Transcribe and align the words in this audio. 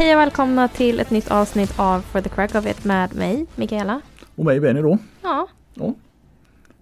Hej 0.00 0.14
och 0.14 0.20
välkomna 0.20 0.68
till 0.68 1.00
ett 1.00 1.10
nytt 1.10 1.30
avsnitt 1.30 1.78
av 1.78 2.00
For 2.00 2.20
the 2.20 2.28
Crack 2.28 2.54
of 2.54 2.66
It 2.66 2.84
med 2.84 3.14
mig, 3.14 3.46
Mikaela. 3.54 4.00
Och 4.36 4.44
mig 4.44 4.60
Benny 4.60 4.82
då. 4.82 4.98
Ja. 5.22 5.48
Ja. 5.74 5.94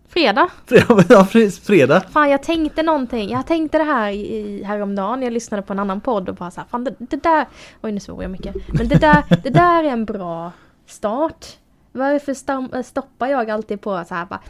Fredag. 0.08 0.50
Ja, 1.08 1.28
precis. 1.32 1.60
Fredag. 1.60 2.00
Fan 2.00 2.30
jag 2.30 2.42
tänkte 2.42 2.82
någonting. 2.82 3.30
Jag 3.30 3.46
tänkte 3.46 3.78
det 3.78 3.84
här 3.84 4.10
i, 4.10 4.62
häromdagen. 4.64 5.22
Jag 5.22 5.32
lyssnade 5.32 5.62
på 5.62 5.72
en 5.72 5.78
annan 5.78 6.00
podd 6.00 6.28
och 6.28 6.34
bara 6.34 6.50
så 6.50 6.60
här, 6.60 6.68
fan 6.68 6.84
det, 6.84 6.94
det 6.98 7.22
där. 7.22 7.46
Oj 7.82 7.92
nu 7.92 8.00
svor 8.00 8.22
jag 8.22 8.30
mycket. 8.30 8.54
Men 8.68 8.88
det 8.88 8.98
där, 8.98 9.24
det 9.42 9.50
där 9.50 9.84
är 9.84 9.88
en 9.88 10.04
bra 10.04 10.52
start. 10.86 11.46
Varför 11.92 12.82
stoppar 12.82 13.26
jag 13.26 13.50
alltid 13.50 13.80
på 13.80 14.04
så 14.08 14.14
här 14.14 14.26
bara. 14.26 14.40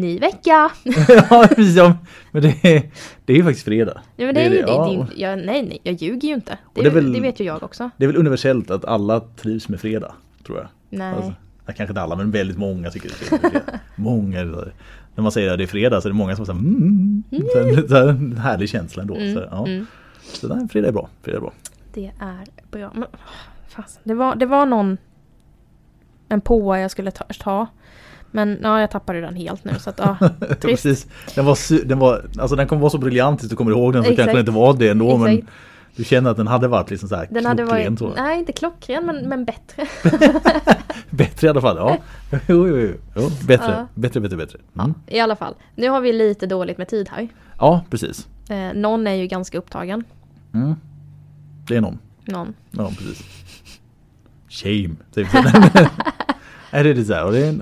Ny 0.00 0.18
vecka! 0.18 0.70
ja. 1.08 1.48
Ja, 1.56 1.96
men 2.30 2.42
det 2.42 2.48
är, 2.48 2.82
det 3.24 3.32
är 3.32 3.36
ju 3.36 3.44
faktiskt 3.44 3.64
fredag. 3.64 4.00
Ja, 4.16 4.26
men 4.26 4.34
det 4.34 4.40
är 4.40 4.50
ju 4.50 4.62
det. 4.62 4.68
ja. 4.68 4.88
det, 4.88 4.96
det 5.14 5.20
jag, 5.20 5.38
nej, 5.38 5.62
nej, 5.62 5.80
jag 5.82 5.94
ljuger 5.94 6.28
ju 6.28 6.34
inte. 6.34 6.58
Det, 6.74 6.80
är 6.80 6.90
väl- 6.90 7.12
det 7.12 7.20
vet 7.20 7.40
ju 7.40 7.44
jag 7.44 7.62
också. 7.62 7.90
Det 7.96 8.04
är 8.04 8.06
väl 8.06 8.16
universellt 8.16 8.70
att 8.70 8.84
alla 8.84 9.20
trivs 9.20 9.68
med 9.68 9.80
fredag, 9.80 10.12
tror 10.46 10.58
jag. 10.58 10.68
Nej. 10.90 11.14
Alltså, 11.14 11.34
ja, 11.66 11.72
kanske 11.72 11.90
inte 11.90 12.00
alla, 12.00 12.16
men 12.16 12.30
väldigt 12.30 12.58
många 12.58 12.90
tycker 12.90 13.08
det 13.08 13.34
är 13.34 13.38
fredag. 13.38 13.62
Många. 13.96 14.40
är. 14.40 14.72
När 15.14 15.22
man 15.22 15.32
säger 15.32 15.52
att 15.52 15.58
det 15.58 15.64
är 15.64 15.68
fredag 15.68 16.00
så 16.00 16.08
är 16.08 16.10
det 16.12 16.16
många 16.18 16.36
som 16.36 16.46
säger 16.46 16.58
mm, 16.58 17.22
så 17.30 17.58
här, 17.58 17.88
så 17.88 17.94
här, 17.94 18.08
en 18.08 18.36
härlig 18.36 18.68
känsla 18.68 19.02
ändå. 19.02 19.14
Mm, 19.16 19.34
Så, 19.34 19.40
här, 19.40 19.48
ja. 19.50 19.66
mm. 19.66 19.86
så 20.22 20.54
nej, 20.54 20.68
fredag 20.68 20.88
är 20.88 20.92
bra. 20.92 21.08
Fredag 21.22 21.36
är 21.36 21.40
bra. 21.40 21.52
Det 21.94 22.12
är 22.18 22.44
bra. 22.70 22.90
Men, 22.94 23.08
fasen, 23.68 24.02
det, 24.04 24.14
var, 24.14 24.36
det 24.36 24.46
var 24.46 24.66
någon 24.66 24.96
en 26.28 26.40
påa 26.40 26.80
jag 26.80 26.90
skulle 26.90 27.10
ta, 27.10 27.24
ta. 27.24 27.66
Men 28.30 28.58
ja, 28.62 28.80
jag 28.80 28.90
tappade 28.90 29.20
den 29.20 29.36
helt 29.36 29.64
nu 29.64 29.72
så 29.78 29.90
att 29.90 29.98
ja. 29.98 30.16
Precis. 30.60 31.06
Den 31.34 31.44
var, 31.44 31.84
den 31.84 31.98
var, 31.98 32.24
alltså 32.38 32.56
den 32.56 32.66
kommer 32.68 32.80
vara 32.80 32.90
så 32.90 32.98
briljant 32.98 33.38
tills 33.40 33.50
du 33.50 33.56
kommer 33.56 33.70
ihåg 33.70 33.92
den 33.92 34.04
så 34.04 34.10
Exakt. 34.10 34.24
kanske 34.24 34.36
det 34.36 34.40
inte 34.40 34.52
var 34.52 34.74
det 34.74 34.88
ändå 34.88 35.16
men 35.16 35.32
Exakt. 35.32 35.52
du 35.96 36.04
känner 36.04 36.30
att 36.30 36.36
den 36.36 36.46
hade 36.46 36.68
varit 36.68 36.90
liksom 36.90 37.08
så 37.08 37.16
här 37.16 37.28
Den 37.30 37.46
hade 37.46 37.64
varit, 37.64 38.00
jag. 38.00 38.12
nej 38.16 38.38
inte 38.38 38.52
klockren 38.52 39.06
men, 39.06 39.28
men 39.28 39.44
bättre. 39.44 39.86
Bättre 41.10 41.46
i 41.46 41.50
alla 41.50 41.60
fall, 41.60 41.76
ja. 41.76 41.96
Jo, 42.30 42.68
jo, 42.68 42.76
jo. 42.78 42.94
jo 43.16 43.30
bättre, 43.46 43.72
Ja. 43.72 43.86
bättre, 43.94 44.20
bättre, 44.20 44.36
bättre. 44.36 44.58
Mm. 44.78 44.94
I 45.06 45.20
alla 45.20 45.36
fall, 45.36 45.54
nu 45.74 45.88
har 45.88 46.00
vi 46.00 46.12
lite 46.12 46.46
dåligt 46.46 46.78
med 46.78 46.88
tid 46.88 47.08
här. 47.08 47.28
Ja, 47.58 47.84
precis. 47.90 48.28
Eh, 48.50 48.72
någon 48.74 49.06
är 49.06 49.14
ju 49.14 49.26
ganska 49.26 49.58
upptagen. 49.58 50.04
Mm. 50.54 50.74
Det 51.68 51.76
är 51.76 51.80
någon. 51.80 51.98
Någon. 52.24 52.54
Ja, 52.70 52.90
precis. 52.98 53.22
Shame. 54.48 54.96
säger 55.14 55.28
vi 55.72 55.88
så. 56.78 56.84
Det 56.84 56.90
är 56.90 56.94
lite 56.94 57.06
så 57.06 57.14
här. 57.14 57.24
Och 57.24 57.32
det 57.32 57.38
är, 57.46 57.52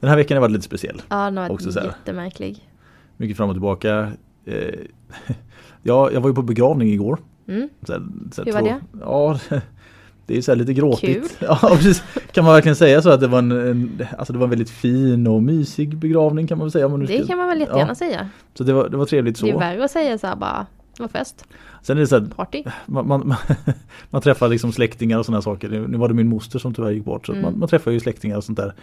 den 0.00 0.10
här 0.10 0.16
veckan 0.16 0.36
har 0.36 0.40
varit 0.40 0.52
lite 0.52 0.64
speciell. 0.64 1.02
Ja, 1.08 1.24
den 1.24 1.36
har 1.36 1.50
Också 1.50 1.66
varit 1.66 1.74
så 1.74 1.80
här. 1.80 1.86
jättemärklig. 1.86 2.68
Mycket 3.16 3.36
fram 3.36 3.48
och 3.48 3.54
tillbaka. 3.54 4.12
Eh, 4.44 4.54
ja, 5.82 6.10
jag 6.12 6.20
var 6.20 6.28
ju 6.30 6.34
på 6.34 6.42
begravning 6.42 6.88
igår. 6.92 7.18
Mm. 7.48 7.68
Så 7.86 7.92
här, 7.92 8.02
så 8.32 8.42
här, 8.42 8.46
Hur 8.46 8.52
var 8.52 8.60
två- 8.60 8.68
det? 8.68 8.98
Ja, 9.00 9.38
det 10.26 10.36
är 10.36 10.42
så 10.42 10.54
lite 10.54 10.74
gråtigt. 10.74 11.38
Kul. 11.38 11.48
Ja, 11.62 11.68
precis. 11.76 12.02
Kan 12.32 12.44
man 12.44 12.52
verkligen 12.54 12.76
säga 12.76 13.02
så 13.02 13.10
att 13.10 13.20
det 13.20 13.26
var 13.26 13.38
en, 13.38 13.52
en, 13.52 14.06
alltså 14.18 14.32
det 14.32 14.38
var 14.38 14.46
en 14.46 14.50
väldigt 14.50 14.70
fin 14.70 15.26
och 15.26 15.42
mysig 15.42 15.96
begravning 15.96 16.46
kan 16.46 16.58
man 16.58 16.64
väl 16.64 16.72
säga. 16.72 16.88
Det 16.88 17.06
ska- 17.18 17.26
kan 17.26 17.38
man 17.38 17.48
väl 17.48 17.60
jättegärna 17.60 17.90
ja, 17.90 17.94
säga. 17.94 18.28
Så 18.54 18.64
det 18.64 18.72
var, 18.72 18.88
det 18.88 18.96
var 18.96 19.06
trevligt 19.06 19.40
Det 19.40 19.48
är 19.48 19.52
så. 19.52 19.58
värre 19.58 19.84
att 19.84 19.90
säga 19.90 20.18
så 20.18 20.26
här 20.26 20.36
bara, 20.36 20.66
det 20.98 21.02
var 21.02 21.08
fest, 21.08 21.44
Sen 21.82 21.96
är 21.96 22.00
det 22.00 22.06
så 22.06 22.18
här, 22.20 22.26
party. 22.26 22.64
man, 22.86 23.08
man, 23.08 23.34
man 24.10 24.22
träffar 24.22 24.48
liksom 24.48 24.72
släktingar 24.72 25.18
och 25.18 25.26
sådana 25.26 25.42
saker. 25.42 25.68
Nu 25.88 25.98
var 25.98 26.08
det 26.08 26.14
min 26.14 26.28
moster 26.28 26.58
som 26.58 26.74
tyvärr 26.74 26.90
gick 26.90 27.04
bort. 27.04 27.26
Så 27.26 27.32
Mm. 27.32 27.42
man, 27.44 27.58
man 27.58 27.68
träffar 27.68 27.90
ju 27.90 28.00
släktingar 28.00 28.36
och 28.36 28.44
sånt 28.44 28.58
där. 28.58 28.74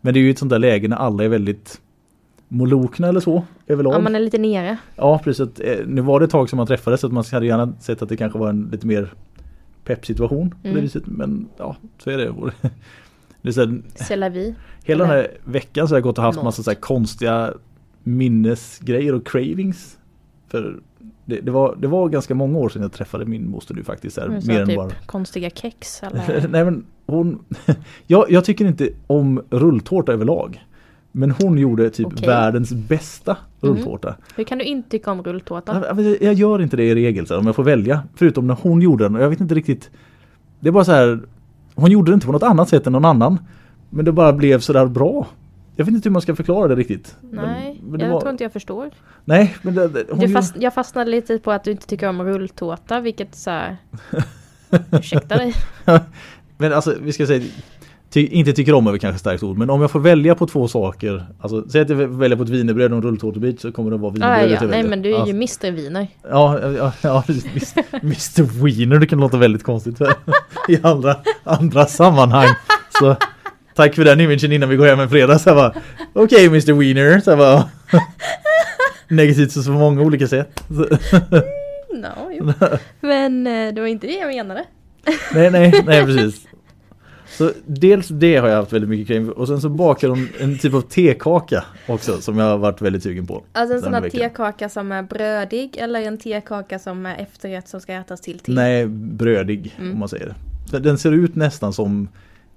Men 0.00 0.14
det 0.14 0.20
är 0.20 0.22
ju 0.22 0.30
ett 0.30 0.38
sånt 0.38 0.50
där 0.50 0.58
läge 0.58 0.88
när 0.88 0.96
alla 0.96 1.24
är 1.24 1.28
väldigt 1.28 1.80
molokna 2.48 3.08
eller 3.08 3.20
så 3.20 3.44
överlag. 3.66 3.92
Ja, 3.92 3.96
Ja, 3.96 4.02
man 4.02 4.14
är 4.14 4.20
lite 4.20 4.38
nere. 4.38 4.76
precis. 5.24 5.40
Att, 5.40 5.60
eh, 5.60 5.76
nu 5.86 6.00
var 6.00 6.20
det 6.20 6.24
ett 6.24 6.30
tag 6.30 6.50
som 6.50 6.56
man 6.56 6.66
träffades 6.66 7.00
så 7.00 7.06
att 7.06 7.12
man 7.12 7.24
hade 7.32 7.46
gärna 7.46 7.72
sett 7.80 8.02
att 8.02 8.08
det 8.08 8.16
kanske 8.16 8.38
var 8.38 8.48
en 8.48 8.68
lite 8.72 8.86
mer 8.86 9.12
pepp 9.84 10.06
situation. 10.06 10.50
På 10.50 10.56
det 10.62 10.68
Mm. 10.68 10.82
viset. 10.82 11.02
Men 11.06 11.48
ja, 11.56 11.76
så 11.98 12.10
är 12.10 12.18
det. 12.18 12.34
Det 13.42 13.48
är 13.48 13.52
så 13.52 13.60
här, 13.60 13.82
hela 14.08 14.30
den 14.30 14.54
Eller- 14.86 15.04
här 15.06 15.28
veckan 15.44 15.88
så 15.88 15.92
har 15.94 15.96
jag 15.96 16.02
gått 16.02 16.18
och 16.18 16.24
haft 16.24 16.36
Något. 16.36 16.44
massa 16.44 16.62
så 16.62 16.74
konstiga 16.74 17.52
minnesgrejer 18.02 19.14
och 19.14 19.26
cravings. 19.26 19.98
För 20.48 20.80
det, 21.24 21.40
det, 21.40 21.50
var, 21.50 21.76
det 21.80 21.86
var 21.88 22.08
ganska 22.08 22.34
många 22.34 22.58
år 22.58 22.68
sedan 22.68 22.82
jag 22.82 22.92
träffade 22.92 23.24
min 23.24 23.50
moster 23.50 23.74
nu 23.74 23.84
faktiskt. 23.84 24.16
Här, 24.18 24.28
mer 24.28 24.60
än 24.60 24.66
typ 24.66 24.76
bara 24.76 24.90
konstiga 25.06 25.50
kex 25.50 26.02
eller? 26.02 26.48
Nej 26.48 26.64
men 26.64 26.84
hon 27.06 27.44
jag, 28.06 28.30
jag 28.30 28.44
tycker 28.44 28.64
inte 28.64 28.88
om 29.06 29.42
rulltårta 29.50 30.12
överlag. 30.12 30.64
Men 31.12 31.30
hon 31.30 31.58
gjorde 31.58 31.90
typ 31.90 32.06
Okej. 32.06 32.28
världens 32.28 32.72
bästa 32.72 33.36
rulltårta. 33.60 34.16
Hur 34.36 34.44
kan 34.44 34.58
du 34.58 34.64
inte 34.64 34.90
tycka 34.90 35.10
om 35.10 35.22
rulltårta? 35.22 35.84
Jag, 35.96 36.22
jag- 36.22 36.34
gör 36.34 36.62
inte 36.62 36.76
det 36.76 36.84
i 36.84 36.94
regel 36.94 37.26
så 37.26 37.34
här, 37.34 37.40
om 37.40 37.46
jag 37.46 37.56
får 37.56 37.64
välja. 37.64 38.02
Förutom 38.14 38.46
när 38.46 38.56
hon 38.62 38.82
gjorde 38.82 39.04
den 39.04 39.16
och 39.16 39.22
jag 39.22 39.28
vet 39.30 39.40
inte 39.40 39.54
riktigt. 39.54 39.90
Det 40.60 40.68
är 40.68 40.72
bara 40.72 40.84
så 40.84 40.92
här. 40.92 41.20
Hon 41.74 41.90
gjorde 41.90 42.10
det 42.10 42.14
inte 42.14 42.26
på 42.26 42.32
något 42.32 42.42
annat 42.42 42.68
sätt 42.68 42.86
än 42.86 42.92
någon 42.92 43.04
annan. 43.04 43.38
Men 43.90 44.04
det 44.04 44.12
bara 44.12 44.32
blev 44.32 44.60
sådär 44.60 44.86
bra. 44.86 45.26
Jag 45.80 45.84
vet 45.84 45.94
inte 45.94 46.08
hur 46.08 46.12
man 46.12 46.22
ska 46.22 46.36
förklara 46.36 46.68
det 46.68 46.74
riktigt. 46.74 47.16
Nej, 47.20 47.78
men, 47.80 47.90
men 47.90 47.98
det 48.00 48.06
jag 48.06 48.12
var, 48.12 48.20
tror 48.20 48.30
inte 48.30 48.44
jag 48.44 48.52
förstår. 48.52 48.90
Nej, 49.24 49.56
men 49.62 49.74
det, 49.74 49.88
det, 49.88 50.04
hon 50.10 50.28
fast, 50.28 50.56
jag 50.56 50.74
fastnade 50.74 51.10
lite 51.10 51.38
på 51.38 51.52
att 51.52 51.64
du 51.64 51.70
inte 51.70 51.86
tycker 51.86 52.08
om 52.08 52.22
rulltårta, 52.22 53.00
vilket 53.00 53.34
så 53.34 53.50
här... 53.50 53.76
Ursäkta 54.90 55.36
dig. 55.36 55.54
Men 56.58 56.72
alltså 56.72 56.94
vi 57.02 57.12
ska 57.12 57.26
säga 57.26 57.44
ty, 58.10 58.26
Inte 58.26 58.52
tycker 58.52 58.74
om 58.74 58.86
är 58.86 58.90
väl 58.90 59.00
kanske 59.00 59.18
starkt 59.18 59.42
ord 59.42 59.58
Men 59.58 59.70
om 59.70 59.80
jag 59.80 59.90
får 59.90 60.00
välja 60.00 60.34
på 60.34 60.46
två 60.46 60.68
saker 60.68 61.26
Alltså 61.40 61.68
säg 61.68 61.80
att 61.80 61.90
jag 61.90 61.96
väljer 61.96 62.36
på 62.36 62.42
ett 62.42 62.48
wienerbröd 62.48 62.92
och 62.92 62.96
en 62.96 63.02
rulltårtbit 63.02 63.60
Så 63.60 63.72
kommer 63.72 63.90
det 63.90 63.96
vara 63.96 64.10
Ah, 64.10 64.12
wienerbrödet 64.12 64.50
ja, 64.50 64.62
jag 64.62 64.70
nej 64.70 64.82
men 64.82 65.02
du 65.02 65.08
är 65.08 65.18
ja. 65.18 65.26
ju 65.26 65.32
Mr 65.32 65.70
Wiener. 65.70 66.08
Ja, 66.30 66.58
ja, 66.76 66.92
ja. 67.02 67.24
Mr 68.02 68.42
Wiener, 68.64 68.98
det 68.98 69.06
kan 69.06 69.20
låta 69.20 69.36
väldigt 69.36 69.62
konstigt 69.62 70.00
i 70.68 70.78
andra, 70.82 71.16
andra 71.44 71.86
sammanhang. 71.86 72.48
Så 72.98 73.16
tack 73.80 73.94
för 73.94 74.04
den 74.04 74.20
imagen 74.20 74.52
innan 74.52 74.68
vi 74.68 74.76
går 74.76 74.86
hem 74.86 75.00
en 75.00 75.08
fredag. 75.10 75.38
Så 75.38 75.48
jag 75.48 75.56
bara, 75.56 75.74
okej 76.12 76.46
Mr 76.46 76.72
Wiener. 76.72 77.20
Så 77.20 77.30
jag 77.30 77.38
bara, 77.38 77.68
negativt 79.08 79.54
på 79.54 79.62
så 79.62 79.70
många 79.70 80.00
olika 80.02 80.28
sätt. 80.28 80.62
Så, 80.68 80.86
No, 81.94 82.30
jo. 82.32 82.52
Men 83.00 83.46
eh, 83.46 83.74
det 83.74 83.80
var 83.80 83.88
inte 83.88 84.06
det 84.06 84.12
jag 84.12 84.28
menade. 84.28 84.64
nej, 85.34 85.50
nej, 85.50 85.82
nej 85.86 86.04
precis. 86.06 86.46
Så 87.28 87.50
dels 87.66 88.08
det 88.08 88.36
har 88.36 88.48
jag 88.48 88.56
haft 88.56 88.72
väldigt 88.72 88.90
mycket 88.90 89.06
kring 89.06 89.30
och 89.30 89.48
sen 89.48 89.60
så 89.60 89.68
bakar 89.68 90.08
de 90.08 90.28
en 90.40 90.58
typ 90.58 90.74
av 90.74 90.80
tekaka 90.80 91.64
också 91.86 92.20
som 92.20 92.38
jag 92.38 92.46
har 92.46 92.58
varit 92.58 92.80
väldigt 92.82 93.02
sugen 93.02 93.26
på. 93.26 93.44
Alltså 93.52 93.74
en 93.76 93.82
sån 93.82 93.94
här 93.94 94.10
tekaka 94.10 94.68
som 94.68 94.92
är 94.92 95.02
brödig 95.02 95.76
eller 95.76 96.00
en 96.00 96.18
tekaka 96.18 96.78
som 96.78 97.06
är 97.06 97.16
efterrätt 97.16 97.68
som 97.68 97.80
ska 97.80 97.92
ätas 97.92 98.20
till 98.20 98.38
te. 98.38 98.52
Nej, 98.52 98.86
brödig 98.86 99.74
Mm. 99.78 99.92
om 99.92 99.98
man 99.98 100.08
säger 100.08 100.26
det. 100.26 100.34
Så 100.70 100.78
Den 100.78 100.98
ser 100.98 101.12
ut 101.12 101.34
nästan 101.34 101.72
som 101.72 102.08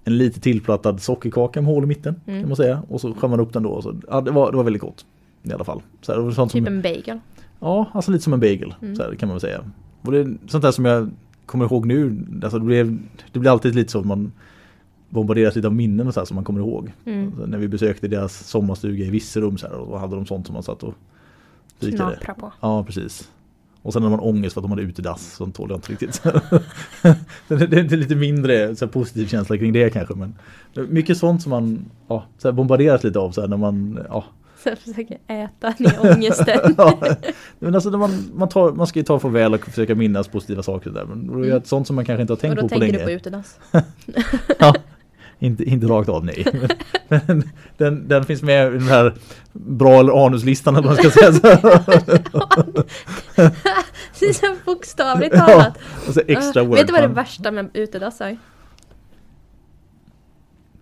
en 0.04 0.18
lite 0.18 0.40
tillplattad 0.40 1.00
sockerkaka 1.02 1.62
med 1.62 1.68
hål 1.74 1.84
i 1.84 1.88
mitten 1.88 2.16
Mm. 2.28 2.40
kan 2.42 2.50
man 2.50 2.56
säga. 2.56 2.84
Och 2.90 3.02
så 3.02 3.14
skär 3.14 3.28
man 3.28 3.40
upp 3.40 3.54
den 3.54 3.64
då. 3.64 3.70
Och 3.70 3.84
så, 3.84 3.96
ja, 4.10 4.22
det, 4.22 4.32
var, 4.32 4.52
det 4.52 4.58
var 4.58 4.64
väldigt 4.64 4.82
gott. 4.82 5.06
I 5.44 5.54
alla 5.54 5.64
fall. 5.64 5.82
Så 6.02 6.12
här, 6.12 6.20
det 6.20 6.26
var 6.26 6.32
sånt 6.32 6.52
Typ 6.52 6.66
som, 6.66 6.76
en 6.76 6.82
bagel. 6.82 7.20
Ja, 7.60 7.90
alltså 7.94 8.12
lite 8.12 8.24
som 8.24 8.34
en 8.34 8.40
bagel. 8.40 8.74
Mm. 8.82 8.96
Så 8.96 9.04
här, 9.04 9.16
kan 9.16 9.30
man 9.30 9.40
säga. 9.40 9.62
Och 10.02 10.12
det 10.12 10.20
är 10.20 10.38
sånt 10.48 10.62
där 10.64 10.72
som 10.72 10.86
jag 10.86 11.10
kommer 11.46 11.66
ihåg 11.66 11.86
nu. 11.86 12.26
Alltså 12.44 12.60
det, 12.60 12.66
blev, 12.66 13.00
det 13.32 13.40
blir 13.40 13.52
alltid 13.52 13.76
lite 13.76 13.92
så 13.92 14.00
att 14.00 14.06
man 14.06 14.32
bombarderas 15.10 15.56
lite 15.56 15.68
av 15.68 15.76
minnen 15.76 16.08
och 16.08 16.14
så 16.14 16.20
här 16.20 16.26
som 16.26 16.36
man 16.36 16.44
kommer 16.44 16.60
ihåg. 16.60 16.92
Mm. 17.06 17.32
Så 17.38 17.46
när 17.46 17.58
vi 17.58 17.68
besökte 17.68 18.08
deras 18.08 18.48
sommarstuga 18.48 19.06
i 19.06 19.10
Virserum 19.10 19.58
så 19.58 19.68
här, 19.68 19.76
och 19.76 20.00
hade 20.00 20.16
de 20.16 20.26
sånt 20.26 20.46
som 20.48 20.54
man 20.54 20.64
satt 20.64 20.84
och 20.84 20.94
fikade. 21.80 21.98
Knapra 21.98 22.34
på. 22.34 22.52
Ja, 22.62 22.84
precis. 22.84 23.30
Och 23.84 23.94
sen 23.94 24.02
när 24.02 24.10
man 24.10 24.20
ångest 24.20 24.54
för 24.54 24.62
att 24.62 24.64
de 24.64 24.72
hade 24.72 24.82
utedass, 24.84 25.34
sånt 25.34 25.56
tål 25.56 25.70
jag 25.70 25.78
inte 25.78 25.92
riktigt. 25.92 26.24
det 27.48 27.74
är 27.94 27.98
lite 27.98 28.16
mindre 28.16 28.76
så 28.76 28.86
här, 28.86 28.92
positiv 28.92 29.28
känsla 29.28 29.58
kring 29.58 29.74
det 29.74 29.90
kanske. 29.90 30.14
Men 30.16 30.36
mycket 30.90 31.18
sånt 31.18 31.42
som 31.42 31.50
man 31.50 31.86
ja, 32.08 32.26
så 32.38 32.48
här, 32.48 32.54
bombarderas 32.54 33.04
lite 33.04 33.20
av 33.20 33.32
så 33.32 33.42
här, 33.42 33.48
när 33.48 33.58
man... 33.58 34.00
Ja, 34.10 34.26
Så 34.64 34.70
jag 34.70 34.78
försöker 34.78 35.18
äta 35.28 35.74
ner 35.80 35.98
ångesten. 36.14 36.76
ja. 36.78 37.00
Men 37.60 37.76
alltså, 37.76 37.90
man, 37.90 38.12
man, 38.36 38.50
tar, 38.50 38.72
man 38.72 38.88
ska 38.88 39.00
ju 39.00 39.04
ta 39.04 39.20
farväl 39.20 39.54
och 39.54 39.66
försöka 39.66 39.96
minnas 39.96 40.28
positiva 40.28 40.64
saker 40.64 40.90
där. 40.90 41.06
Men 41.06 41.28
det 41.28 41.34
är 41.34 41.44
Mm. 41.46 41.58
ett 41.58 41.68
sånt 41.68 41.88
som 41.88 41.96
man 41.96 42.06
kanske 42.06 42.22
inte 42.22 42.32
har 42.34 42.36
Och 42.36 42.42
tänkt 42.42 42.56
då 42.56 42.62
på 42.62 42.68
på 42.68 42.70
tänker 42.70 42.88
länge. 42.88 42.98
du 43.00 43.04
på 43.06 43.12
utedass. 43.12 43.60
ja, 44.60 44.76
inte, 45.44 45.64
inte 45.64 45.88
rakt 45.88 46.10
av 46.10 46.26
nej. 46.26 46.46
Men, 47.08 47.50
den, 47.78 48.08
den 48.08 48.26
finns 48.26 48.42
med 48.44 48.68
i 48.68 48.72
den 48.78 48.88
här 48.88 49.14
bra 49.54 50.00
eller 50.00 50.26
anuslistan 50.26 50.76
eller 50.76 50.88
vad 50.88 51.04
man 51.04 51.12
ska 51.12 51.32
säga. 51.32 51.32
Det 54.20 54.26
är 54.26 54.34
så 54.34 54.56
bokstavligt 54.66 55.36
Ja, 55.36 55.46
talat. 55.46 55.78
och 56.08 56.14
så 56.14 56.22
extra 56.28 56.62
Ah, 56.62 56.66
word. 56.66 56.78
Vet 56.78 56.88
du 56.88 56.94
vad 56.94 57.02
det 57.02 57.08
värsta 57.08 57.52
med 57.52 57.70
utedass 57.74 58.22
är? 58.22 58.38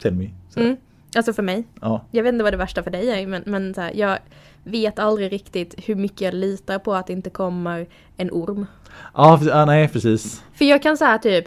Tell 0.01 0.13
me. 0.13 0.29
Mm. 0.55 0.77
Alltså 1.15 1.33
för 1.33 1.43
mig. 1.43 1.67
Ja. 1.81 2.05
Jag 2.11 2.23
vet 2.23 2.33
inte 2.33 2.43
vad 2.43 2.53
det 2.53 2.57
värsta 2.57 2.83
för 2.83 2.91
dig 2.91 3.09
är 3.09 3.27
men, 3.27 3.43
men 3.45 3.73
så 3.73 3.81
här, 3.81 3.91
jag 3.95 4.17
vet 4.63 4.99
aldrig 4.99 5.31
riktigt 5.31 5.75
hur 5.85 5.95
mycket 5.95 6.21
jag 6.21 6.33
litar 6.33 6.79
på 6.79 6.93
att 6.93 7.07
det 7.07 7.13
inte 7.13 7.29
kommer 7.29 7.87
en 8.17 8.29
orm. 8.31 8.65
Ja, 9.13 9.37
precis. 9.37 9.53
ja, 9.53 9.65
nej 9.65 9.87
precis. 9.87 10.43
För 10.53 10.65
jag 10.65 10.83
kan 10.83 10.97
säga 10.97 11.17
typ 11.17 11.45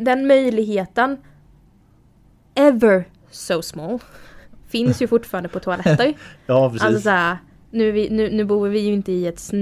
Den 0.00 0.26
möjligheten 0.26 1.16
Ever 2.54 3.04
so 3.30 3.62
small 3.62 3.98
Finns 4.68 5.02
ju 5.02 5.06
fortfarande 5.06 5.48
på 5.48 5.60
toaletter. 5.60 6.14
Ja, 6.46 6.70
precis. 6.70 6.86
Alltså 6.86 7.00
såhär 7.00 7.38
Nu, 7.70 7.92
vi, 7.92 8.10
nu, 8.10 8.30
nu 8.30 8.44
bor 8.44 8.68
vi 8.68 8.80
ju 8.80 8.92
inte 8.92 9.12
i 9.12 9.26
ett 9.26 9.52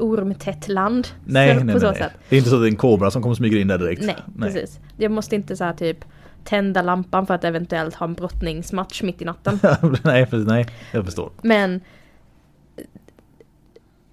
ormtätt 0.00 0.68
land. 0.68 1.08
Nej, 1.24 1.58
så, 1.58 1.64
nej, 1.64 1.74
nej, 1.74 1.92
nej. 2.00 2.10
Det 2.28 2.36
är 2.36 2.38
inte 2.38 2.50
så 2.50 2.56
att 2.56 2.62
det 2.62 2.66
är 2.66 2.70
en 2.70 2.76
kobra 2.76 3.10
som 3.10 3.22
kommer 3.22 3.34
smyga 3.34 3.60
in 3.60 3.68
där 3.68 3.78
direkt. 3.78 4.02
Nej, 4.02 4.16
precis. 4.40 4.80
Jag 4.96 5.12
måste 5.12 5.34
inte 5.34 5.56
så 5.56 5.64
här 5.64 5.72
typ 5.72 6.04
tända 6.44 6.82
lampan 6.82 7.26
för 7.26 7.34
att 7.34 7.44
eventuellt 7.44 7.94
ha 7.94 8.06
en 8.06 8.14
brottningsmatch 8.14 9.02
mitt 9.02 9.22
i 9.22 9.24
natten. 9.24 9.58
nej, 10.04 10.26
precis, 10.26 10.48
nej, 10.48 10.66
jag 10.92 11.04
förstår. 11.04 11.30
Men 11.42 11.80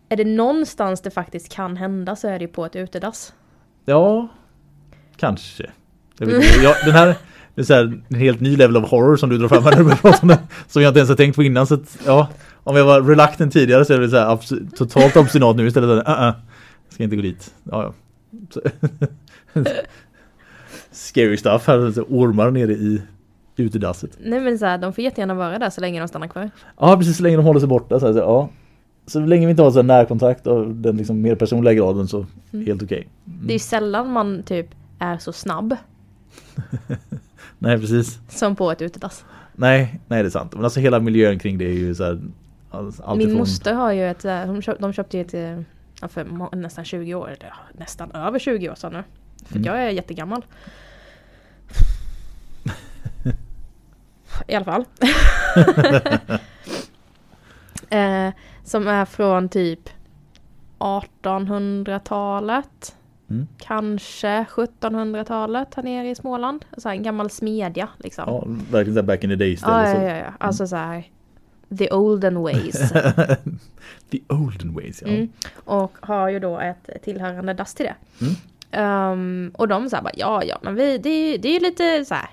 är 0.10 0.18
det 0.18 0.26
någonstans 0.26 1.02
det 1.02 1.12
faktiskt 1.12 1.54
kan 1.54 1.78
hända 1.78 2.16
så 2.16 2.28
är 2.28 2.40
det 2.40 2.46
ju 2.46 2.48
på 2.48 2.66
ett 2.66 2.76
utedass. 2.76 3.34
Ja, 3.86 4.28
kanske. 5.16 5.72
Jag 6.20 6.28
vet. 6.28 6.64
Jag, 6.64 6.76
den 6.86 6.94
här 6.94 7.16
det 7.58 7.62
är 7.62 7.66
så 7.66 7.74
här, 7.74 8.02
en 8.08 8.16
helt 8.16 8.40
ny 8.40 8.56
level 8.56 8.78
of 8.78 8.90
horror 8.90 9.18
som 9.18 9.30
du 9.30 9.38
drar 9.38 9.48
fram 9.48 9.64
här 9.64 9.72
när 9.72 9.78
du 9.78 9.84
börjar 9.84 9.98
prata 9.98 10.20
om 10.22 10.28
det. 10.28 10.40
Som 10.68 10.82
jag 10.82 10.90
inte 10.90 11.00
ens 11.00 11.10
har 11.10 11.16
tänkt 11.16 11.36
på 11.36 11.44
innan. 11.44 11.68
Så 11.68 11.74
att, 11.74 11.98
ja, 12.06 12.28
om 12.64 12.76
jag 12.76 12.86
var 12.86 13.02
reluctant 13.02 13.54
tidigare 13.54 13.86
så 13.86 13.94
är 13.94 14.00
det 14.00 14.10
så 14.10 14.18
här, 14.18 14.26
abs- 14.26 14.76
totalt 14.76 15.18
obstinat 15.18 15.56
nu 15.56 15.68
istället. 15.68 15.90
Uh 15.90 16.14
-uh, 16.14 16.34
ska 16.90 17.04
inte 17.04 17.16
gå 17.16 17.22
dit. 17.22 17.54
Ja, 17.64 17.94
ja. 18.34 18.62
Scary 20.92 21.38
stuff 21.38 21.68
här. 21.68 21.92
Så 21.92 22.02
ormar 22.02 22.52
nere 22.52 22.72
i 22.72 23.02
utedasset. 23.56 24.18
Nej 24.24 24.40
men 24.40 24.60
så 24.60 24.66
här, 24.66 24.78
de 24.78 24.94
får 24.94 25.04
jättegärna 25.04 25.34
vara 25.34 25.60
där 25.60 25.70
så 25.70 25.82
länge 25.82 26.00
de 26.00 26.08
stannar 26.08 26.28
kvar. 26.28 26.50
Ja, 26.80 26.98
precis 26.98 27.18
så 27.18 27.24
länge 27.24 27.38
de 27.38 27.46
håller 27.46 27.60
sig 27.60 27.70
borta. 27.70 28.00
Så, 28.00 28.06
här, 28.06 28.14
så, 28.14 28.20
ja. 28.20 28.50
så 29.08 29.20
länge 29.20 29.46
vi 29.46 29.50
inte 29.50 29.64
har 29.64 29.72
så 29.72 29.82
närkontakt 29.82 30.48
och 30.48 30.68
den 30.68 30.98
liksom 30.98 31.22
mer 31.22 31.36
personliga 31.36 31.74
graden 31.74 32.08
så 32.08 32.26
helt 32.66 32.84
okej. 32.84 33.08
Det 33.24 33.52
är 33.52 33.54
ju 33.54 33.60
sällan 33.60 34.12
man 34.12 34.44
typ 34.44 34.68
är 35.00 35.18
så 35.18 35.34
snabb 35.34 35.76
Nej, 37.60 37.80
precis. 37.80 38.20
som 38.30 38.56
på 38.56 38.72
ett 38.72 38.82
utedass. 38.82 39.26
Nej, 39.56 40.00
nej 40.08 40.24
det 40.24 40.28
är 40.28 40.32
sant. 40.32 40.54
Men 40.56 40.64
alltså 40.64 40.80
hela 40.80 41.00
miljön 41.00 41.40
kring 41.40 41.58
det 41.58 41.66
är 41.66 41.74
ju 41.74 41.96
så 41.96 42.04
här, 42.04 42.22
allt 42.72 43.18
Min 43.18 43.22
ifrån- 43.28 43.38
moster 43.38 43.74
har 43.74 43.92
ju 43.92 44.10
ett, 44.12 44.26
eh, 44.26 44.46
de, 44.46 44.62
köp, 44.62 44.80
de 44.80 44.94
köpte 44.94 45.18
ju 45.18 45.22
ett 45.22 45.34
eh, 45.34 45.60
ja, 46.02 46.08
för 46.08 46.56
nästan 46.56 46.86
20 46.86 47.16
år, 47.16 47.36
nästan 47.78 48.12
över 48.12 48.40
20 48.40 48.70
år 48.70 48.76
sedan 48.76 48.94
nu. 48.94 49.04
För 49.46 49.56
Mm. 49.56 49.66
jag 49.66 49.84
är 49.84 49.90
jättegammal. 49.90 50.46
I 54.48 54.56
alla 54.56 54.66
fall. 54.66 54.86
eh, 57.90 58.30
som 58.64 58.88
är 58.88 59.06
från 59.06 59.50
typ 59.50 59.90
1800-talet. 60.80 62.96
Mm. 63.30 63.48
Kanske 63.58 64.46
1700-talet 64.50 65.76
här 65.76 65.84
nere 65.84 66.10
i 66.10 66.16
Småland. 66.16 66.66
Så 66.78 66.90
en 66.90 67.04
gammal 67.04 67.30
smedja 67.30 67.90
liksom. 67.98 68.24
Ja, 68.28 68.44
verkligen 68.72 68.94
så 68.96 69.00
här 69.02 69.08
back 69.08 69.24
in 69.24 69.30
the 69.30 69.36
days. 69.36 69.62
Ja, 69.62 69.90
ja, 69.90 70.04
ja, 70.04 70.16
ja. 70.18 70.34
Alltså 70.38 70.68
så 70.68 70.76
här. 70.76 71.04
The 71.78 71.92
olden 71.92 72.42
ways. 72.42 72.92
The 74.12 74.20
olden 74.30 74.74
ways, 74.74 75.02
ja. 75.02 75.08
Mm. 75.08 75.30
Och 75.66 75.98
har 76.02 76.30
ju 76.30 76.40
då 76.40 76.60
ett 76.60 76.90
tillhörande 77.04 77.54
dass 77.54 77.74
till 77.74 77.86
det. 77.86 77.96
Mm. 78.26 78.34
Ehm, 78.72 79.52
och 79.58 79.68
de 79.68 79.90
sa 79.90 80.02
bara 80.02 80.14
ja, 80.18 80.44
ja, 80.44 80.58
men 80.62 80.76
vi, 80.76 80.98
det, 80.98 81.10
är 81.10 81.32
ju- 81.32 81.38
det 81.38 81.48
är 81.48 81.54
ju 81.54 81.60
lite 81.60 82.06
så 82.06 82.14
här 82.16 82.30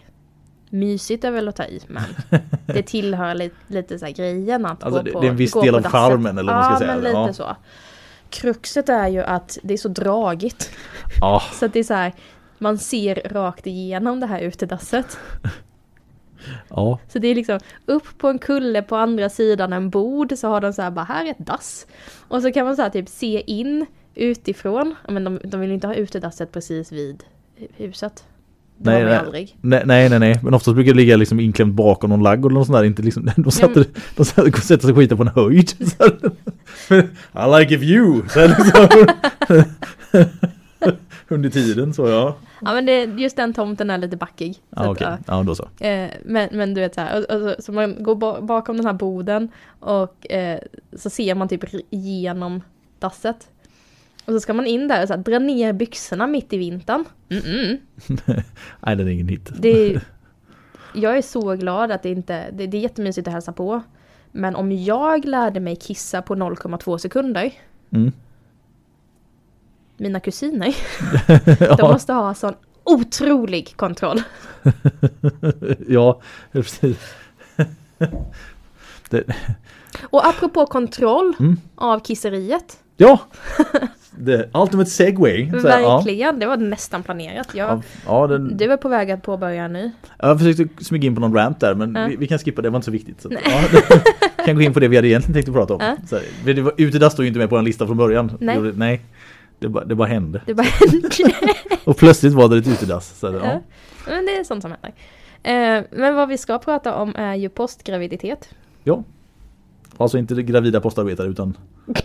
mysigt 0.71 1.25
är 1.25 1.31
väl 1.31 1.49
att 1.49 1.57
ta 1.57 1.65
i, 1.65 1.81
men 1.87 2.03
det 2.67 2.83
tillhör 2.87 3.35
lite, 3.35 3.57
lite 3.67 3.99
så 3.99 4.07
grejen 4.07 4.67
att 4.67 4.85
Alltså, 4.85 4.99
gå 5.01 5.05
det- 5.05 5.13
på 5.13 5.21
det 5.21 5.27
är 5.27 5.31
en 5.31 5.37
viss 5.37 5.53
del 5.53 5.75
av 5.75 5.83
charmen, 5.83 6.39
eller 6.39 6.53
vad 6.53 6.63
man 6.65 6.77
ska 6.77 6.85
ja, 6.85 6.93
säga. 6.93 6.95
men 6.95 7.05
lite 7.05 7.17
Ja. 7.19 7.33
så. 7.33 7.57
Kruxet 8.35 8.89
är 8.89 9.09
ju 9.09 9.21
att 9.23 9.59
det 9.63 9.75
är 9.75 9.79
så 9.79 9.89
dragigt. 9.89 10.71
Ja, 11.21 11.43
Så 11.53 11.67
att 11.67 11.73
det 11.73 11.79
är 11.79 11.85
så 11.85 11.95
här, 11.95 12.13
man 12.59 12.79
ser 12.79 13.15
rakt 13.15 13.67
igenom 13.67 14.21
det 14.21 14.27
här 14.27 14.41
utedasset. 14.41 15.19
ja. 16.69 16.99
Så 17.09 17.19
det 17.19 17.29
är 17.29 17.35
liksom 17.35 17.59
upp 17.87 18.19
på 18.19 18.29
en 18.29 18.39
kulle 18.39 18.83
på 18.83 18.97
andra 18.97 19.29
sidan 19.29 19.73
en 19.73 19.91
bord 19.91 20.33
så 20.39 20.49
har 20.49 20.61
de 20.61 20.73
så 20.73 20.83
här 20.83 20.91
bara 20.91 21.05
här 21.05 21.27
är 21.27 21.31
ett 21.31 21.47
dass. 21.47 21.87
Och 22.29 22.43
så 22.43 22.53
kan 22.53 22.67
man 22.67 22.77
så 22.77 22.83
här 22.83 22.91
typ 22.91 23.09
se 23.09 23.43
in 23.47 23.87
utifrån. 24.15 24.95
Men 25.09 25.25
de, 25.25 25.41
de 25.45 25.61
vill 25.61 25.73
inte 25.73 25.87
ha 25.87 25.95
utedasset 25.95 26.53
precis 26.53 26.93
vid 26.93 27.25
huset. 27.77 28.25
Det 28.79 28.91
Nej, 28.91 29.05
nej. 29.05 29.17
aldrig. 29.17 29.57
Nej, 29.61 29.83
nej, 29.85 30.09
nej, 30.09 30.19
nej. 30.19 30.41
Men 30.43 30.55
oftast 30.55 30.75
brukar 30.75 30.93
det 30.93 30.97
ligga 30.97 31.17
liksom 31.17 31.41
inklämt 31.41 31.75
bakom 31.75 32.11
någon 32.11 32.23
lagg 32.23 32.45
och 32.45 32.53
något 32.53 32.67
sånt 32.67 32.79
där. 32.79 32.85
Inte 32.85 33.03
liksom, 33.03 33.31
de 33.37 33.51
sätter, 33.51 33.85
de 34.17 34.25
sätter, 34.25 34.61
sätter 34.61 34.83
sig 34.83 34.91
och 34.91 34.99
skiter 34.99 35.17
på 35.17 35.23
en 35.23 35.29
höjd. 35.29 35.71
I 37.33 37.61
like 37.61 37.75
a 37.75 37.79
view. 37.79 38.29
Så 38.29 38.41
här 38.41 38.49
liksom. 38.49 39.05
Under 41.29 41.51
tiden 41.51 41.95
så 41.95 42.09
ja. 42.09 42.37
Ja 42.61 42.75
men 42.75 42.87
det, 42.87 43.05
just 43.05 43.37
den 43.37 43.55
tomten 43.55 43.91
är 43.91 43.99
lite 43.99 44.17
backig. 44.17 44.55
Så 44.55 44.61
Ja 44.71 44.83
att, 44.83 44.89
okej, 44.89 45.07
ja. 45.11 45.19
ja 45.27 45.43
då 45.43 45.55
så. 45.55 45.69
Eh, 45.81 46.11
men, 46.25 46.49
men 46.53 46.75
du 46.75 46.81
vet 46.81 46.95
så 46.95 47.01
här, 47.01 47.19
och, 47.19 47.37
och, 47.37 47.41
så, 47.41 47.63
så 47.63 47.73
man 47.73 48.03
går 48.03 48.15
ba 48.15 48.41
bakom 48.41 48.77
den 48.77 48.87
här 48.87 48.93
boden 48.93 49.49
och 49.81 50.31
eh, 50.33 50.59
så 50.93 51.11
ser 51.11 51.35
man 51.35 51.49
typ 51.49 51.65
igenom 51.91 52.61
dasset. 52.99 53.49
Och 54.25 54.33
så 54.33 54.41
ska 54.41 54.53
man 54.55 54.67
in 54.67 54.89
där 54.89 55.03
och 55.03 55.09
så 55.09 55.15
här, 55.15 55.21
dra 55.23 55.39
ner 55.39 55.73
byxorna 55.73 56.27
mitt 56.27 56.53
i 56.53 56.59
vintern. 56.59 57.05
Mm-mm. 57.29 57.79
Nej 58.81 58.97
den 58.97 59.09
är 59.09 59.13
ingen 59.13 59.29
hit. 59.29 59.51
Det 59.59 59.69
är, 59.69 60.01
jag 60.95 61.19
är 61.19 61.23
så 61.23 61.55
glad 61.55 61.91
att 61.93 62.03
det 62.03 62.09
inte, 62.11 62.51
det, 62.51 62.67
det 62.67 62.77
är 62.77 62.81
jättemysigt 62.81 63.29
att 63.29 63.35
hälsa 63.35 63.53
på. 63.53 63.83
Men 64.33 64.57
om 64.57 64.73
jag 64.73 65.25
lärde 65.25 65.61
mig 65.61 65.77
kissa 65.77 66.23
på 66.23 66.35
0,2 66.35 66.99
sekunder, 66.99 67.53
Mm. 67.91 68.13
mina 69.97 70.21
kusiner, 70.21 70.77
de 71.59 71.77
ja, 71.79 71.93
måste 71.93 72.13
ha 72.13 72.35
sån 72.35 72.55
otrolig 72.85 73.77
kontroll. 73.77 74.23
ja, 75.89 76.21
precis. 76.53 77.15
Det, 79.11 79.25
Och 80.03 80.27
apropå 80.27 80.67
kontroll 80.67 81.35
Mm. 81.41 81.57
av 81.77 82.01
kisseriet, 82.01 82.79
ja! 82.97 83.19
The 84.27 84.45
ultimate 84.55 84.91
segway. 84.91 85.51
Så 85.51 85.69
här, 85.69 85.81
ja. 85.81 85.97
verkligen, 85.97 86.39
det 86.39 86.47
var 86.47 86.57
nästan 86.57 87.03
planerat. 87.03 87.49
Jag, 87.55 87.69
Ja, 87.69 87.83
ja 88.07 88.27
den, 88.27 88.57
Du 88.57 88.73
är 88.73 88.77
på 88.77 88.89
väg 88.89 89.11
att 89.11 89.23
påbörja 89.23 89.69
nu. 89.69 89.91
Jag 90.19 90.39
försökte 90.39 90.85
smyga 90.85 91.07
in 91.07 91.15
på 91.15 91.21
någon 91.21 91.35
rant 91.35 91.61
där 91.61 91.75
men 91.75 92.09
vi, 92.09 92.17
vi 92.17 92.27
kan 92.27 92.39
skippa 92.39 92.63
det, 92.63 92.67
det 92.69 92.71
var 92.71 92.77
inte 92.77 92.85
så 92.85 92.91
viktigt. 92.91 93.23
Så, 93.23 93.29
kan 94.45 94.57
gå 94.57 94.63
in 94.63 94.73
på 94.73 94.81
det 94.81 94.89
vi 94.89 94.97
hade 94.97 95.09
egentligen 95.09 95.35
tänkt 95.35 95.49
att 95.49 95.55
prata 95.55 95.75
om. 95.75 95.97
Så 96.07 96.17
här, 96.17 96.55
det 96.55 96.63
var, 96.63 96.73
utedass 96.77 97.13
stod 97.13 97.25
ju 97.25 97.29
inte 97.29 97.39
med 97.39 97.49
på 97.51 97.57
en 97.57 97.65
lista 97.65 97.87
från 97.87 97.97
början. 97.97 98.33
Nej. 98.41 98.61
Det, 98.61 98.73
nej 98.77 99.03
det, 99.59 99.69
bara, 99.69 99.85
det 99.85 99.95
bara 99.95 100.09
hände. 100.09 100.41
Det 100.47 100.55
bara 100.55 100.67
Och 101.85 101.97
plötsligt 101.97 102.33
var 102.33 102.49
det 102.49 102.59
ett 102.59 102.69
utedass. 102.69 103.19
Så. 103.19 103.27
Ja. 103.27 103.61
Men 104.07 104.27
det 104.27 104.37
är 104.37 104.45
sånt 104.45 104.63
som 104.63 104.71
händer. 104.71 104.93
Eh, 105.43 105.85
men 105.91 106.15
vad 106.15 106.29
vi 106.29 106.39
ska 106.39 106.59
prata 106.59 106.95
om 106.95 107.15
är 107.17 107.35
ju 107.35 107.49
postgraviditet. 107.49 108.49
ja. 108.85 109.05
Alltså 109.97 110.19
inte 110.19 110.43
gravida 110.43 110.81
postarbetare 110.81 111.29
utan 111.29 111.57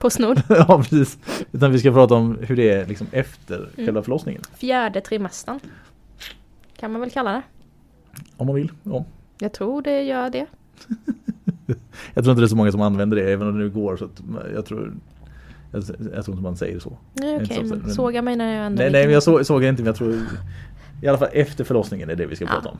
Postnord. 0.00 0.40
ja, 0.48 0.78
precis. 0.82 1.18
Utan 1.52 1.72
vi 1.72 1.78
ska 1.78 1.92
prata 1.92 2.14
om 2.14 2.38
hur 2.42 2.56
det 2.56 2.70
är 2.70 2.86
liksom 2.86 3.06
efter 3.12 3.56
Mm. 3.56 3.70
själva 3.86 4.02
förlossningen. 4.02 4.42
Fjärde 4.56 5.00
trimestern. 5.00 5.60
Kan 6.76 6.92
man 6.92 7.00
väl 7.00 7.10
kalla 7.10 7.32
det. 7.32 7.42
Om 8.36 8.46
man 8.46 8.56
vill. 8.56 8.72
Ja. 8.82 9.04
Jag 9.38 9.52
tror 9.52 9.82
det 9.82 10.02
gör 10.02 10.30
det. 10.30 10.46
Jag 12.14 12.24
tror 12.24 12.32
inte 12.32 12.40
det 12.42 12.46
är 12.46 12.48
så 12.48 12.56
många 12.56 12.72
som 12.72 12.80
använder 12.80 13.16
det 13.16 13.32
även 13.32 13.48
om 13.48 13.58
det 13.58 13.64
nu 13.64 13.70
går. 13.70 13.96
Så 13.96 14.08
jag 14.54 14.66
tror 14.66 14.92
jag, 15.72 15.82
jag 16.14 16.24
tror 16.24 16.34
inte 16.36 16.42
man 16.42 16.56
säger 16.56 16.78
så. 16.78 16.98
Nej, 17.12 17.36
Okej, 17.36 17.68
så, 17.68 17.74
men 17.76 17.90
såga 17.94 18.22
mig 18.22 18.36
när 18.36 18.56
jag 18.56 18.66
ändå 18.66 18.82
Nej, 18.82 18.90
nej 18.92 19.04
men 19.04 19.14
jag 19.14 19.22
så, 19.22 19.44
såg 19.44 19.64
inte 19.64 19.82
men 19.82 19.86
jag 19.86 19.96
tror 19.96 20.20
i 21.02 21.06
alla 21.08 21.18
fall 21.18 21.28
efter 21.32 21.64
förlossningen 21.64 22.10
är 22.10 22.14
det 22.14 22.26
vi 22.26 22.36
ska 22.36 22.44
Ja. 22.44 22.50
prata 22.50 22.68
om. 22.68 22.78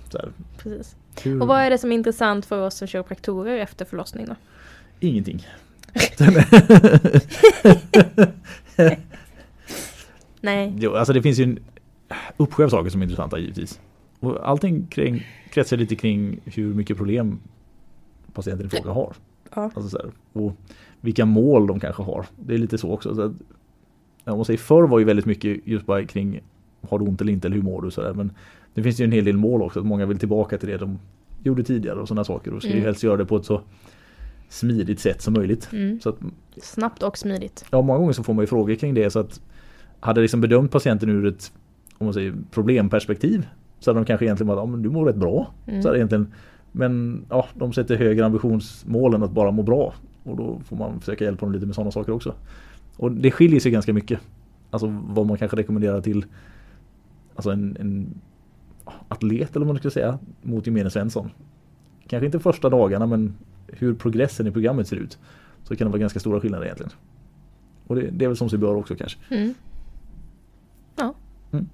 Precis. 0.59 0.97
Hur- 1.23 1.43
Och 1.43 1.49
vad 1.49 1.61
är 1.61 1.71
det 1.71 1.79
som 1.79 1.93
är 1.93 1.95
intressant 1.95 2.47
för 2.47 2.67
oss 2.67 2.75
som 2.75 2.89
kiropraktorer 2.89 3.59
efter 3.59 3.85
förlossning 3.85 4.27
då? 4.27 4.35
Ingenting. 5.01 5.47
Nej. 10.41 10.75
jo, 10.79 10.95
alltså 10.95 11.13
det 11.13 11.23
finns 11.23 11.39
ju 11.39 11.45
en 11.45 11.59
uppsjö 12.37 12.65
av 12.65 12.69
saker 12.69 12.91
som 12.91 13.01
är 13.01 13.05
intressanta 13.05 13.39
givetvis. 13.39 13.81
Och 14.21 14.49
allting 14.49 14.87
kring, 14.87 15.27
kretsar 15.51 15.77
lite 15.77 15.97
kring 15.97 16.41
hur 16.45 16.75
mycket 16.75 16.97
problem 16.97 17.39
patienten 18.33 18.67
i 18.67 18.71
fråga 18.71 18.91
har. 18.91 19.13
Ja. 19.55 19.71
Alltså 19.75 19.89
så 19.89 19.99
här, 19.99 20.11
och 20.33 20.57
vilka 21.01 21.25
mål 21.25 21.67
de 21.67 21.81
kanske 21.81 22.03
har. 22.03 22.27
Det 22.37 22.55
är 22.55 22.59
lite 22.59 22.79
så 22.79 22.91
också. 22.91 23.15
Så 23.15 23.23
att, 23.23 23.33
jag 24.25 24.37
måste 24.37 24.53
säga, 24.53 24.59
förr 24.59 24.83
var 24.83 24.99
ju 24.99 25.05
väldigt 25.05 25.27
mycket 25.27 25.67
just 25.67 25.87
bara 25.87 26.05
kring 26.05 26.41
har 26.89 26.99
du 26.99 27.05
ont 27.05 27.21
eller 27.21 27.33
inte 27.33 27.49
eller 27.49 27.57
hur 27.57 27.63
mår 27.63 27.83
du 27.83 27.91
så 27.91 28.03
där. 28.03 28.15
Men 28.15 28.33
det 28.75 28.83
finns 28.83 29.01
ju 29.01 29.05
en 29.05 29.13
hel 29.13 29.25
del 29.25 29.37
mål 29.37 29.63
också. 29.63 29.81
Att 29.81 29.87
många 29.87 30.07
vill 30.07 30.19
tillbaka 30.19 30.59
till 30.59 30.69
det 30.69 30.77
de 30.77 30.99
gjorde 31.43 31.63
tidigare 31.63 32.01
och 32.01 32.09
sådana 32.09 32.25
saker. 32.25 32.55
Och 32.55 32.63
ska 32.63 32.69
ju 32.69 32.75
Mm. 32.75 32.85
helst 32.85 33.03
göra 33.03 33.17
det 33.17 33.27
på 33.27 33.37
ett 33.37 33.45
så 33.45 33.61
smidigt 34.51 35.01
sätt 35.01 35.23
som 35.23 35.35
möjligt. 35.35 35.69
Mm. 35.73 36.01
Så 36.01 36.09
att, 36.09 36.17
Snabbt 36.63 37.03
och 37.03 37.19
smidigt. 37.19 37.65
ja, 37.71 37.83
många 37.83 37.99
gånger 37.99 38.13
så 38.13 38.23
får 38.23 38.35
man 38.35 38.43
ju 38.43 38.47
frågor 38.47 38.75
kring 38.75 38.95
det. 38.95 39.11
Så 39.11 39.19
att 39.19 39.41
hade 40.01 40.21
liksom 40.21 40.41
bedömt 40.41 40.73
patienten 40.73 41.09
ur 41.09 41.27
ett 41.27 41.53
om 41.99 42.07
man 42.07 42.15
säger, 42.15 42.35
problemperspektiv 42.51 43.49
så 43.81 43.91
hade 43.91 44.01
de 44.01 44.05
kanske 44.05 44.25
egentligen 44.25 44.49
bara, 44.49 44.61
ja, 44.61 44.67
men 44.67 44.83
du 44.83 44.91
mår 44.91 45.07
rätt 45.07 45.17
bra. 45.17 45.53
Mm. 45.67 45.83
Så 45.83 45.89
hade 45.89 45.99
egentligen, 45.99 46.33
men 46.73 47.25
ja, 47.29 47.47
de 47.55 47.73
sätter 47.73 47.97
högre 47.97 48.27
ambitionsmål 48.27 49.15
än 49.15 49.23
att 49.23 49.33
bara 49.33 49.51
må 49.51 49.63
bra. 49.63 49.95
Och 50.23 50.37
då 50.37 50.61
får 50.65 50.77
man 50.77 51.01
försöka 51.01 51.25
hjälpa 51.25 51.47
dem 51.47 51.53
lite 51.53 51.67
med 51.67 51.75
sådana 51.75 51.91
saker 51.91 52.13
också. 52.13 52.35
Och 52.97 53.13
det 53.13 53.31
skiljer 53.31 53.61
sig 53.61 53.73
ganska 53.73 53.93
mycket. 53.93 54.21
Alltså 54.71 55.03
vad 55.09 55.27
man 55.27 55.39
kanske 55.39 55.57
rekommenderar 55.57 56.01
till 56.01 56.25
alltså 57.35 57.51
en, 57.51 57.77
en 57.81 58.21
atlet 59.09 59.57
eller 59.57 59.67
vad 59.67 59.75
man 59.75 59.81
ska 59.81 59.91
säga 59.91 60.19
mot 60.43 60.67
gemene 60.67 60.91
Svensson. 60.91 61.31
Kanske 62.07 62.27
inte 62.27 62.41
första 62.41 62.69
dagarna 62.69 63.07
men 63.07 63.35
hur 63.73 63.95
progressen 63.95 64.47
i 64.47 64.51
programmet 64.51 64.89
ser 64.89 64.97
ut. 64.97 65.19
Så 65.65 65.77
kan 65.77 65.87
det 65.87 65.91
vara 65.91 66.01
ganska 66.01 66.21
stora 66.21 66.41
skillnader 66.41 66.65
egentligen. 66.65 66.93
Och 67.87 67.97
det, 67.97 68.11
det 68.11 68.25
är 68.25 68.29
väl 68.29 68.37
som 68.37 68.51
sig 68.51 68.59
bör 68.59 68.75
också 68.75 68.95
kanske. 68.95 69.19
Mm. 69.31 69.55
Ja. 70.97 71.15
Mm. 71.53 71.69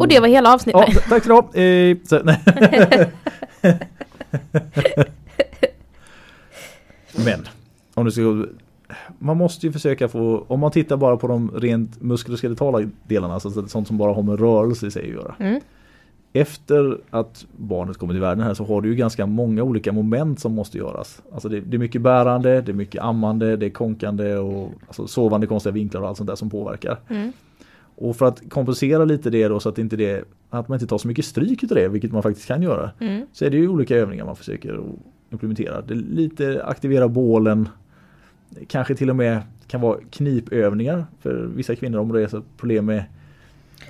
Och 0.00 0.08
det 0.08 0.20
var 0.20 0.28
hela 0.28 0.48
Ja, 0.48 0.54
avsnittet. 0.54 1.04
tack 1.08 1.22
så 1.24 1.28
du 1.28 1.34
ha. 1.34 1.54
Eh, 1.54 1.96
så. 2.04 2.22
Men 7.24 7.48
om 7.94 8.04
du 8.04 8.10
ska 8.10 8.46
man 9.18 9.36
måste 9.36 9.66
ju 9.66 9.72
försöka 9.72 10.08
få, 10.08 10.44
om 10.48 10.60
man 10.60 10.70
tittar 10.70 10.96
bara 10.96 11.16
på 11.16 11.26
de 11.26 11.50
rent 11.50 12.02
muskuloskeletala 12.02 12.90
delarna, 13.06 13.34
alltså 13.34 13.68
sånt 13.68 13.86
som 13.86 13.98
bara 13.98 14.14
har 14.14 14.22
med 14.22 14.40
rörelse 14.40 14.86
i 14.86 14.90
sig 14.90 15.02
att 15.02 15.08
göra. 15.08 15.34
Mm. 15.38 15.60
Efter 16.32 16.98
att 17.10 17.46
barnet 17.56 17.96
kommer 17.96 18.14
till 18.14 18.20
världen 18.20 18.44
här 18.44 18.54
så 18.54 18.64
har 18.64 18.80
du 18.80 18.88
ju 18.88 18.94
ganska 18.94 19.26
många 19.26 19.62
olika 19.62 19.92
moment 19.92 20.40
som 20.40 20.52
måste 20.54 20.78
göras. 20.78 21.22
Alltså 21.32 21.48
det, 21.48 21.60
det 21.60 21.76
är 21.76 21.78
mycket 21.78 22.02
bärande, 22.02 22.60
det 22.60 22.72
är 22.72 22.74
mycket 22.74 23.02
ammande, 23.02 23.56
det 23.56 23.66
är 23.66 23.70
konkande 23.70 24.36
och 24.36 24.72
alltså 24.86 25.06
sovande 25.06 25.46
konstiga 25.46 25.72
vinklar 25.72 26.00
och 26.00 26.08
allt 26.08 26.16
sånt 26.16 26.28
där 26.28 26.36
som 26.36 26.50
påverkar. 26.50 26.98
Mm. 27.08 27.32
Och 28.00 28.16
för 28.16 28.26
att 28.26 28.50
kompensera 28.50 29.04
lite 29.04 29.30
det 29.30 29.48
då 29.48 29.60
så 29.60 29.68
att, 29.68 29.78
inte 29.78 29.96
det, 29.96 30.24
att 30.50 30.68
man 30.68 30.76
inte 30.76 30.86
tar 30.86 30.98
så 30.98 31.08
mycket 31.08 31.24
stryk 31.24 31.62
utav 31.62 31.76
det, 31.76 31.88
vilket 31.88 32.12
man 32.12 32.22
faktiskt 32.22 32.48
kan 32.48 32.62
göra, 32.62 32.90
Mm. 33.00 33.26
så 33.32 33.44
är 33.44 33.50
det 33.50 33.56
ju 33.56 33.68
olika 33.68 33.96
övningar 33.96 34.24
man 34.24 34.36
försöker 34.36 34.80
implementera. 35.30 35.80
Det 35.80 35.94
lite 35.94 36.64
aktivera 36.64 37.08
bålen, 37.08 37.68
kanske 38.66 38.94
till 38.94 39.10
och 39.10 39.16
med 39.16 39.42
kan 39.66 39.80
vara 39.80 39.98
knipövningar 40.10 41.04
för 41.20 41.50
vissa 41.54 41.74
kvinnor 41.74 41.98
om 41.98 42.12
det 42.12 42.22
är 42.22 42.28
så 42.28 42.42
problem 42.56 42.86
med 42.86 43.04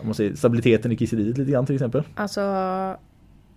om 0.01 0.07
man 0.07 0.15
säger, 0.15 0.35
stabiliteten 0.35 0.93
i 0.93 0.97
kisseriet 0.97 1.39
lite 1.39 1.51
grann 1.51 1.67
till 1.67 1.75
exempel. 1.75 2.03
Alltså, 2.15 2.41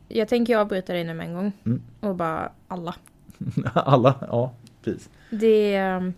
jag 0.07 0.27
tänker 0.27 0.57
avbryta 0.57 0.93
dig 0.93 1.03
nu 1.03 1.13
med 1.13 1.25
en 1.27 1.33
gång. 1.33 1.51
Mm. 1.65 1.81
Och 2.00 2.15
bara 2.15 2.51
alla. 2.67 2.95
Alla, 3.73 4.15
ja 4.31 4.53
precis. 4.83 5.09
Det, 5.29 5.75
är- 5.75 6.13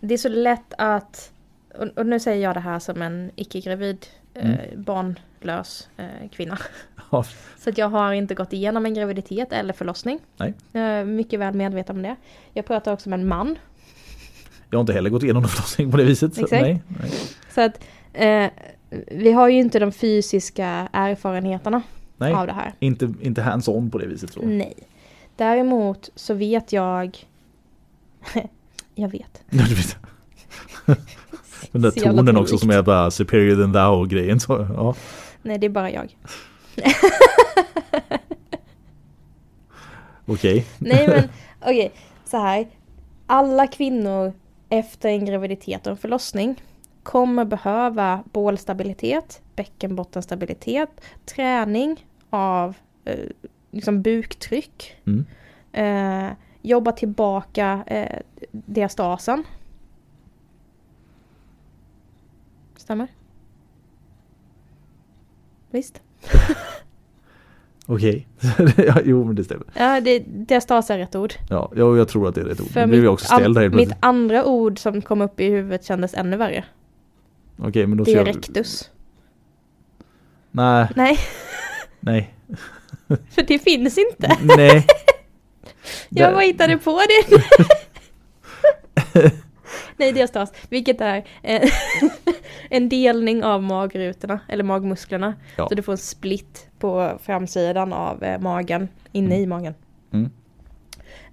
det 0.00 0.14
är 0.14 0.18
så 0.18 0.28
lätt 0.28 0.74
att, 0.78 1.32
och, 1.78 1.86
och 1.98 2.06
nu 2.06 2.20
säger 2.20 2.42
jag 2.42 2.56
det 2.56 2.60
här 2.60 2.78
som 2.78 3.02
en 3.02 3.30
icke-gravid, 3.36 4.06
eh, 4.34 4.54
barnlös 4.76 5.88
eh, 5.96 6.28
kvinna. 6.32 6.58
Ja, 7.10 7.24
Så 7.58 7.70
att 7.70 7.78
jag 7.78 7.88
har 7.88 8.12
inte 8.12 8.34
gått 8.34 8.52
igenom 8.52 8.86
en 8.86 8.94
graviditet 8.94 9.52
eller 9.52 9.72
förlossning. 9.72 10.18
Nej. 10.36 10.54
Är 10.72 11.04
mycket 11.04 11.40
väl 11.40 11.54
medveten 11.54 11.96
om 11.96 12.02
det. 12.02 12.16
Jag 12.52 12.66
pratar 12.66 12.92
också 12.92 13.08
med 13.08 13.20
en 13.20 13.28
man. 13.28 13.58
jag 14.70 14.78
har 14.78 14.80
inte 14.80 14.92
heller 14.92 15.10
gått 15.10 15.22
igenom 15.22 15.42
en 15.42 15.48
förlossning 15.48 15.90
på 15.90 15.96
det 15.96 16.04
viset. 16.04 16.34
så 16.34 16.40
Exakt. 16.40 16.62
Nej, 16.62 16.82
nej. 17.00 17.10
Så 17.54 17.60
att 17.60 17.80
eh, 18.12 18.50
vi 19.10 19.32
har 19.32 19.48
ju 19.48 19.60
inte 19.60 19.78
de 19.78 19.92
fysiska 19.92 20.88
erfarenheterna 20.92 21.82
nej. 22.16 22.32
av 22.32 22.46
det 22.46 22.52
här. 22.52 22.74
Inte, 22.78 23.14
inte 23.20 23.42
hands-on 23.42 23.90
på 23.90 23.98
det 23.98 24.06
viset. 24.06 24.32
Så. 24.32 24.42
Nej. 24.42 24.74
Däremot 25.36 26.10
så 26.14 26.34
vet 26.34 26.72
jag... 26.72 27.18
jag 28.94 29.08
vet. 29.08 29.44
Den 31.72 31.82
där 31.82 31.90
tonen 31.90 32.36
också 32.36 32.58
som 32.58 32.70
är 32.70 32.82
bara 32.82 33.10
superior 33.10 33.56
than 33.56 33.72
thou 33.72 34.06
grejen. 34.06 34.40
Så, 34.40 34.66
ja. 34.76 34.94
Nej, 35.42 35.58
det 35.58 35.66
är 35.66 35.70
bara 35.70 35.90
jag. 35.90 36.16
Okej. 40.26 40.66
Nej 40.78 41.08
men 41.08 41.28
okej, 41.60 41.92
så 42.24 42.36
här. 42.36 42.66
Alla 43.26 43.66
kvinnor 43.66 44.32
efter 44.68 45.08
en 45.08 45.24
graviditet 45.24 45.86
och 45.86 45.90
en 45.90 45.96
förlossning 45.96 46.62
kommer 47.04 47.44
behöva 47.44 48.22
bålstabilitet, 48.32 49.42
bäckenbottenstabilitet, 49.56 51.00
träning 51.24 52.06
av 52.30 52.76
eh, 53.04 53.18
liksom 53.70 54.02
buktryck, 54.02 54.96
Mm. 55.06 55.24
eh, 55.72 56.32
jobba 56.62 56.92
tillbaka 56.92 57.84
eh, 57.86 58.18
diastasen. 58.52 59.44
Stämmer? 62.76 63.08
Visst? 65.70 66.02
Okej. 67.86 68.26
ja, 68.76 69.00
jo 69.04 69.24
men 69.24 69.34
det 69.36 69.44
stämmer. 69.44 69.66
Ja, 69.76 70.00
det, 70.00 70.18
diastas 70.18 70.90
är 70.90 70.98
rätt 70.98 71.14
ord. 71.16 71.34
Ja, 71.50 71.72
jag, 71.76 71.98
jag 71.98 72.08
tror 72.08 72.28
att 72.28 72.34
det 72.34 72.40
är 72.40 72.44
rätt 72.44 72.60
ord. 72.60 72.66
För 72.66 72.86
mitt 72.86 73.08
också 73.08 73.26
ställd 73.26 73.58
an- 73.58 73.76
Mitt 73.76 73.92
andra 74.00 74.44
ord 74.44 74.78
som 74.78 75.02
kom 75.02 75.20
upp 75.20 75.40
i 75.40 75.44
huvudet 75.50 75.84
kändes 75.84 76.14
ännu 76.14 76.36
värre. 76.36 76.64
Okej 77.56 77.86
men 77.86 77.98
då 77.98 78.04
Det 78.04 78.12
är 78.12 78.16
jag... 78.16 78.26
Nej, 80.50 80.88
Nej, 80.96 81.18
nej. 82.00 82.34
för 83.30 83.42
det 83.42 83.58
finns 83.58 83.98
inte. 83.98 84.38
nej. 84.56 84.86
Jag 86.08 86.32
bara 86.32 86.42
hittade 86.42 86.78
på 86.78 87.00
det. 87.08 87.42
Nej, 89.96 90.12
diastas, 90.12 90.52
vilket 90.68 91.00
är 91.00 91.24
eh, 91.42 91.70
en 92.70 92.88
delning 92.88 93.44
av 93.44 93.62
magrutorna, 93.62 94.40
eller 94.48 94.64
magmusklerna. 94.64 95.34
Ja. 95.56 95.68
Så 95.68 95.74
du 95.74 95.82
får 95.82 95.92
en 95.92 95.98
split 95.98 96.68
på 96.78 97.18
framsidan 97.22 97.92
av 97.92 98.22
eh, 98.22 98.40
magen, 98.40 98.88
inne 99.12 99.40
i 99.40 99.46
magen. 99.46 99.74
Mm. 100.12 100.30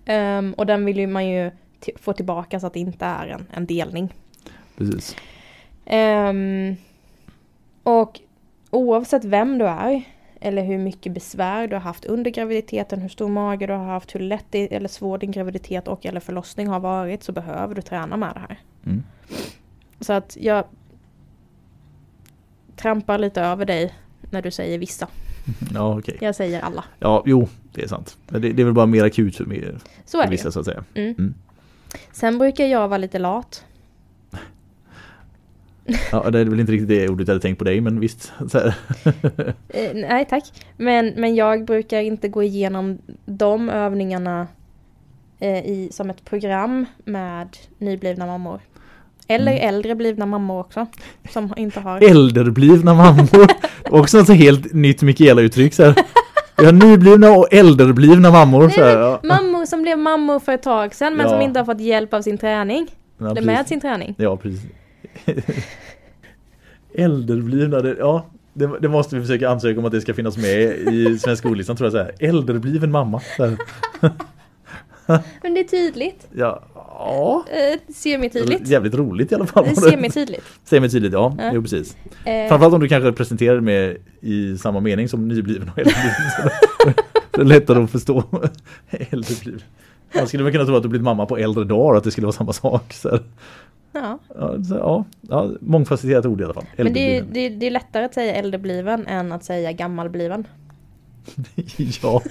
Ehm, 0.05 0.53
och 0.53 0.65
den 0.65 0.85
vill 0.85 0.97
ju 0.97 1.07
man 1.07 1.27
ju 1.27 1.51
få 1.95 2.13
tillbaka 2.13 2.59
så 2.59 2.67
att 2.67 2.73
det 2.73 2.79
inte 2.79 3.05
är 3.05 3.27
en, 3.27 3.47
en 3.53 3.65
delning. 3.65 4.13
Precis. 4.77 5.15
Ehm, 5.91 6.75
och 7.83 8.19
oavsett 8.69 9.25
vem 9.25 9.57
du 9.57 9.65
är 9.65 10.03
eller 10.41 10.63
hur 10.63 10.77
mycket 10.77 11.11
besvär 11.11 11.67
du 11.67 11.75
har 11.75 11.81
haft 11.81 12.05
under 12.05 12.31
graviditeten, 12.31 13.01
hur 13.01 13.09
stor 13.09 13.29
mage 13.29 13.67
du 13.67 13.73
har 13.73 13.85
haft, 13.85 14.15
hur 14.15 14.19
lätt 14.19 14.45
det- 14.49 14.75
eller 14.75 14.87
svår 14.87 15.17
din 15.17 15.31
graviditet 15.31 15.87
och 15.87 16.05
eller 16.05 16.19
förlossning 16.19 16.67
har 16.67 16.79
varit 16.79 17.23
så 17.23 17.31
behöver 17.31 17.75
du 17.75 17.81
träna 17.81 18.17
med 18.17 18.35
det 18.35 18.39
här. 18.39 18.59
Mm. 18.85 19.03
Så 19.99 20.13
att 20.13 20.37
jag 20.39 20.63
trampar 22.75 23.17
lite 23.17 23.41
över 23.41 23.65
dig 23.65 23.93
när 24.31 24.41
du 24.41 24.51
säger 24.51 24.77
vissa. 24.79 25.07
Ja 25.73 25.97
okej. 25.99 26.17
Jag 26.21 26.35
säger 26.35 26.61
alla. 26.61 26.83
Ja 26.99 27.23
jo, 27.25 27.47
det 27.73 27.83
är 27.83 27.87
sant. 27.87 28.17
Det, 28.29 28.39
det 28.39 28.61
är 28.61 28.65
väl 28.65 28.73
bara 28.73 28.85
mer 28.85 29.03
akut 29.03 29.35
för, 29.35 29.45
mer, 29.45 29.77
Så 30.05 30.17
för 30.17 30.23
är 30.23 30.23
det 30.27 30.31
vissa 30.31 30.47
ju. 30.47 30.51
så 30.51 30.59
att 30.59 30.65
säga. 30.65 30.83
Mm. 30.93 31.09
Mm. 31.19 31.33
Sen 32.11 32.37
brukar 32.37 32.65
jag 32.65 32.87
vara 32.87 32.97
lite 32.97 33.19
lat. 33.19 33.65
Ja, 36.11 36.29
det 36.29 36.39
är 36.39 36.45
väl 36.45 36.59
inte 36.59 36.71
riktigt 36.71 36.87
det 36.89 37.09
ordet 37.09 37.27
jag 37.27 37.33
hade 37.33 37.41
tänkt 37.41 37.57
på 37.57 37.63
dig 37.63 37.81
men 37.81 37.99
visst. 37.99 38.31
Eh, 39.73 39.91
nej 39.93 40.25
tack. 40.29 40.43
Men, 40.77 41.07
men 41.17 41.35
jag 41.35 41.65
brukar 41.65 41.99
inte 42.01 42.27
gå 42.27 42.43
igenom 42.43 42.97
de 43.25 43.69
övningarna 43.69 44.47
eh, 45.39 45.65
i, 45.65 45.89
som 45.91 46.09
ett 46.09 46.25
program 46.25 46.85
med 47.05 47.57
nyblivna 47.77 48.25
mammor. 48.25 48.59
Eller 49.27 49.51
Mm. 49.51 49.67
äldre 49.75 49.95
blivna 49.95 50.25
mammor 50.25 50.59
också. 50.59 50.87
Som 51.29 51.53
inte 51.57 51.79
har... 51.79 52.01
Äldreblivna 52.11 52.93
mammor. 52.93 53.47
Också 53.89 54.17
något 54.17 54.27
så 54.27 54.33
helt 54.33 54.73
nytt 54.73 55.01
Mikaela-uttryck 55.01 55.73
så 55.73 55.83
här. 55.83 55.95
Vi 56.57 56.65
har 56.65 56.71
nyblivna 56.73 57.31
och 57.31 57.53
äldreblivna 57.53 58.31
mammor. 58.31 58.69
Så 58.69 58.81
här. 58.83 58.97
Ja. 58.99 59.19
Mammor 59.23 59.65
som 59.65 59.81
blev 59.81 59.97
mammor 59.99 60.39
för 60.39 60.51
ett 60.51 60.63
tag 60.63 60.95
sedan 60.95 61.15
men 61.15 61.25
Ja. 61.25 61.31
som 61.31 61.41
inte 61.41 61.59
har 61.59 61.65
fått 61.65 61.81
hjälp 61.81 62.13
av 62.13 62.21
sin 62.21 62.37
träning. 62.37 62.87
Ja, 63.17 63.31
eller 63.31 63.41
med 63.41 63.67
sin 63.67 63.81
träning. 63.81 64.15
Ja, 64.17 64.37
precis. 64.37 64.61
Äldreblivna, 66.95 67.95
ja. 67.99 68.25
Det, 68.53 68.79
det 68.81 68.89
måste 68.89 69.15
vi 69.15 69.21
försöka 69.21 69.49
ansöka 69.49 69.79
om 69.79 69.85
att 69.85 69.91
det 69.91 70.01
ska 70.01 70.13
finnas 70.13 70.37
med 70.37 70.75
i 70.93 71.19
svenska 71.19 71.47
ordlistan 71.49 71.75
tror 71.75 71.85
jag 71.85 71.91
så 71.91 71.97
här. 71.97 72.11
Äldrebliven 72.29 72.91
mamma. 72.91 73.21
Men 75.41 75.53
det 75.53 75.59
är 75.59 75.63
tydligt. 75.63 76.27
Ja, 76.35 76.63
ja. 76.75 77.45
Eh, 77.51 77.93
Semi-tydligt. 77.93 78.67
Jävligt 78.67 78.93
roligt 78.95 79.31
i 79.31 79.35
alla 79.35 79.45
fall. 79.45 79.75
Semi-tydligt. 79.75 80.43
Semi-tydligt, 80.63 81.13
ja. 81.13 81.35
Ja. 81.39 81.51
Jo, 81.53 81.61
precis. 81.61 81.95
Eh, 82.25 82.47
Framförallt 82.47 82.73
om 82.73 82.79
du 82.81 82.87
kanske 82.87 83.11
presenterar 83.11 83.55
det 83.55 83.61
med 83.61 83.97
i 84.21 84.57
samma 84.57 84.79
mening 84.79 85.09
som 85.09 85.27
nybliven 85.27 85.69
och 85.69 85.79
äldrebliven. 85.79 86.51
Det 87.31 87.41
är 87.41 87.45
lättare 87.45 87.83
att 87.83 87.91
förstå. 87.91 88.23
Äldrebliven. 88.89 89.61
Man 90.15 90.27
skulle 90.27 90.43
väl 90.43 90.51
kunna 90.53 90.65
tro 90.65 90.75
att 90.75 90.83
du 90.83 90.89
blivit 90.89 91.05
mamma 91.05 91.25
på 91.25 91.37
äldre 91.37 91.63
dagar, 91.63 91.97
att 91.97 92.03
det 92.03 92.11
skulle 92.11 92.25
vara 92.27 92.35
samma 92.35 92.53
sak. 92.53 92.93
Så 92.93 93.09
här. 93.09 93.19
Ja. 93.91 94.19
Ja, 94.69 95.05
ja, 95.21 95.51
mångfacetterat 95.59 96.25
ord 96.25 96.41
i 96.41 96.43
alla 96.43 96.53
fall. 96.53 96.65
Men 96.77 96.93
det 96.93 97.17
är, 97.17 97.23
det, 97.31 97.39
är, 97.39 97.49
det 97.49 97.67
är 97.67 97.71
lättare 97.71 98.05
att 98.05 98.13
säga 98.13 98.35
äldrebliven 98.35 99.07
än 99.07 99.31
att 99.31 99.43
säga 99.43 99.71
gammalbliven. 99.71 100.47
Ja, 102.01 102.21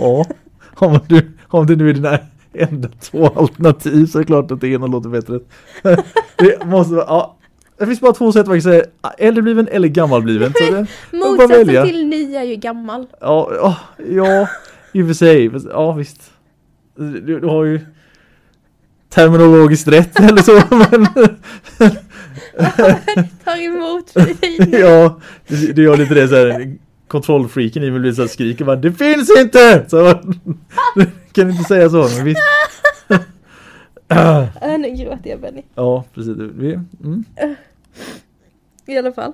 om, 0.75 0.99
du, 1.09 1.31
om 1.49 1.67
det 1.67 1.77
nu 1.77 1.91
är 1.91 1.95
dina 1.95 2.19
enda 2.53 2.89
två 2.89 3.27
alternativ 3.27 4.07
så 4.07 4.19
är 4.19 4.21
det 4.21 4.27
klart 4.27 4.51
att 4.51 4.61
det 4.61 4.69
ena 4.69 4.87
låter 4.87 5.09
bättre. 5.09 5.41
Det 6.39 6.67
måste 6.67 6.95
ja. 6.95 7.37
Det 7.79 7.87
finns 7.87 8.01
bara 8.01 8.13
två 8.13 8.33
sätt 8.33 8.47
man 8.47 8.57
kan 8.57 8.63
säga 8.63 8.85
äldrebliven 9.19 9.69
eller 9.69 9.89
gammalbliven. 9.89 10.53
Så 10.53 10.75
det. 10.75 10.87
Motsatsen 11.13 11.87
till 11.87 12.07
ny 12.07 12.35
är 12.35 12.43
ju 12.43 12.57
gammal. 12.57 13.07
ja, 13.21 13.51
ja, 13.55 13.77
ja, 14.09 14.49
i 14.93 15.03
och 15.03 15.07
för 15.07 15.15
sig. 15.15 15.51
Ja, 15.71 15.93
visst. 15.93 16.33
Du, 16.97 17.41
du 17.41 17.47
har 17.47 17.65
ju 17.65 17.81
terminologiskt 19.11 19.89
rätt 19.89 20.21
eller 20.21 20.43
så. 20.43 20.63
Men, 20.71 21.07
Tar 23.45 23.65
emot 23.65 24.13
ja, 24.73 25.21
du, 25.75 25.83
gör 25.83 25.97
lite 25.97 26.15
det 26.15 26.29
så 26.29 26.35
här. 26.35 26.77
Kontrollfreaken 27.09 27.83
i 27.83 27.91
mig 27.91 28.01
blir 28.01 28.13
så 28.13 28.23
här 28.23 28.29
skriker 28.29 28.65
bara 28.65 28.77
Det 28.77 28.93
finns 28.93 29.31
inte! 29.39 29.85
Så, 29.89 30.15
kan 31.33 31.51
inte 31.51 31.65
säga 31.65 31.91
så? 31.91 32.09
Men 32.17 32.25
visst. 32.25 32.41
Äh, 34.09 34.79
nu 34.79 34.91
gråter 34.91 35.31
jag 35.31 35.41
Benny. 35.41 35.63
Ja, 35.75 36.05
precis. 36.15 36.37
Vi, 36.39 36.79
mm. 37.05 37.25
I 38.87 38.99
alla 38.99 39.13
fall. 39.13 39.33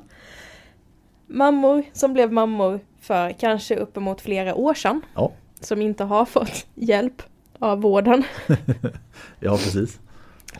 Mammor 1.26 1.84
som 1.92 2.12
blev 2.12 2.32
mammor 2.32 2.80
för 3.00 3.32
kanske 3.32 3.76
uppemot 3.76 4.20
flera 4.20 4.54
år 4.54 4.74
sedan. 4.74 5.00
Ja. 5.14 5.32
Som 5.60 5.82
inte 5.82 6.04
har 6.04 6.24
fått 6.24 6.66
hjälp 6.74 7.22
av 7.66 7.80
vården. 7.80 8.24
ja, 9.40 9.50
precis. 9.50 10.00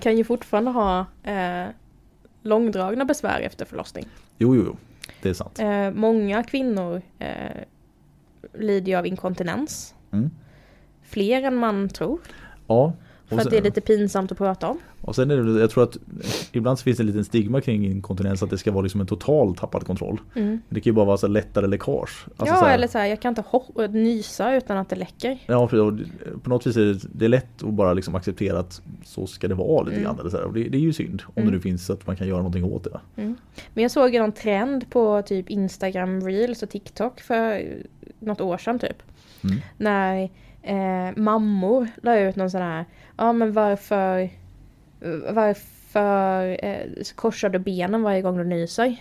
Kan 0.00 0.16
ju 0.18 0.24
fortfarande 0.24 0.70
ha 0.70 1.06
eh, 1.22 1.66
långdragna 2.42 3.04
besvär 3.04 3.40
efter 3.40 3.64
förlossning. 3.64 4.06
Jo, 4.38 4.56
jo, 4.56 4.62
jo. 4.66 4.76
Det 5.22 5.28
är 5.28 5.34
sant. 5.34 5.58
Eh, 5.58 5.90
många 5.90 6.42
kvinnor 6.42 7.02
eh, 7.18 7.62
lider 8.54 8.92
ju 8.92 8.98
av 8.98 9.06
inkontinens. 9.06 9.94
Mm. 10.12 10.30
Fler 11.02 11.42
än 11.42 11.56
man 11.56 11.88
tror. 11.88 12.20
Ja. 12.66 12.92
För 13.28 13.38
att 13.38 13.50
det 13.50 13.56
är 13.58 13.62
lite 13.62 13.80
pinsamt 13.80 14.32
att 14.32 14.38
prata 14.38 14.68
om. 14.68 14.78
Och 15.00 15.14
sen 15.16 15.30
är 15.30 15.36
det, 15.36 15.60
jag 15.60 15.70
tror 15.70 15.84
att 15.84 15.96
ibland 16.52 16.78
så 16.78 16.82
finns 16.82 16.96
det 16.96 17.02
en 17.02 17.06
liten 17.06 17.24
stigma 17.24 17.60
kring 17.60 17.86
inkontinens 17.86 18.42
att 18.42 18.50
det 18.50 18.58
ska 18.58 18.72
vara 18.72 18.82
liksom 18.82 19.00
en 19.00 19.06
total 19.06 19.56
tappad 19.56 19.86
kontroll. 19.86 20.20
Mm. 20.34 20.60
Det 20.68 20.80
kan 20.80 20.90
ju 20.90 20.94
bara 20.94 21.04
vara 21.06 21.16
så 21.16 21.26
lättare 21.26 21.66
läckage. 21.66 22.26
Alltså 22.36 22.54
ja 22.54 22.60
så 22.60 22.64
här- 22.66 22.74
eller 22.74 22.88
så 22.88 22.98
här, 22.98 23.06
jag 23.06 23.20
kan 23.20 23.28
inte 23.38 23.88
nysa 23.98 24.54
utan 24.56 24.78
att 24.78 24.88
det 24.88 24.96
läcker. 24.96 25.38
Ja, 25.46 25.68
på 26.42 26.50
något 26.50 26.66
vis 26.66 26.76
är 26.76 26.84
det, 26.84 27.00
det 27.12 27.24
är 27.24 27.28
lätt 27.28 27.62
att 27.62 27.72
bara 27.74 27.92
liksom 27.94 28.14
acceptera 28.14 28.58
att 28.58 28.82
så 29.04 29.26
ska 29.26 29.48
det 29.48 29.54
vara 29.54 29.82
lite 29.82 29.96
Mm. 29.96 30.04
grann. 30.04 30.20
Eller 30.20 30.30
så 30.30 30.36
här. 30.36 30.44
Och 30.44 30.52
det, 30.52 30.68
det 30.68 30.76
är 30.78 30.80
ju 30.80 30.92
synd 30.92 31.22
om 31.26 31.32
Mm. 31.36 31.46
det 31.50 31.56
nu 31.56 31.60
finns 31.62 31.86
så 31.86 31.92
att 31.92 32.06
man 32.06 32.16
kan 32.16 32.26
göra 32.28 32.38
någonting 32.38 32.64
åt 32.64 32.84
det. 32.84 33.00
Men 33.74 33.82
jag 33.82 33.90
såg 33.90 34.14
ju 34.14 34.20
någon 34.20 34.32
trend 34.32 34.90
på 34.90 35.22
typ 35.22 35.50
Instagram 35.50 36.20
Reels 36.26 36.62
och 36.62 36.70
TikTok 36.70 37.20
för 37.20 37.64
något 38.20 38.40
år 38.40 38.58
sedan 38.58 38.78
typ. 38.78 39.02
Mm. 39.44 39.56
När 39.76 40.30
eh, 40.66 41.16
mammor 41.16 41.88
la 42.02 42.18
ut 42.18 42.36
någon 42.36 42.50
sån 42.50 42.62
här, 42.62 42.84
ja 43.16 43.32
men 43.32 43.52
varför, 43.52 44.30
varför 45.30 46.64
eh, 46.64 47.04
korsar 47.14 47.48
du 47.48 47.58
benen 47.58 48.02
varje 48.02 48.22
gång 48.22 48.38
du 48.38 48.44
nyser? 48.44 48.96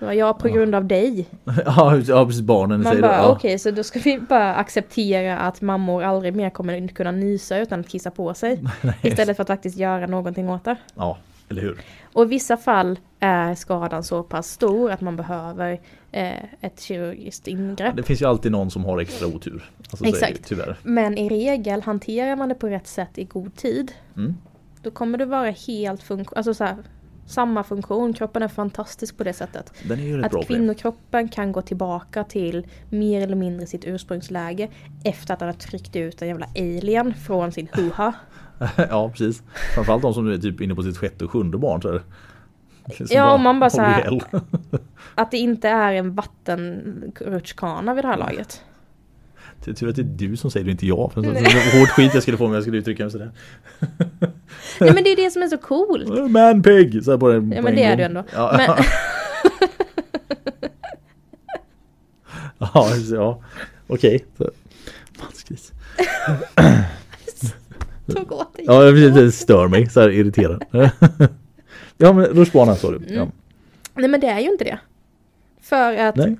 Ja, 0.00 0.34
på 0.34 0.48
grund 0.48 0.74
av 0.74 0.84
dig. 0.84 1.26
ja, 1.64 1.96
ja, 1.96 2.26
precis 2.26 2.42
barnen 2.42 2.82
Man 2.82 2.92
säger 2.92 3.02
bara, 3.02 3.16
det. 3.16 3.18
Ja. 3.18 3.32
okej 3.32 3.58
så 3.58 3.70
då 3.70 3.82
ska 3.82 3.98
vi 3.98 4.18
bara 4.18 4.54
acceptera 4.54 5.38
att 5.38 5.60
mammor 5.60 6.02
aldrig 6.02 6.36
mer 6.36 6.50
kommer 6.50 6.88
kunna 6.88 7.10
nysa 7.10 7.58
utan 7.58 7.80
att 7.80 7.88
kissa 7.88 8.10
på 8.10 8.34
sig. 8.34 8.60
Istället 9.02 9.36
för 9.36 9.42
att 9.42 9.48
faktiskt 9.48 9.78
göra 9.78 10.06
någonting 10.06 10.50
åt 10.50 10.64
det. 10.64 10.76
Ja, 10.94 11.18
eller 11.48 11.62
hur? 11.62 11.80
Och 12.12 12.24
i 12.24 12.28
vissa 12.28 12.56
fall 12.56 12.98
är 13.20 13.54
skadan 13.54 14.04
så 14.04 14.22
pass 14.22 14.50
stor 14.50 14.90
att 14.90 15.00
man 15.00 15.16
behöver 15.16 15.80
eh, 16.12 16.44
ett 16.60 16.80
kirurgiskt 16.80 17.48
ingrepp. 17.48 17.96
Det 17.96 18.02
finns 18.02 18.22
ju 18.22 18.26
alltid 18.26 18.52
någon 18.52 18.70
som 18.70 18.84
har 18.84 18.98
extra 18.98 19.28
otur. 19.28 19.70
Alltså, 19.78 19.96
så 19.96 20.04
Exakt. 20.04 20.48
tyvärr. 20.48 20.76
Men 20.82 21.18
i 21.18 21.28
regel 21.28 21.82
hanterar 21.82 22.36
man 22.36 22.48
det 22.48 22.54
på 22.54 22.68
rätt 22.68 22.86
sätt 22.86 23.18
i 23.18 23.24
god 23.24 23.56
tid. 23.56 23.92
Mm. 24.16 24.36
Då 24.82 24.90
kommer 24.90 25.18
det 25.18 25.24
vara 25.24 25.50
helt 25.50 26.02
funktion, 26.02 26.36
alltså 26.36 26.54
så 26.54 26.64
här, 26.64 26.76
samma 27.28 27.62
funktion. 27.62 28.12
Kroppen 28.12 28.42
är 28.42 28.48
fantastisk 28.48 29.16
på 29.16 29.24
det 29.24 29.32
sättet. 29.32 29.72
Bra 29.84 30.24
Att 30.24 30.46
kvinnokroppen 30.46 31.28
kan 31.28 31.52
gå 31.52 31.62
tillbaka 31.62 32.24
till 32.24 32.66
mer 32.90 33.22
eller 33.22 33.36
mindre 33.36 33.66
sitt 33.66 33.84
ursprungsläge 33.84 34.68
efter 35.04 35.34
att 35.34 35.38
den 35.40 35.48
har 35.48 35.54
tryckt 35.54 35.96
ut 35.96 36.22
en 36.22 36.28
jävla 36.28 36.46
alien 36.56 37.14
från 37.14 37.52
sin 37.52 37.68
huha. 37.72 38.12
ja, 38.90 39.08
precis. 39.10 39.42
Framförallt 39.74 40.02
de 40.02 40.14
som 40.14 40.26
nu 40.28 40.34
är 40.34 40.38
typ 40.38 40.60
inne 40.60 40.74
på 40.74 40.82
sitt 40.82 40.96
sjätte 40.98 41.24
och 41.24 41.30
sjunde 41.30 41.58
barn. 41.58 41.82
Så 41.82 42.00
Ja, 43.10 43.32
om 43.34 43.42
man 43.42 43.60
bara 43.60 43.70
så 43.70 43.76
håller 43.82 43.92
här- 43.94 44.10
ihjäl. 44.12 44.20
Att 45.14 45.30
det 45.30 45.38
inte 45.38 45.68
är 45.68 45.92
en 45.92 46.14
vattenrutschkana 46.14 47.94
vid 47.94 48.04
det 48.04 48.08
här 48.08 48.16
laget. 48.16 48.62
Det 49.64 49.70
är 49.70 49.74
tur 49.74 49.88
att 49.88 49.96
det 49.96 50.02
är 50.02 50.04
du 50.04 50.36
som 50.36 50.50
säger 50.50 50.64
det, 50.66 50.70
inte 50.72 50.86
jag. 50.86 51.12
För 51.14 51.22
så, 51.22 51.28
hård 51.78 51.88
skit 51.88 52.10
jag 52.14 52.22
skulle 52.22 52.36
få 52.38 52.46
om 52.46 52.52
jag 52.52 52.62
skulle 52.62 52.78
uttrycka 52.78 53.02
mig 53.02 53.12
sådär. 53.12 53.30
Nej 54.80 54.92
men 54.94 55.04
det 55.04 55.10
är 55.12 55.16
det 55.16 55.30
som 55.30 55.42
är 55.42 55.48
så 55.48 55.58
coolt. 55.58 56.30
Manpig! 56.30 57.04
Så 57.04 57.10
här 57.10 57.18
på, 57.18 57.30
en- 57.32 57.52
Ja 57.52 57.56
på 57.56 57.62
men 57.62 57.72
en 57.72 57.76
det 57.76 57.82
är 57.82 57.88
gång. 57.90 57.96
du 57.98 58.02
ändå. 58.04 58.24
Ja, 58.32 58.54
Men, 58.56 58.70
ja, 62.58 62.96
ja. 63.10 63.42
okej. 63.86 64.24
Så- 64.38 64.50
Mansgris. 65.22 65.72
tog 68.14 68.32
åt 68.32 68.56
dig. 68.56 68.64
Ja, 68.68 68.80
det 68.90 69.32
stör 69.32 69.68
mig. 69.68 69.90
Så 69.90 70.00
här 70.00 70.08
irriterad. 70.10 70.64
ja, 71.96 72.12
men 72.12 72.24
rutschbana 72.24 72.76
sa 72.76 72.90
du. 72.90 73.00
Ja. 73.08 73.14
Mm. 73.22 73.32
Nej 73.94 74.08
men 74.08 74.20
det 74.20 74.26
är 74.26 74.40
ju 74.40 74.50
inte 74.50 74.64
det. 74.64 74.78
För 75.62 75.96
att 75.96 76.16
Nej. 76.16 76.36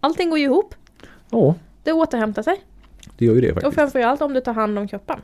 allting 0.00 0.30
går 0.30 0.38
ju 0.38 0.44
ihop. 0.44 0.74
Ja, 1.32 1.54
Det 1.82 1.92
återhämtar 1.92 2.42
sig. 2.42 2.60
det 3.18 3.24
gör 3.24 3.34
ju 3.34 3.40
det 3.40 3.48
Och 3.48 3.54
faktiskt. 3.54 3.74
framförallt 3.74 4.22
om 4.22 4.32
du 4.32 4.40
tar 4.40 4.52
hand 4.52 4.78
om 4.78 4.88
kroppen. 4.88 5.18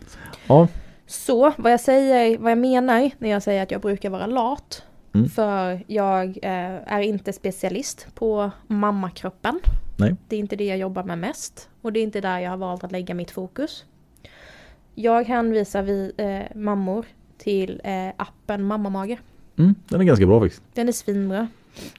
Ja, 0.48 0.68
Så 1.06 1.52
vad 1.56 1.72
jag 1.72 1.80
säger, 1.80 2.38
vad 2.38 2.50
jag 2.50 2.58
menar 2.58 3.10
när 3.18 3.28
jag 3.30 3.42
säger 3.42 3.62
att 3.62 3.70
jag 3.70 3.80
brukar 3.80 4.10
vara 4.10 4.26
lat. 4.26 4.82
Mm. 5.14 5.28
För 5.28 5.80
jag 5.86 6.28
eh, 6.42 6.92
är 6.92 7.00
inte 7.00 7.32
specialist 7.32 8.06
på 8.14 8.50
mammakroppen. 8.66 9.60
Nej. 9.96 10.14
Det 10.28 10.36
är 10.36 10.40
inte 10.40 10.56
det 10.56 10.64
jag 10.64 10.78
jobbar 10.78 11.02
med 11.04 11.18
mest. 11.18 11.68
Och 11.82 11.92
det 11.92 12.00
är 12.00 12.02
inte 12.02 12.20
där 12.20 12.38
jag 12.38 12.50
har 12.50 12.56
valt 12.56 12.84
att 12.84 12.92
lägga 12.92 13.14
mitt 13.14 13.30
fokus. 13.30 13.84
Jag 14.94 15.24
hänvisar 15.24 15.82
vi 15.82 16.12
eh, 16.16 16.56
mammor 16.56 17.06
till 17.38 17.80
eh, 17.84 18.08
appen 18.16 18.62
Mammamage. 18.64 19.18
mm, 19.58 19.74
den 19.88 20.00
är 20.00 20.04
ganska 20.04 20.26
bra 20.26 20.40
faktiskt. 20.40 20.62
Den 20.74 20.88
är 20.88 20.92
svinbra. 20.92 21.48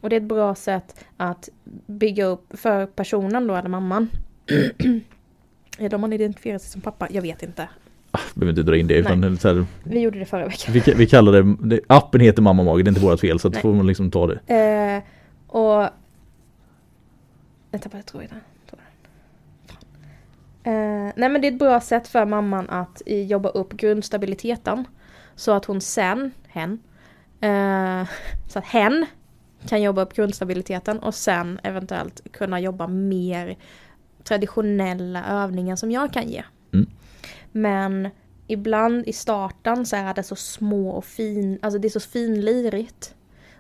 Och 0.02 0.10
det 0.10 0.16
är 0.16 0.22
ett 0.22 0.28
bra 0.28 0.56
sätt 0.56 1.06
att 1.18 1.50
bygga 1.86 2.26
upp 2.26 2.60
för 2.60 2.86
personen 2.86 3.48
då, 3.48 3.56
eller 3.56 3.70
mamman. 3.70 4.10
Är 5.78 5.90
de 5.90 6.02
man 6.02 6.14
identifierar 6.14 6.58
sig 6.58 6.70
som 6.70 6.82
pappa? 6.82 7.08
Jag 7.12 7.22
vet 7.22 7.44
inte. 7.44 7.70
Ah, 8.12 8.20
behöver 8.34 8.60
inte 8.60 8.72
dra 8.72 8.78
in 8.78 8.88
det 8.88 8.94
utan 8.94 9.38
så 9.38 9.48
här, 9.48 9.66
Vi 9.84 10.00
gjorde 10.00 10.20
det 10.20 10.26
förra 10.26 10.46
veckan. 10.46 10.74
vi, 10.74 10.94
vi 10.94 11.08
kallar 11.08 11.32
det, 11.32 11.56
det, 11.60 11.80
appen 11.88 12.22
heter 12.22 12.42
Mamma 12.42 12.64
Mage, 12.64 12.84
det 12.84 12.88
är 12.88 12.90
inte 12.90 13.02
vårt 13.02 13.20
fel 13.20 13.40
så 13.40 13.52
får 13.52 13.74
man 13.74 13.88
liksom 13.88 14.12
ta 14.12 14.28
det. 14.28 14.56
Eh, 14.56 15.04
och... 15.48 15.90
Jag 17.72 17.82
tappade 17.82 18.04
tråden. 18.04 18.40
Eh, 20.64 21.14
nej 21.16 21.30
men 21.30 21.42
det 21.42 21.48
är 21.48 21.52
ett 21.52 21.60
bra 21.60 21.80
sätt 21.80 22.08
för 22.08 22.26
mamman 22.26 22.70
att 22.70 23.02
jobba 23.06 23.50
upp 23.50 23.74
grundstabiliteten. 23.74 24.86
Så 25.36 25.52
att 25.52 25.66
hon 25.66 25.82
sen, 25.82 26.32
hen, 26.48 26.80
eh, 27.42 28.08
så 28.48 28.60
att 28.60 28.66
hen 28.66 29.06
kan 29.68 29.82
jobba 29.82 30.02
upp 30.02 30.14
grundstabiliteten 30.14 31.00
och 31.00 31.16
sen 31.16 31.60
eventuellt 31.64 32.32
kunna 32.32 32.60
jobba 32.60 32.88
mer 32.88 33.58
traditionella 34.24 35.26
övningar 35.26 35.76
som 35.76 35.92
jag 35.92 36.14
kan 36.14 36.30
ge. 36.30 36.44
Mm. 36.74 36.90
Men 37.52 38.10
ibland 38.48 39.08
i 39.08 39.14
starten 39.14 39.86
så 39.86 39.96
är 39.96 40.14
det 40.14 40.24
så 40.24 40.36
små 40.36 40.90
och 40.90 41.06
fin, 41.06 41.60
alltså 41.62 41.80
det 41.80 41.88
är 41.88 41.90
så 41.90 42.00
finlirigt. 42.00 43.16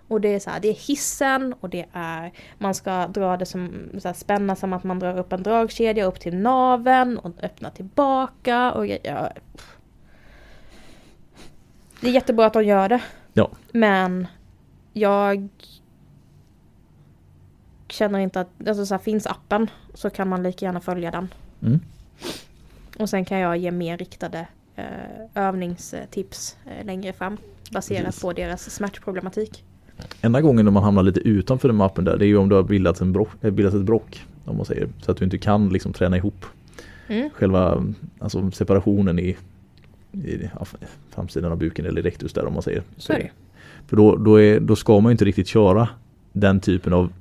Och 0.07 0.21
det 0.21 0.35
är 0.35 0.39
så 0.39 0.49
här, 0.49 0.59
det 0.59 0.67
är 0.67 0.73
hissen 0.73 1.53
och 1.59 1.69
det 1.69 1.85
är, 1.93 2.33
man 2.57 2.75
ska 2.75 3.07
dra 3.07 3.37
det 3.37 3.45
som, 3.45 3.89
så 3.99 4.07
här, 4.07 4.15
spänna 4.15 4.55
som 4.55 4.73
att 4.73 4.83
man 4.83 4.99
drar 4.99 5.19
upp 5.19 5.33
en 5.33 5.43
dragkedja 5.43 6.05
upp 6.05 6.19
till 6.19 6.37
naven 6.37 7.17
och 7.17 7.43
öppna 7.43 7.69
tillbaka 7.69 8.71
och 8.71 8.87
grejer. 8.87 9.31
Det 12.01 12.07
är 12.07 12.11
jättebra 12.11 12.45
att 12.45 12.53
de 12.53 12.63
gör 12.63 12.89
det. 12.89 13.01
Ja. 13.33 13.49
Men 13.71 14.27
jag 14.93 15.49
känner 17.91 18.19
inte 18.19 18.39
att, 18.41 18.67
alltså 18.67 18.85
så 18.85 18.93
här, 18.93 18.99
finns 19.01 19.27
appen 19.27 19.69
så 19.93 20.09
kan 20.09 20.29
man 20.29 20.43
lika 20.43 20.65
gärna 20.65 20.79
följa 20.79 21.11
den. 21.11 21.27
Mm. 21.61 21.79
Och 22.99 23.09
sen 23.09 23.25
kan 23.25 23.39
jag 23.39 23.57
ge 23.57 23.71
mer 23.71 23.97
riktade 23.97 24.47
eh, 24.75 24.85
övningstips 25.35 26.57
eh, 26.65 26.85
längre 26.85 27.13
fram. 27.13 27.37
Baserat 27.71 28.05
Precis. 28.05 28.21
på 28.21 28.33
deras 28.33 28.69
smärtproblematik. 28.69 29.63
Enda 30.21 30.41
gången 30.41 30.65
när 30.65 30.71
man 30.71 30.83
hamnar 30.83 31.03
lite 31.03 31.19
utanför 31.19 31.67
den 31.67 31.77
mappen 31.77 32.05
där 32.05 32.17
det 32.17 32.25
är 32.25 32.27
ju 32.27 32.37
om 32.37 32.49
du 32.49 32.55
har 32.55 32.63
bildat, 32.63 33.01
en 33.01 33.13
brock, 33.13 33.29
eh, 33.41 33.51
bildat 33.51 33.73
ett 33.73 33.81
brock. 33.81 34.25
Om 34.45 34.57
man 34.57 34.65
säger. 34.65 34.89
Så 35.01 35.11
att 35.11 35.17
du 35.17 35.25
inte 35.25 35.37
kan 35.37 35.69
liksom 35.69 35.93
träna 35.93 36.17
ihop 36.17 36.45
Mm. 37.09 37.29
själva 37.33 37.83
alltså 38.19 38.51
separationen 38.51 39.19
i, 39.19 39.37
i 40.11 40.49
ja, 40.59 40.65
framsidan 41.09 41.51
av 41.51 41.57
buken 41.57 41.85
eller 41.85 42.01
rectus 42.01 42.33
där 42.33 42.45
om 42.45 42.53
man 42.53 42.63
säger. 42.63 42.83
Så 42.97 43.13
är 43.13 43.17
det. 43.19 43.29
För 43.87 43.95
då, 43.97 44.15
då, 44.15 44.41
är, 44.41 44.59
då 44.59 44.75
ska 44.75 44.99
man 44.99 45.09
ju 45.09 45.11
inte 45.11 45.25
riktigt 45.25 45.47
köra 45.47 45.89
den 46.33 46.59
typen 46.59 46.93
av 46.93 47.11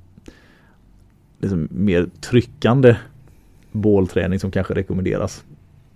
liksom, 1.39 1.67
mer 1.71 2.09
tryckande 2.21 2.95
bålträning 3.71 4.39
som 4.39 4.51
kanske 4.51 4.73
rekommenderas. 4.73 5.43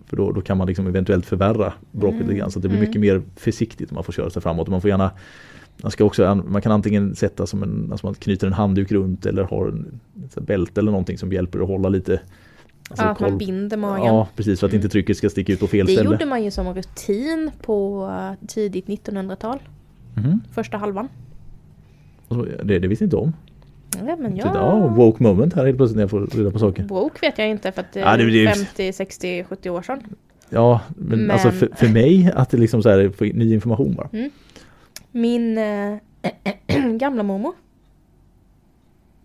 För 0.06 0.18
då, 0.18 0.32
då 0.32 0.42
kan 0.42 0.58
man 0.58 0.68
liksom 0.68 0.88
eventuellt 0.88 1.26
förvärra 1.26 1.74
brocket 1.92 2.16
Mm, 2.16 2.28
lite 2.28 2.40
grann 2.40 2.52
så 2.52 2.60
det 2.60 2.68
blir 2.68 2.78
mm. 2.78 2.88
mycket 2.90 3.02
mer 3.02 3.22
försiktigt 3.36 3.92
om 3.92 3.96
man 3.96 4.04
får 4.04 4.14
köra 4.14 4.30
sig 4.30 4.42
framåt. 4.42 4.68
Och 4.68 4.72
Man 4.72 4.82
får 4.82 4.90
gärna 4.90 5.12
man, 5.78 5.92
ska 5.92 6.04
också, 6.06 6.26
an- 6.26 6.44
man 6.48 6.62
kan 6.62 6.72
antingen 6.72 7.16
sätta 7.16 7.48
som 7.48 7.64
en, 7.64 7.88
alltså 7.92 8.08
man 8.08 8.14
knyter 8.16 8.48
en 8.48 8.54
handduk 8.54 8.92
runt 8.92 9.26
eller 9.26 9.44
har 9.44 9.68
en 9.68 10.00
bälte 10.42 10.82
eller 10.82 10.92
någonting 10.92 11.18
som 11.18 11.32
hjälper 11.34 11.60
att 11.60 11.68
hålla 11.68 11.90
lite 11.90 12.20
alltså, 12.90 13.06
Ja, 13.06 13.12
att 13.12 13.20
man 13.20 13.38
binder 13.38 13.78
magen. 13.78 14.06
Ja 14.06 14.28
precis 14.36 14.60
för 14.60 14.68
att 14.68 14.74
Mm. 14.74 14.80
inte 14.84 14.92
trycket 14.92 15.18
ska 15.18 15.30
sticka 15.30 15.54
ut 15.54 15.60
på 15.60 15.68
fel 15.68 15.86
det 15.86 15.92
ställe. 15.94 16.10
gjorde 16.10 16.26
man 16.26 16.44
ju 16.44 16.52
som 16.52 16.74
rutin 16.74 17.52
på 17.62 18.08
eh, 18.12 18.48
tidigt 18.48 18.86
1900-tal. 18.88 19.60
Mhm. 20.16 20.42
Första 20.52 20.78
halvan. 20.78 21.08
Det, 22.64 22.80
det 22.80 22.88
visste 22.88 23.04
inte 23.04 23.16
om. 23.16 23.34
Ja, 24.08 24.16
men 24.16 24.36
Ja. 24.36 24.52
ja, 24.56 24.88
woke 24.88 25.24
moment 25.24 25.54
här 25.54 25.66
helt 25.66 25.78
plötsligt 25.78 25.96
när 25.96 26.04
jag 26.04 26.10
får 26.10 26.28
reda 26.38 26.52
på 26.52 26.60
saker. 26.60 26.84
Woke 26.84 27.18
vet 27.22 27.38
jag 27.38 27.50
inte 27.50 27.72
för 27.72 27.82
att 27.82 27.94
det 27.94 28.00
Ja, 28.00 28.18
det- 28.18 28.24
är 28.24 28.48
är- 28.48 28.54
50, 28.54 28.94
60, 28.94 29.44
70 29.44 29.70
år 29.70 29.82
sedan. 29.82 30.04
Ja, 30.50 30.82
men, 30.98 31.20
Men- 31.20 31.32
alltså 31.32 31.52
för, 31.52 31.70
för 31.76 31.88
mig 31.90 32.32
att 32.36 32.50
det 32.50 32.58
liksom 32.58 32.84
så 32.84 32.90
här 32.90 33.10
får 33.10 33.26
ny 33.26 33.54
information 33.54 33.96
bara. 33.96 34.10
Min 35.12 35.58
äh, 35.58 35.98
gamla 36.98 37.24
mormor. 37.24 37.54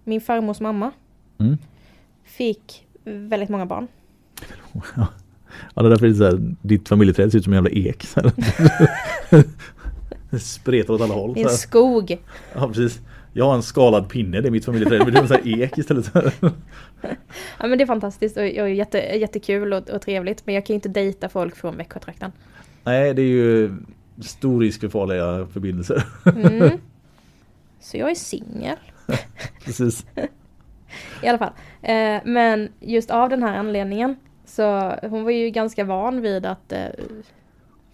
Min 0.04 0.20
farmors 0.20 0.60
mamma. 0.60 0.90
Mm. 1.38 1.58
Fick 2.24 2.86
väldigt 3.04 3.48
många 3.48 3.66
barn. 3.66 3.86
Ja, 5.74 5.82
det 5.82 5.86
är 5.88 5.90
därför 5.90 6.06
det 6.06 6.12
är 6.12 6.14
så 6.14 6.24
här, 6.24 6.54
ditt 6.62 6.88
familjeträd 6.88 7.30
ser 7.32 7.38
ut 7.38 7.44
som 7.44 7.52
en 7.52 7.56
jävla 7.64 7.70
ek. 7.70 8.06
Det 10.30 10.38
Spretar 10.38 10.94
åt 10.94 11.00
alla 11.00 11.14
håll. 11.14 11.38
Är 11.38 11.42
en 11.44 11.50
skog. 11.50 12.18
Ja, 12.54 12.68
precis. 12.68 13.00
Jag 13.38 13.44
har 13.44 13.54
en 13.54 13.62
skalad 13.62 14.08
pinne, 14.08 14.40
det 14.40 14.48
är 14.48 14.50
mitt 14.50 14.64
familjeträd. 14.64 14.98
Men 14.98 15.12
det 15.12 15.18
är 15.18 15.22
en 15.22 15.28
sån 15.28 15.36
här 15.36 15.62
ek 15.62 15.78
istället. 15.78 16.12
Ja 17.58 17.66
men 17.66 17.78
det 17.78 17.84
är 17.84 17.86
fantastiskt 17.86 18.36
och, 18.36 18.42
och 18.42 18.70
jätte, 18.70 18.98
jättekul 18.98 19.72
och, 19.72 19.90
och 19.90 20.02
trevligt. 20.02 20.46
Men 20.46 20.54
jag 20.54 20.66
kan 20.66 20.74
ju 20.74 20.74
inte 20.74 20.88
dejta 20.88 21.28
folk 21.28 21.56
från 21.56 21.76
Växjötrakten. 21.76 22.32
Nej, 22.84 23.14
det 23.14 23.22
är 23.22 23.26
ju 23.26 23.74
stor 24.20 24.60
risk 24.60 24.80
för 24.80 24.88
farliga 24.88 25.46
förbindelser. 25.52 26.04
Mm. 26.36 26.70
Så 27.80 27.96
jag 27.96 28.10
är 28.10 28.14
singel. 28.14 28.76
Precis. 29.64 30.06
I 31.22 31.28
alla 31.28 31.38
fall. 31.38 31.52
Eh, 31.82 32.20
men 32.24 32.68
just 32.80 33.10
av 33.10 33.28
den 33.28 33.42
här 33.42 33.56
anledningen 33.56 34.16
så 34.44 34.94
hon 35.02 35.24
var 35.24 35.30
ju 35.30 35.50
ganska 35.50 35.84
van 35.84 36.20
vid 36.20 36.46
att 36.46 36.72
eh, 36.72 36.86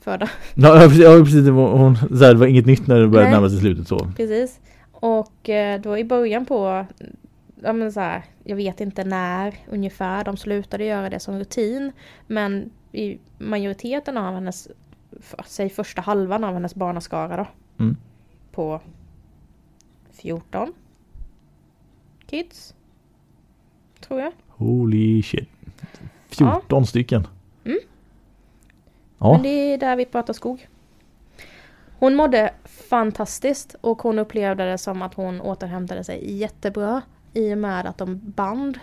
föda. 0.00 0.28
Ja, 0.54 0.88
precis. 1.24 1.48
Hon, 1.48 1.96
så 1.96 2.24
här, 2.24 2.32
det 2.32 2.38
var 2.38 2.46
inget 2.46 2.66
nytt 2.66 2.86
när 2.86 3.00
det 3.00 3.08
började 3.08 3.30
Nej. 3.30 3.40
närma 3.40 3.50
sig 3.50 3.58
slutet 3.58 3.88
så. 3.88 4.10
Precis. 4.16 4.60
Och 4.94 5.48
eh, 5.48 5.80
då 5.80 5.98
i 5.98 6.04
början 6.04 6.46
på, 6.46 6.86
ja 7.62 7.72
men 7.72 7.92
så 7.92 8.00
här, 8.00 8.24
jag 8.44 8.56
vet 8.56 8.80
inte 8.80 9.04
när 9.04 9.54
ungefär 9.68 10.24
de 10.24 10.36
slutade 10.36 10.84
göra 10.84 11.10
det 11.10 11.20
som 11.20 11.38
rutin. 11.38 11.92
Men 12.26 12.70
i 12.92 13.18
majoriteten 13.38 14.16
av 14.16 14.34
hennes, 14.34 14.68
säg 15.46 15.70
första 15.70 16.02
halvan 16.02 16.44
av 16.44 16.54
hennes 16.54 16.74
barnaskara 16.74 17.36
då. 17.36 17.46
Mm. 17.84 17.96
På 18.52 18.80
14 20.12 20.72
kids. 22.26 22.74
Tror 24.00 24.20
jag. 24.20 24.32
Holy 24.48 25.22
shit. 25.22 25.48
14 26.28 26.86
stycken. 26.86 27.26
Mm. 27.64 27.78
Ja, 29.18 29.32
Men 29.32 29.42
det 29.42 29.48
är 29.48 29.78
där 29.78 29.96
vi 29.96 30.04
pratar 30.04 30.32
skog. 30.32 30.68
Hon 32.04 32.14
mådde 32.14 32.50
fantastiskt 32.64 33.76
och 33.80 34.02
hon 34.02 34.18
upplevde 34.18 34.64
det 34.64 34.78
som 34.78 35.02
att 35.02 35.14
hon 35.14 35.40
återhämtade 35.40 36.04
sig 36.04 36.36
jättebra 36.36 37.02
i 37.32 37.54
och 37.54 37.58
med 37.58 37.86
att 37.86 37.98
de 37.98 38.20
band 38.24 38.78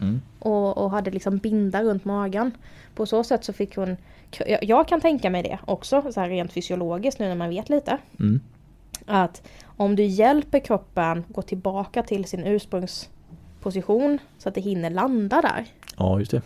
Mm. 0.00 0.20
och, 0.38 0.78
och 0.78 0.90
hade 0.90 1.10
liksom 1.10 1.38
binda 1.38 1.82
runt 1.82 2.04
magen. 2.04 2.52
På 2.94 3.06
så 3.06 3.24
sätt 3.24 3.44
så 3.44 3.52
fick 3.52 3.76
hon, 3.76 3.96
jag, 4.46 4.64
jag 4.64 4.88
kan 4.88 5.00
tänka 5.00 5.30
mig 5.30 5.42
det 5.42 5.58
också 5.64 6.12
så 6.12 6.20
här 6.20 6.28
rent 6.28 6.52
fysiologiskt 6.52 7.20
nu 7.20 7.28
när 7.28 7.34
man 7.34 7.48
vet 7.50 7.68
lite. 7.68 7.98
Mm. 8.20 8.40
Att 9.06 9.48
om 9.64 9.96
du 9.96 10.04
hjälper 10.04 10.58
kroppen 10.58 11.24
gå 11.28 11.42
tillbaka 11.42 12.02
till 12.02 12.24
sin 12.24 12.44
ursprungsposition 12.46 14.18
så 14.38 14.48
att 14.48 14.54
det 14.54 14.60
hinner 14.60 14.90
landa 14.90 15.40
där. 15.40 15.66
ja 15.96 16.18
just 16.18 16.30
det. 16.30 16.42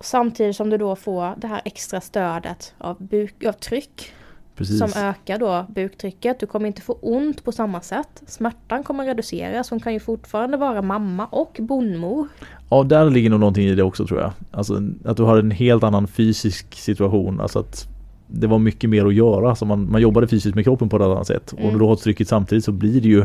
Samtidigt 0.00 0.56
som 0.56 0.70
du 0.70 0.78
då 0.78 0.96
får 0.96 1.34
det 1.36 1.46
här 1.46 1.60
extra 1.64 2.00
stödet 2.00 2.74
av, 2.78 3.02
buk, 3.02 3.44
av 3.44 3.52
tryck 3.52 4.14
Precis. 4.60 4.78
som 4.78 5.02
ökar 5.02 5.38
då 5.38 5.66
buktrycket. 5.74 6.40
Du 6.40 6.46
kommer 6.46 6.66
inte 6.66 6.82
få 6.82 6.92
ont 6.92 7.44
på 7.44 7.52
samma 7.52 7.80
sätt. 7.80 8.22
Smärtan 8.26 8.82
kommer 8.82 9.04
reduceras. 9.06 9.70
Hon 9.70 9.80
kan 9.80 9.92
ju 9.92 10.00
fortfarande 10.00 10.56
vara 10.56 10.82
mamma 10.82 11.26
och 11.26 11.56
bondmor. 11.60 12.28
Ja, 12.70 12.82
där 12.82 13.10
ligger 13.10 13.30
nog 13.30 13.40
någonting 13.40 13.64
i 13.66 13.74
det 13.74 13.82
också 13.82 14.06
tror 14.06 14.20
jag. 14.20 14.32
Alltså 14.50 14.82
att 15.04 15.16
du 15.16 15.22
har 15.22 15.38
en 15.38 15.50
helt 15.50 15.84
annan 15.84 16.08
fysisk 16.08 16.74
situation. 16.74 17.40
Alltså 17.40 17.58
att 17.58 17.88
det 18.26 18.46
var 18.46 18.58
mycket 18.58 18.90
mer 18.90 19.06
att 19.06 19.14
göra. 19.14 19.54
Så 19.54 19.64
man, 19.64 19.90
man 19.90 20.00
jobbade 20.00 20.28
fysiskt 20.28 20.54
med 20.54 20.64
kroppen 20.64 20.88
på 20.88 20.96
ett 20.96 21.02
annat 21.02 21.26
sätt. 21.26 21.52
Och 21.52 21.58
Mm. 21.60 21.72
när 21.72 21.78
du 21.78 21.84
har 21.84 21.96
trycket 21.96 22.28
samtidigt 22.28 22.64
så 22.64 22.72
blir 22.72 23.00
det 23.00 23.08
ju 23.08 23.24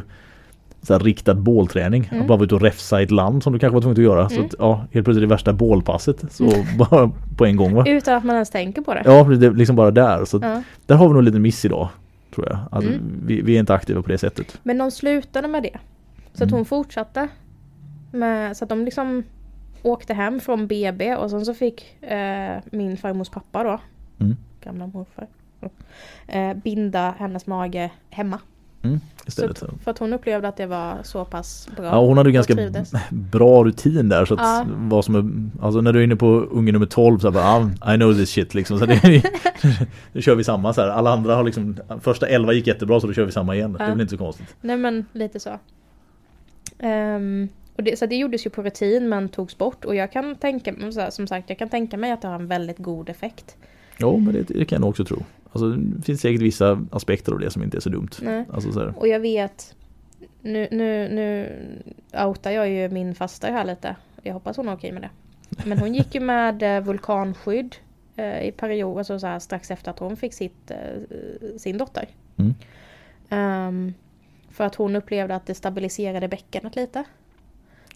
så 0.86 0.94
här 0.94 1.00
riktad 1.00 1.34
bålträning. 1.36 2.08
Mm. 2.12 2.22
Att 2.22 2.28
bara 2.28 2.38
vara 2.38 2.46
ute 2.46 2.56
och 2.56 2.62
räfsa 2.62 3.02
i 3.02 3.04
ett 3.04 3.12
land 3.12 3.44
som 3.44 3.54
du 3.54 3.60
kanske 3.60 3.74
var 3.74 3.82
tvungen 3.82 3.98
att 3.98 4.04
göra. 4.04 4.30
Så 4.30 4.36
Mm. 4.36 4.46
att, 4.46 4.56
ja, 4.60 4.76
helt 4.94 5.06
plötsligt 5.06 5.22
det 5.30 5.34
värsta 5.34 5.54
bålpasset. 5.54 6.32
Så 6.34 6.50
bara 6.78 7.12
på 7.38 7.46
en 7.46 7.56
gång 7.56 7.74
va? 7.76 7.84
Utan 7.88 8.16
att 8.16 8.24
man 8.24 8.36
ens 8.36 8.50
tänker 8.50 8.82
på 8.82 8.94
det. 8.94 9.02
Ja, 9.06 9.24
det 9.24 9.46
är 9.48 9.52
liksom 9.52 9.76
bara 9.76 9.92
där. 9.92 10.26
Så 10.26 10.38
att 10.38 10.64
där 10.86 10.96
har 10.96 11.08
vi 11.08 11.14
nog 11.14 11.24
lite 11.24 11.40
miss 11.40 11.66
idag. 11.66 11.90
Tror 12.36 12.48
jag. 12.72 12.84
Mm. 12.84 13.00
vi, 13.26 13.42
vi 13.42 13.56
är 13.56 13.60
inte 13.60 13.74
aktiva 13.74 14.02
på 14.02 14.08
det 14.10 14.18
sättet. 14.18 14.60
Men 14.64 14.78
de 14.78 14.92
slutade 14.92 15.48
med 15.48 15.64
det. 15.64 15.78
Så 16.34 16.44
att 16.44 16.50
Mm. 16.50 16.54
hon 16.54 16.66
fortsatte. 16.66 17.28
Med, 18.12 18.58
så 18.58 18.66
att 18.66 18.70
de 18.70 18.86
liksom 18.86 19.24
åkte 19.84 20.14
hem 20.14 20.40
från 20.40 20.68
BB 20.68 21.16
och 21.16 21.30
sen 21.30 21.46
så 21.46 21.54
fick 21.54 22.04
eh, 22.04 22.58
min 22.72 22.98
farmors 22.98 23.30
pappa 23.30 23.64
då, 23.64 23.80
Mm. 24.20 24.36
gamla 24.64 24.88
morfar, 24.88 25.28
eh, 26.28 26.54
binda 26.54 27.14
hennes 27.20 27.48
mage 27.48 27.92
hemma. 28.10 28.40
Mm. 28.88 29.00
Istället. 29.28 29.58
Så. 29.58 29.68
för 29.84 29.92
att 29.92 29.98
hon 29.98 30.14
upplevde 30.14 30.48
att 30.48 30.58
det 30.58 30.66
var 30.66 30.98
så 31.04 31.26
pass 31.26 31.70
bra. 31.78 31.86
Ja, 31.86 32.00
hon 32.06 32.18
hade 32.18 32.30
ju 32.30 32.34
ganska 32.34 32.56
trivdes. 32.56 32.92
bra 33.10 33.64
rutin 33.64 34.10
där 34.10 34.26
så 34.26 34.34
att 34.34 34.40
Ja. 34.40 34.66
vad 34.78 35.06
som 35.06 35.16
är, 35.16 35.64
alltså 35.66 35.82
när 35.82 35.94
du 35.94 36.00
är 36.00 36.04
inne 36.04 36.16
på 36.16 36.28
unge 36.28 36.72
nummer 36.72 36.86
12 36.86 37.20
så 37.20 37.28
här, 37.28 37.34
bara, 37.34 37.70
ah, 37.82 37.94
I 37.94 37.98
know 37.98 38.14
this 38.14 38.30
shit 38.30 38.54
liksom. 38.54 38.80
Så 38.80 38.86
det, 38.86 39.02
nu 40.14 40.22
kör 40.22 40.36
vi 40.36 40.44
samma 40.44 40.74
så 40.74 40.82
här. 40.82 40.88
Alla 40.88 41.14
andra 41.14 41.36
har 41.36 41.44
liksom, 41.44 41.78
första 42.02 42.28
11 42.28 42.54
gick 42.54 42.68
jättebra 42.68 43.00
så 43.00 43.08
då 43.08 43.14
kör 43.14 43.26
vi 43.26 43.32
samma 43.32 43.56
igen. 43.56 43.74
Det 43.74 43.80
är 43.80 43.88
Ja. 43.88 43.92
väl 43.92 44.02
inte 44.02 44.12
så 44.12 44.18
konstigt. 44.18 44.56
Nej 44.62 44.78
men 44.78 45.06
lite 45.12 45.40
så. 45.40 45.60
Ehm, 46.80 47.50
och 47.78 47.84
det, 47.84 48.00
så 48.00 48.06
det 48.06 48.16
gjordes 48.16 48.46
ju 48.46 48.50
på 48.50 48.64
rutin 48.64 49.10
men 49.10 49.30
togs 49.30 49.58
bort 49.58 49.86
och 49.86 49.96
jag 49.96 50.12
kan 50.12 50.36
tänka 50.36 50.74
som 51.12 51.28
sagt, 51.28 51.50
jag 51.50 51.60
kan 51.60 51.70
tänka 51.70 51.98
mig 51.98 52.12
att 52.12 52.22
det 52.22 52.28
har 52.28 52.36
en 52.36 52.48
väldigt 52.48 52.78
god 52.78 53.10
effekt. 53.10 53.56
Ja 53.98 54.18
men 54.18 54.34
det, 54.34 54.42
det 54.42 54.66
kan 54.66 54.76
jag 54.76 54.82
nog 54.82 54.90
också 54.90 55.06
tro. 55.06 55.24
Alltså 55.56 55.70
det 55.70 56.02
finns 56.02 56.22
säkert 56.22 56.42
vissa 56.42 56.86
aspekter 56.92 57.32
av 57.32 57.40
det 57.40 57.50
som 57.52 57.64
inte 57.64 57.78
är 57.78 57.82
så 57.82 57.90
dumt. 57.90 58.10
Nej. 58.22 58.46
Alltså 58.54 58.72
så. 58.72 58.94
Och 58.98 59.08
jag 59.08 59.20
vet, 59.20 59.76
nu, 60.42 60.68
nu, 60.72 61.10
nu 61.10 61.56
outar 62.26 62.52
jag 62.52 62.70
ju 62.70 62.90
min 62.90 63.16
faster 63.16 63.52
här 63.52 63.66
lite. 63.66 63.96
Jag 64.24 64.34
hoppas 64.34 64.58
hon 64.58 64.68
är 64.70 64.76
okej 64.76 64.92
med 64.92 65.02
det. 65.02 65.10
Men 65.66 65.78
hon 65.80 65.94
gick 65.94 66.16
ju 66.16 66.22
med 66.22 66.64
eh, 66.78 66.84
vulkanskydd 66.84 67.76
eh, 68.16 68.48
i 68.48 68.52
period, 68.52 68.98
alltså 68.98 69.20
så 69.20 69.28
här, 69.28 69.40
strax 69.40 69.72
efter 69.72 69.92
att 69.92 70.00
hon 70.00 70.18
fick 70.18 70.34
sitt, 70.34 70.72
eh, 70.72 70.78
sin 71.58 71.78
dotter. 71.78 72.08
Mm. 72.38 72.54
Ehm, 73.30 73.94
för 74.52 74.64
att 74.64 74.76
hon 74.76 74.96
upplevde 74.96 75.36
att 75.36 75.46
det 75.46 75.56
stabiliserade 75.56 76.28
bäckenet 76.28 76.76
lite. 76.76 77.04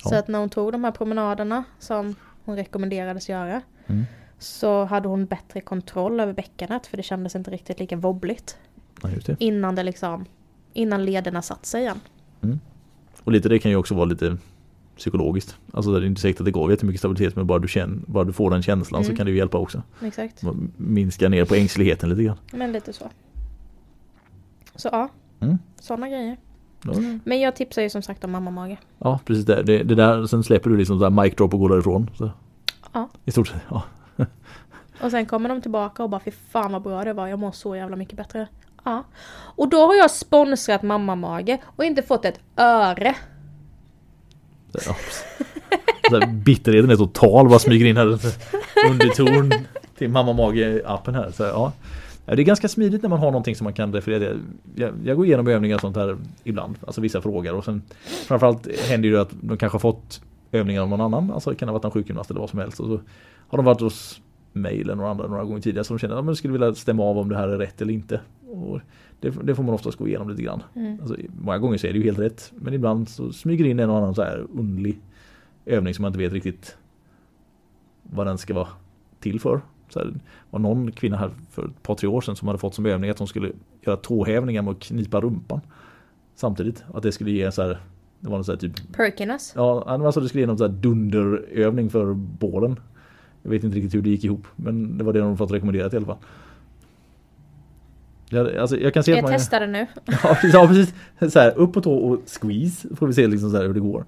Så 0.04 0.16
Ja. 0.16 0.20
att 0.20 0.28
när 0.28 0.40
hon 0.40 0.50
tog 0.50 0.72
de 0.72 0.84
här 0.84 0.92
promenaderna 0.92 1.64
som 1.80 2.16
hon 2.46 2.56
rekommenderades 2.56 3.30
göra 3.30 3.62
Mm. 3.88 4.06
Så 4.40 4.86
hade 4.86 5.08
hon 5.08 5.26
bättre 5.26 5.62
kontroll 5.62 6.20
över 6.20 6.34
bäckenet 6.34 6.88
för 6.88 6.98
det 6.98 7.04
kändes 7.04 7.36
inte 7.36 7.52
riktigt 7.52 7.80
lika 7.80 7.96
wobbligt. 7.98 8.58
Ja, 9.04 9.10
det. 9.26 9.36
Innan 9.40 9.76
det 9.76 9.84
liksom, 9.84 10.26
innan 10.74 11.06
lederna 11.06 11.42
satt 11.42 11.66
sig 11.66 11.82
igen. 11.82 12.00
Och 13.24 13.32
lite 13.32 13.50
det 13.50 13.60
kan 13.60 13.72
ju 13.72 13.78
också 13.78 13.96
vara 13.96 14.06
lite 14.06 14.38
psykologiskt. 14.98 15.56
Alltså 15.74 15.92
det 15.92 15.98
är 15.98 16.06
inte 16.06 16.22
säkert 16.22 16.42
att 16.42 16.46
det 16.46 16.52
går 16.52 16.72
jättemycket 16.72 17.00
stabilitet 17.02 17.36
men 17.36 17.48
bara 17.48 17.60
du, 17.60 17.68
känner, 17.68 18.00
bara 18.06 18.24
du 18.24 18.34
får 18.34 18.52
den 18.52 18.62
känslan 18.62 19.04
så 19.04 19.08
Mm. 19.10 19.18
kan 19.18 19.26
det 19.26 19.32
ju 19.32 19.38
hjälpa 19.38 19.58
också. 19.58 19.82
Exakt. 20.02 20.44
Minska 20.78 21.30
ner 21.30 21.46
på 21.46 21.56
ängsligheten 21.56 22.10
lite 22.10 22.24
grann. 22.24 22.38
Men 22.52 22.72
lite 22.72 22.94
så. 22.94 23.10
Så 24.76 24.90
ja, 24.92 25.10
Mm. 25.40 25.58
sådana 25.80 26.10
grejer. 26.10 26.38
Ja, 26.84 26.94
Men 27.24 27.40
jag 27.40 27.56
tipsar 27.56 27.82
ju 27.82 27.90
som 27.90 28.02
sagt 28.02 28.24
om 28.24 28.32
mammamage. 28.32 28.78
Ja 28.98 29.20
precis 29.26 29.46
det, 29.46 29.64
det, 29.64 29.84
det 29.84 29.96
där, 29.96 30.26
sen 30.26 30.44
släpper 30.44 30.70
du 30.70 30.78
liksom 30.78 31.00
så 31.00 31.10
här 31.10 31.24
mic 31.24 31.36
drop 31.36 31.54
och 31.54 31.60
går 31.60 31.70
därifrån. 31.70 32.10
Så. 32.18 32.32
Ja. 32.94 33.10
I 33.26 33.32
stort 33.32 33.48
sett, 33.48 33.62
ja. 33.70 33.84
Och 35.02 35.12
sen 35.12 35.26
kommer 35.26 35.50
de 35.50 35.62
tillbaka 35.62 36.04
och 36.04 36.10
bara 36.10 36.22
fy 36.22 36.32
fan 36.32 36.72
vad 36.72 36.82
bra 36.82 37.04
det 37.04 37.14
var, 37.14 37.28
jag 37.28 37.40
mår 37.40 37.52
så 37.52 37.76
jävla 37.76 37.96
mycket 37.96 38.18
bättre. 38.18 38.48
Ja. 38.84 39.04
Och 39.56 39.70
då 39.70 39.86
har 39.86 39.96
jag 39.96 40.12
sponsrat 40.12 40.84
mammamage 40.84 41.58
och 41.66 41.86
inte 41.86 42.02
fått 42.02 42.26
ett 42.26 42.40
öre. 42.56 43.16
ja. 44.86 44.96
Här, 46.12 46.28
bitterheten 46.28 46.92
är 46.92 46.96
total, 46.96 47.50
bara 47.50 47.60
smyger 47.60 47.86
in 47.86 47.98
här 47.98 48.08
underton 48.90 49.52
till 49.98 50.10
mammamage-appen 50.10 51.14
här. 51.16 51.32
Så, 51.32 51.44
ja. 51.44 51.72
Ja, 52.26 52.36
Det 52.36 52.42
är 52.42 52.44
ganska 52.44 52.68
smidigt 52.68 53.02
när 53.02 53.10
man 53.10 53.20
har 53.20 53.32
någonting 53.32 53.56
som 53.56 53.64
man 53.64 53.74
kan 53.74 53.94
referera 53.94 54.20
till. 54.20 54.40
Jag, 54.76 54.94
jag 55.04 55.18
går 55.18 55.26
igenom 55.26 55.48
övningar 55.48 55.76
och 55.76 55.82
sånt 55.82 55.96
här 55.96 56.18
ibland, 56.44 56.76
alltså 56.88 57.02
vissa 57.02 57.22
frågor 57.22 57.54
och 57.54 57.66
sen 57.66 57.82
framförallt 58.28 58.68
händer 58.90 59.10
det 59.10 59.22
att 59.22 59.32
de 59.42 59.58
kanske 59.58 59.76
har 59.76 59.80
fått 59.80 60.22
övningar 60.52 60.82
av 60.82 60.90
någon 60.90 61.02
annan, 61.02 61.32
alltså 61.32 61.50
det 61.50 61.56
kan 61.56 61.68
ha 61.70 61.74
varit 61.74 61.86
en 61.86 61.92
sjukgymnast 61.92 62.30
eller 62.30 62.40
vad 62.40 62.50
som 62.50 62.60
helst. 62.60 62.80
Och 62.80 62.88
så 62.88 63.00
har 63.50 63.58
de 63.58 63.66
varit 63.66 63.82
hos 63.82 64.22
mig 64.54 64.82
eller 64.82 64.96
några 64.96 65.10
andra 65.10 65.28
några 65.28 65.44
gånger 65.44 65.62
tidigare 65.62 65.84
så 65.84 65.94
de 65.94 66.00
känner 66.00 66.16
att 66.16 66.26
de 66.26 66.36
skulle 66.36 66.52
vilja 66.52 66.76
stämma 66.76 67.04
av 67.04 67.18
om 67.18 67.30
det 67.30 67.36
här 67.36 67.48
är 67.48 67.58
rätt 67.58 67.82
eller 67.82 67.94
inte. 67.94 68.22
Och 68.48 68.80
det, 69.20 69.30
det 69.30 69.56
får 69.56 69.64
man 69.64 69.76
oftast 69.76 69.98
gå 69.98 70.08
igenom 70.08 70.30
lite 70.30 70.42
grann. 70.42 70.64
Mm. 70.76 71.00
Alltså, 71.00 71.16
många 71.42 71.58
gånger 71.58 71.78
så 71.78 71.88
är 71.88 71.94
det 71.94 72.00
ju 72.00 72.06
helt 72.06 72.20
rätt 72.20 72.52
men 72.56 72.74
ibland 72.74 73.10
så 73.10 73.34
smyger 73.34 73.66
in 73.66 73.80
en 73.80 73.90
och 73.90 73.98
annan 73.98 74.16
så 74.16 74.22
här 74.22 74.48
underlig 74.54 75.00
övning 75.66 75.94
som 75.94 76.02
man 76.02 76.10
inte 76.10 76.20
vet 76.20 76.34
riktigt 76.34 76.78
vad 78.04 78.28
den 78.28 78.38
ska 78.38 78.54
vara 78.54 78.68
till 79.20 79.40
för. 79.40 79.62
Så 79.90 80.00
här, 80.00 80.14
var 80.50 80.60
någon 80.60 80.92
kvinna 80.92 81.18
här 81.18 81.32
för 81.52 81.66
ett 81.66 81.84
par 81.84 81.96
tre 81.96 82.08
år 82.08 82.22
sedan 82.22 82.36
som 82.36 82.48
hade 82.48 82.60
fått 82.60 82.76
som 82.76 82.86
övning 82.86 83.10
att 83.10 83.20
hon 83.20 83.28
skulle 83.28 83.52
göra 83.82 83.98
tåhävningar 83.98 84.62
med 84.62 84.72
att 84.72 84.80
knipa 84.80 85.22
rumpan 85.22 85.62
samtidigt. 86.36 86.84
Att 86.94 87.04
det 87.04 87.12
skulle 87.12 87.32
ge 87.32 87.52
så 87.52 87.62
här 87.62 87.80
Det 88.20 88.30
var 88.30 88.38
någon 88.38 88.44
sån 88.44 88.54
här 88.54 88.60
typ 88.60 88.94
Perkiness. 88.94 89.54
Ja, 89.56 89.98
det 89.98 90.04
var 90.04 90.12
så 90.12 90.20
det 90.20 90.28
skulle 90.28 90.42
ge 90.42 90.48
någon 90.48 90.58
sån 90.58 90.72
här 90.72 90.78
dunderövning 90.78 91.90
för 91.90 92.14
bålen. 92.14 92.80
Jag 93.44 93.52
vet 93.52 93.64
inte 93.64 93.78
riktigt 93.78 93.94
hur 93.94 94.02
det 94.02 94.10
gick 94.10 94.24
ihop 94.24 94.48
men 94.56 94.98
det 94.98 95.04
var 95.04 95.14
det 95.14 95.20
de 95.20 95.38
fått 95.38 95.52
rekommenderat 95.52 95.94
i 95.94 95.98
alla 95.98 96.06
fall. 96.06 96.18
Jag, 98.30 98.56
alltså, 98.56 98.78
jag 98.78 98.94
kan 98.94 99.04
se 99.04 99.12
att 99.12 99.18
Jag 99.18 99.24
man... 99.24 99.32
testar 99.32 99.60
det 99.60 99.68
nu. 99.68 99.88
Ja 100.24 100.34
precis, 100.34 100.54
ja, 100.54 100.68
precis. 100.68 101.34
Så 101.34 101.40
här, 101.40 101.58
upp 101.58 101.74
på 101.74 101.82
tå 101.82 101.94
och 101.94 102.20
squeeze 102.26 102.96
får 102.96 103.08
vi 103.08 103.14
se 103.14 103.28
liksom 103.28 103.52
så 103.52 103.58
här 103.58 103.68
hur 103.68 103.74
det 103.74 103.80
går. 103.80 104.06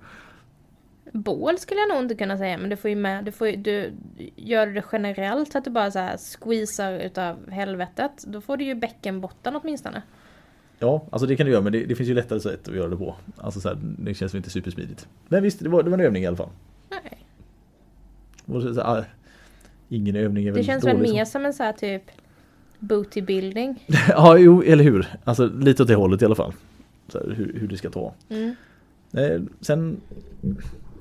Bål 1.12 1.58
skulle 1.58 1.80
jag 1.80 1.89
nog 1.89 2.04
inte 2.04 2.15
kunna 2.15 2.38
säga 2.38 2.58
men 2.58 2.70
du 2.70 2.76
får 2.76 2.89
ju 2.89 2.96
med, 2.96 3.26
du 3.26 3.32
får 3.32 3.48
ju, 3.48 3.56
du 3.56 3.94
gör 4.36 4.67
det 4.67 4.84
generellt 4.91 5.52
så 5.52 5.58
att 5.58 5.63
du 5.63 5.72
bara 5.72 5.91
så 5.91 6.00
här 6.00 6.17
squeezar 6.17 6.94
utav 6.94 7.50
helvetet. 7.50 8.12
Då 8.28 8.41
får 8.41 8.58
du 8.58 8.63
ju 8.63 8.76
bäckenbotten 8.76 9.56
åtminstone. 9.56 10.02
Ja, 10.80 11.06
alltså 11.12 11.28
det 11.28 11.36
kan 11.36 11.46
du 11.46 11.52
göra 11.52 11.62
men 11.62 11.74
det, 11.74 11.86
det 11.86 11.96
finns 11.96 12.10
ju 12.10 12.13
lättare 12.13 12.39
sätt 12.39 12.67
att 12.67 12.76
göra 12.76 12.89
det 12.89 12.98
på. 12.98 13.15
Alltså 13.38 13.60
så 13.60 13.70
här, 13.70 13.78
det 13.82 14.13
känns 14.13 14.34
ju 14.34 14.38
inte 14.38 14.50
supersmidigt. 14.50 15.08
Men 15.28 15.44
visst, 15.44 15.60
det 15.60 15.70
var, 15.70 15.84
det 15.84 15.89
var 15.89 15.98
en 15.98 16.06
övning 16.06 16.24
i 16.24 16.28
alla 16.28 16.38
fall. 16.38 16.50
Nej. 16.89 17.26
Och 18.46 18.62
så, 18.62 18.74
så, 18.74 18.82
ah, 18.82 19.04
ingen 19.95 20.15
övning 20.15 20.45
är 20.47 20.51
väl 20.51 20.58
Det 20.62 20.63
känns 20.65 20.84
väl 20.86 20.91
som- 20.91 21.01
mer 21.01 21.25
som 21.25 21.45
en 21.45 21.54
så 21.54 21.63
här 21.63 21.73
typ 21.73 22.04
booty 22.80 23.21
building. 23.21 23.86
Ja, 24.10 24.38
jo, 24.38 24.63
eller 24.63 24.84
hur. 24.84 25.08
Alltså 25.23 25.45
lite 25.47 25.84
åt 25.84 25.88
det 25.88 25.95
hållet 25.95 26.21
i 26.21 26.25
alla 26.25 26.36
fall. 26.36 26.54
Så 27.08 27.19
här, 27.19 27.36
hur, 27.36 27.58
hur 27.60 27.67
det 27.67 27.77
ska 27.77 27.89
ta. 27.89 28.13
Mm. 28.30 28.56
Eh, 29.13 29.41
sen, 29.62 29.97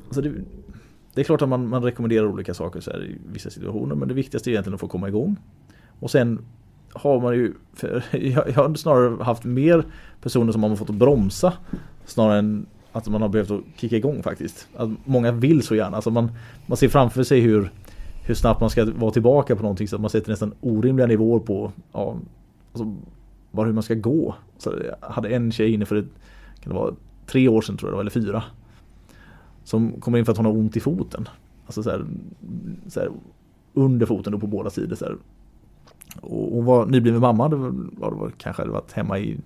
alltså 0.07 0.21
det, 0.21 0.33
det 1.15 1.21
är 1.21 1.25
klart 1.25 1.43
att 1.43 1.49
man, 1.49 1.69
man 1.69 1.83
rekommenderar 1.83 2.27
olika 2.27 2.55
saker 2.55 2.81
så 2.81 2.91
här, 2.91 3.05
i 3.05 3.17
vissa 3.33 3.51
situationer 3.51 3.95
men 3.95 4.09
det 4.09 4.15
viktigaste 4.15 4.51
är 4.51 4.53
egentligen 4.53 4.75
att 4.75 4.81
få 4.81 4.89
komma 4.89 5.09
igång. 5.09 5.37
Och 6.01 6.11
sen 6.11 6.39
har 6.93 7.21
man 7.21 7.35
ju, 7.35 7.53
jag, 8.11 8.49
jag 8.49 8.55
har 8.55 8.75
snarare 8.75 9.25
haft 9.25 9.45
mer 9.45 9.85
personer 10.23 10.53
som 10.53 10.63
har 10.63 10.77
fått 10.77 10.91
att 10.91 10.97
bromsa 10.97 11.53
snarare 12.05 12.39
än 12.39 12.67
att 12.93 13.09
man 13.09 13.23
har 13.23 13.29
behövt 13.29 13.51
att 13.51 13.61
kicka 13.77 13.97
igång 13.97 14.23
faktiskt. 14.23 14.69
Att 14.77 14.91
många 15.05 15.33
vill 15.33 15.63
så 15.63 15.75
gärna, 15.75 15.97
alltså 15.97 16.11
man, 16.11 16.31
man 16.67 16.77
ser 16.77 16.89
framför 16.89 17.23
sig 17.23 17.41
hur, 17.41 17.71
hur 18.31 18.35
snabbt 18.35 18.61
man 18.61 18.71
ska 18.71 18.85
vara 18.85 19.11
tillbaka 19.11 19.57
på 19.57 19.63
någonting 19.63 19.89
så 19.89 19.97
att 19.97 20.03
man 20.03 20.11
sätter 20.11 20.31
nästan 20.31 20.55
orimliga 20.61 21.07
nivåer 21.07 21.41
på 21.41 21.73
ja, 21.93 22.17
alltså, 22.73 22.97
bara 23.51 23.67
hur 23.67 23.73
man 23.73 23.83
ska 23.83 23.95
gå. 23.95 24.35
Så 24.59 24.75
jag 24.85 25.09
hade 25.09 25.29
en 25.29 25.53
tjej 25.53 25.73
inne 25.73 25.85
för 25.85 25.97
ett, 25.97 26.09
kan 26.61 26.73
det 26.73 26.79
vara, 26.79 26.95
tre 27.27 27.49
år 27.49 27.61
sedan 27.61 27.77
tror 27.77 27.93
jag 27.93 28.01
eller 28.01 28.11
fyra. 28.11 28.43
Som 29.65 29.93
kommer 30.01 30.19
in 30.19 30.25
för 30.25 30.33
att 30.33 30.37
hon 30.37 30.47
har 30.47 30.53
ont 30.53 30.77
i 30.77 30.81
foten. 30.81 31.29
Alltså 31.67 31.83
så 31.83 31.91
här, 31.91 32.05
så 32.89 33.01
här, 33.01 33.11
under 33.75 34.07
foten 34.07 34.33
då 34.33 34.39
på 34.39 34.47
båda 34.47 34.71
sidor. 34.71 34.97
Så 34.97 35.05
här. 35.05 35.17
Och 36.21 36.55
hon 36.57 36.65
var 36.65 36.87
nybliven 36.87 37.21
mamma, 37.21 37.49
det 37.49 37.57
var, 37.57 37.75
ja, 38.01 38.11
det 38.11 38.17
var 38.17 38.31
kanske 38.39 38.63
hade 38.63 38.73
varit 38.73 38.93
hemma 38.93 39.19
i 39.19 39.39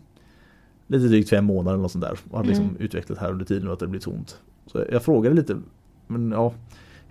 lite 0.87 1.07
drygt 1.07 1.31
fem 1.31 1.45
månader 1.45 1.73
eller 1.75 1.83
något 1.83 1.93
sånt 1.93 2.05
där. 2.05 2.19
Och 2.31 2.37
hade 2.37 2.49
liksom 2.49 2.65
Mm. 2.65 2.77
utvecklat 2.79 3.19
här 3.19 3.31
under 3.33 3.45
tiden 3.45 3.67
och 3.69 3.73
att 3.73 3.81
det 3.81 3.87
blivit 3.87 4.07
ont. 4.07 4.41
Så 4.67 4.85
jag 4.93 5.03
frågade 5.03 5.37
lite, 5.37 5.57
men 6.07 6.31
ja, 6.31 6.53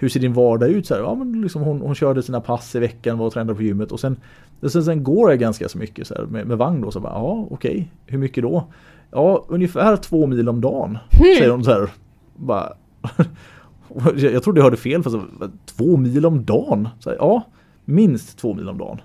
hur 0.04 0.10
ser 0.10 0.20
din 0.20 0.34
vardag 0.34 0.70
ut? 0.70 0.88
Så 0.88 0.94
här, 0.94 1.02
ja, 1.02 1.16
men 1.16 1.42
liksom 1.42 1.62
hon, 1.62 1.82
hon 1.82 1.96
körde 1.96 2.24
sina 2.24 2.42
pass 2.42 2.76
i 2.76 2.80
veckan, 2.80 3.18
var 3.18 3.26
och 3.26 3.34
tränade 3.34 3.56
på 3.56 3.64
gymmet 3.64 3.92
och 3.92 4.00
sen, 4.00 4.18
sen, 4.62 4.84
sen 4.84 5.04
går 5.04 5.30
jag 5.30 5.40
ganska 5.40 5.70
så 5.70 5.78
mycket 5.78 6.08
så 6.08 6.16
här, 6.16 6.24
med, 6.26 6.48
med 6.48 6.58
vagn 6.58 6.82
då. 6.82 6.92
Så 6.92 7.00
bara, 7.00 7.14
ja 7.14 7.48
okej, 7.50 7.92
hur 8.06 8.18
mycket 8.18 8.44
då? 8.44 8.68
Ja, 9.12 9.46
ungefär 9.48 9.98
två 9.98 10.28
mil 10.28 10.50
om 10.50 10.62
dagen. 10.62 10.98
Säger 11.12 11.50
hon 11.50 11.64
så 11.64 11.72
här. 11.72 11.90
Bara, 12.36 12.74
jag, 14.16 14.44
trodde 14.44 14.60
jag 14.60 14.64
hörde 14.64 14.78
fel, 14.78 15.04
för 15.04 15.10
så, 15.10 15.24
två 15.66 15.98
mil 15.98 16.26
om 16.26 16.46
dagen? 16.46 16.90
Så 17.00 17.10
här, 17.10 17.18
ja, 17.18 17.42
minst 17.86 18.38
två 18.38 18.54
mil 18.54 18.70
om 18.70 18.78
dagen. 18.78 19.02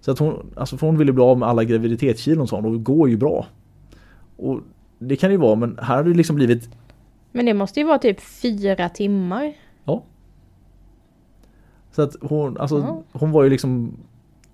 Så 0.00 0.10
att 0.10 0.18
hon, 0.18 0.52
alltså 0.56 0.76
för 0.76 0.86
hon 0.86 0.98
ville 0.98 1.12
bli 1.12 1.22
av 1.22 1.38
med 1.38 1.48
alla 1.48 1.64
graviditetskilon 1.64 2.48
sa 2.48 2.56
hon, 2.56 2.64
och 2.64 2.72
det 2.72 2.78
går 2.78 3.08
ju 3.08 3.16
bra. 3.16 3.46
Och 4.36 4.60
det 4.98 5.16
kan 5.16 5.30
det 5.30 5.34
ju 5.34 5.40
vara, 5.40 5.54
men 5.54 5.78
här 5.82 5.96
har 5.96 6.04
det 6.04 6.14
liksom 6.14 6.36
blivit 6.36 6.70
Men 7.32 7.46
det 7.46 7.54
måste 7.54 7.80
ju 7.80 7.86
vara 7.86 7.98
typ 7.98 8.20
fyra 8.20 8.88
timmar. 8.88 9.54
Så 11.96 12.02
att 12.02 12.16
hon, 12.20 12.56
alltså, 12.58 12.78
Ja. 12.78 13.02
hon 13.12 13.32
var 13.32 13.42
ju 13.44 13.50
liksom 13.50 13.92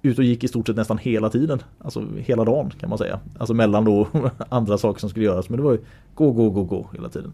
ute 0.03 0.21
och 0.21 0.25
gick 0.25 0.45
i 0.45 0.49
stort 0.49 0.67
sett 0.67 0.77
nästan 0.77 0.99
hela 0.99 1.29
tiden. 1.31 1.63
Alltså 1.79 2.05
hela 2.17 2.45
dagen 2.45 2.71
kan 2.81 2.89
man 2.89 2.99
säga. 2.99 3.21
Alltså 3.39 3.55
mellan 3.55 3.85
då 3.85 4.07
andra 4.49 4.79
saker 4.79 5.01
som 5.01 5.11
skulle 5.11 5.25
göras. 5.25 5.49
Men 5.49 5.57
det 5.57 5.63
var 5.63 5.73
ju 5.73 5.79
gå, 6.15 6.33
gå, 6.33 6.51
gå, 6.51 6.65
gå 6.65 6.87
hela 6.95 7.09
tiden. 7.09 7.33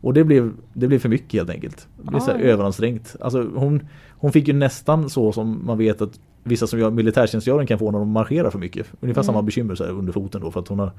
Och 0.00 0.14
det 0.14 0.24
blev, 0.24 0.52
det 0.72 0.86
blev 0.86 0.98
för 0.98 1.08
mycket 1.08 1.32
helt 1.40 1.50
enkelt. 1.50 1.88
Det 2.02 2.10
blev 2.10 2.20
så 2.20 2.30
här 2.30 2.38
överansträngt. 2.38 3.16
Alltså 3.20 3.46
hon, 3.54 3.82
hon 4.10 4.32
fick 4.32 4.48
ju 4.48 4.54
nästan 4.54 5.10
så 5.10 5.32
som 5.32 5.66
man 5.66 5.78
vet 5.78 6.02
att 6.02 6.20
vissa 6.44 6.66
som 6.66 6.78
gör 6.78 6.90
militärtjänstgöring 6.90 7.66
kan 7.66 7.78
få 7.78 7.90
när 7.90 7.98
de 7.98 8.10
marscherar 8.10 8.50
för 8.50 8.58
mycket. 8.58 8.86
Ungefär 9.00 9.20
Mm. 9.20 9.26
samma 9.26 9.42
bekymmer 9.42 9.74
så 9.74 9.84
under 9.84 10.12
foten 10.12 10.40
då 10.40 10.50
för 10.50 10.60
att 10.60 10.68
hon 10.68 10.78
har 10.78 10.90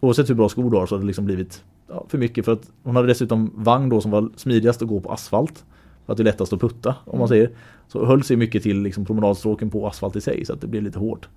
Oavsett 0.00 0.30
hur 0.30 0.34
bra 0.34 0.48
skor 0.48 0.70
du 0.70 0.76
har 0.76 0.86
så 0.86 0.94
har 0.94 1.00
det 1.00 1.06
liksom 1.06 1.24
blivit 1.24 1.64
ja, 1.88 2.04
för 2.08 2.18
mycket 2.18 2.44
för 2.44 2.52
att 2.52 2.70
hon 2.82 2.96
hade 2.96 3.08
dessutom 3.08 3.50
vagn 3.54 3.88
då 3.88 4.00
som 4.00 4.10
var 4.10 4.28
smidigast 4.36 4.82
att 4.82 4.88
gå 4.88 5.00
på 5.00 5.12
asfalt. 5.12 5.64
För 6.06 6.12
att 6.12 6.16
det 6.16 6.22
är 6.22 6.24
lättast 6.24 6.52
att 6.52 6.60
putta 6.60 6.96
om 7.04 7.18
man 7.18 7.28
säger. 7.28 7.50
Så 7.88 8.06
höll 8.06 8.22
sig 8.22 8.36
mycket 8.36 8.62
till 8.62 8.82
liksom 8.82 9.04
promenadstråken 9.04 9.70
på 9.70 9.86
asfalt 9.86 10.16
i 10.16 10.20
sig 10.20 10.44
så 10.44 10.52
att 10.52 10.60
det 10.60 10.66
blev 10.66 10.82
lite 10.82 10.98
hårt. 10.98 11.28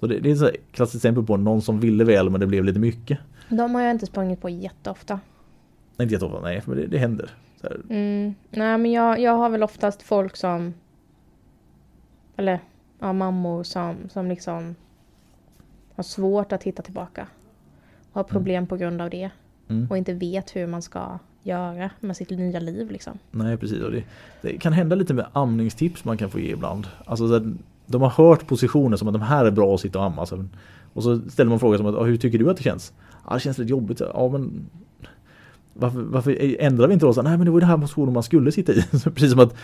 Så 0.00 0.06
det, 0.06 0.18
det 0.18 0.30
är 0.30 0.48
ett 0.48 0.72
klassiskt 0.72 1.04
exempel 1.04 1.24
på 1.24 1.36
någon 1.36 1.62
som 1.62 1.80
ville 1.80 2.04
väl 2.04 2.30
men 2.30 2.40
det 2.40 2.46
blev 2.46 2.64
lite 2.64 2.78
mycket. 2.78 3.18
De 3.48 3.74
har 3.74 3.82
jag 3.82 3.90
inte 3.90 4.06
sprungit 4.06 4.40
på 4.40 4.48
jätteofta. 4.48 5.20
Nej, 5.96 6.04
inte 6.04 6.14
jätteofta, 6.14 6.40
nej 6.40 6.62
men 6.66 6.76
det, 6.76 6.86
det 6.86 6.98
händer. 6.98 7.30
Mm. 7.90 8.34
Nej 8.50 8.78
men 8.78 8.92
jag, 8.92 9.20
jag 9.20 9.32
har 9.32 9.50
väl 9.50 9.62
oftast 9.62 10.02
folk 10.02 10.36
som 10.36 10.74
Eller 12.36 12.60
ja, 12.98 13.12
mammor 13.12 13.62
som, 13.62 13.96
som 14.08 14.26
liksom 14.28 14.74
Har 15.94 16.02
svårt 16.02 16.52
att 16.52 16.62
hitta 16.62 16.82
tillbaka. 16.82 17.26
Har 18.12 18.24
problem 18.24 18.66
på 18.66 18.76
grund 18.76 19.02
av 19.02 19.10
det. 19.10 19.30
Mm. 19.68 19.90
Och 19.90 19.98
inte 19.98 20.14
vet 20.14 20.56
hur 20.56 20.66
man 20.66 20.82
ska 20.82 21.18
göra 21.46 21.90
med 22.00 22.16
sitt 22.16 22.30
nya 22.30 22.60
liv 22.60 22.90
liksom. 22.90 23.18
Nej 23.30 23.56
precis, 23.56 23.82
och 23.82 23.90
det, 23.92 24.02
det 24.42 24.58
kan 24.58 24.72
hända 24.72 24.96
lite 24.96 25.14
med 25.14 25.26
amningstips 25.32 26.04
man 26.04 26.16
kan 26.18 26.30
få 26.30 26.40
ge 26.40 26.52
ibland. 26.52 26.86
Alltså 27.04 27.28
så 27.28 27.32
här, 27.34 27.54
de 27.86 28.02
har 28.02 28.10
hört 28.10 28.46
positioner 28.46 28.96
som 28.96 29.08
att 29.08 29.14
de 29.14 29.22
här 29.22 29.44
är 29.44 29.50
bra 29.50 29.74
att 29.74 29.80
sitta 29.80 29.98
och 29.98 30.04
amma. 30.04 30.26
Så, 30.26 30.44
och 30.92 31.02
så 31.02 31.20
ställer 31.30 31.50
man 31.50 31.60
frågan 31.60 31.78
som 31.78 31.86
att 31.86 31.94
"Ja, 31.94 32.02
hur 32.04 32.16
tycker 32.16 32.38
du 32.38 32.50
att 32.50 32.56
det 32.56 32.62
känns? 32.62 32.92
Ja 33.28 33.34
det 33.34 33.40
känns 33.40 33.58
lite 33.58 33.70
jobbigt. 33.70 34.00
Ja 34.00 34.28
men 34.32 34.66
varför, 35.78 36.00
varför 36.00 36.56
ändrar 36.58 36.86
vi 36.88 36.94
inte 36.94 37.06
då? 37.06 37.12
Så, 37.12 37.22
Nej 37.22 37.36
men 37.36 37.44
det 37.44 37.50
var 37.50 37.58
ju 37.58 37.60
det 37.60 37.66
här 37.66 37.78
positionen 37.78 38.12
man 38.14 38.22
skulle 38.22 38.52
sitta 38.52 38.72
i. 38.72 38.82
Precis 39.14 39.30
som 39.30 39.40
att 39.40 39.54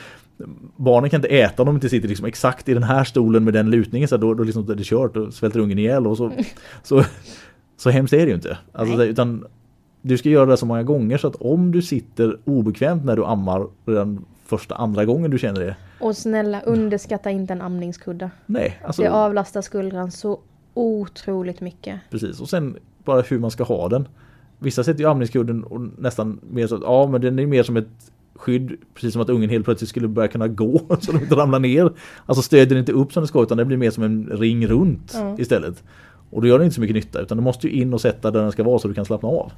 barnen 0.77 1.11
kan 1.11 1.19
inte 1.19 1.29
äta 1.29 1.63
om 1.63 1.67
de 1.67 1.75
inte 1.75 1.89
sitter 1.89 2.09
liksom 2.09 2.27
exakt 2.27 2.69
i 2.69 2.75
den 2.75 2.83
här 2.83 3.05
stolen 3.05 3.45
med 3.45 3.55
den 3.55 3.71
lutningen. 3.71 4.09
Så 4.09 4.17
då, 4.17 4.35
då 4.35 4.45
liksom 4.45 4.71
är 4.71 4.75
det 4.75 4.85
kört 4.85 5.17
och 5.17 5.35
svälter 5.35 5.61
ungen 5.61 5.79
ihjäl. 5.79 6.07
Och 6.07 6.17
så, 6.17 6.33
så, 6.83 7.05
så 7.77 7.91
hemskt 7.91 8.13
är 8.13 8.19
det 8.19 8.29
ju 8.29 8.35
inte. 8.35 8.59
Alltså, 8.73 9.05
utan 9.05 9.45
du 10.03 10.19
ska 10.19 10.29
göra 10.29 10.47
det 10.47 10.57
så 10.57 10.67
många 10.67 10.83
gånger 10.83 11.19
så 11.19 11.27
att 11.29 11.37
om 11.37 11.73
du 11.73 11.83
sitter 11.83 12.39
obekvämt 12.45 13.05
när 13.05 13.17
du 13.17 13.25
ammar 13.25 13.67
redan 13.87 14.25
första, 14.45 14.75
andra 14.75 15.05
gången 15.05 15.31
du 15.31 15.39
känner 15.39 15.61
det. 15.61 15.77
Och 16.01 16.17
snälla 16.17 16.61
underskatta 16.61 17.31
inte 17.31 17.53
en 17.53 17.61
amningskudde. 17.63 18.31
Nej, 18.47 18.81
alltså 18.85 19.03
Det 19.03 19.09
avlastar 19.11 19.63
skuldran 19.63 20.11
så 20.11 20.41
otroligt 20.75 21.61
mycket. 21.61 22.01
precis. 22.11 22.41
Och 22.41 22.49
sen 22.49 22.77
bara 23.05 23.21
hur 23.21 23.39
man 23.39 23.51
ska 23.51 23.65
ha 23.65 23.89
den. 23.89 24.09
Vissa 24.59 24.85
sätter 24.85 25.01
ju 25.01 25.11
amningskudden 25.11 25.65
och 25.65 25.81
nästan 25.99 26.41
mer 26.51 26.67
så 26.67 26.75
att 26.75 26.83
ja 26.83 27.07
men 27.07 27.21
den 27.21 27.39
är 27.39 27.47
mer 27.47 27.63
som 27.63 27.77
ett 27.77 27.89
skydd. 28.35 28.73
Precis 28.95 29.13
som 29.13 29.23
att 29.23 29.29
ungen 29.31 29.51
helt 29.51 29.65
plötsligt 29.65 29.91
skulle 29.91 30.09
börja 30.09 30.29
kunna 30.29 30.49
gå 30.49 30.79
så 31.01 31.13
de 31.13 31.19
inte 31.23 31.35
ramlar 31.35 31.59
ner. 31.59 31.93
Alltså 32.27 32.43
stödjer 32.43 32.79
inte 32.79 32.93
upp 32.93 33.13
som 33.13 33.21
det 33.23 33.27
ska 33.27 33.43
utan 33.43 33.59
det 33.59 33.65
blir 33.65 33.77
mer 33.77 33.91
som 33.91 34.05
en 34.05 34.27
ring 34.33 34.67
runt 34.67 35.13
Ja. 35.15 35.37
istället. 35.39 35.83
Och 36.31 36.43
då 36.43 36.49
gör 36.49 36.59
det 36.59 36.65
inte 36.65 36.75
så 36.75 36.81
mycket 36.81 36.97
nytta 36.97 37.21
utan 37.21 37.37
du 37.39 37.43
måste 37.45 37.67
ju 37.69 37.73
in 37.83 37.95
och 37.95 38.01
sätta 38.01 38.31
där 38.31 38.41
den 38.43 38.53
ska 38.53 38.63
vara 38.63 38.79
så 38.79 38.89
du 38.89 38.95
kan 38.95 39.05
slappna 39.05 39.29
av. 39.29 39.53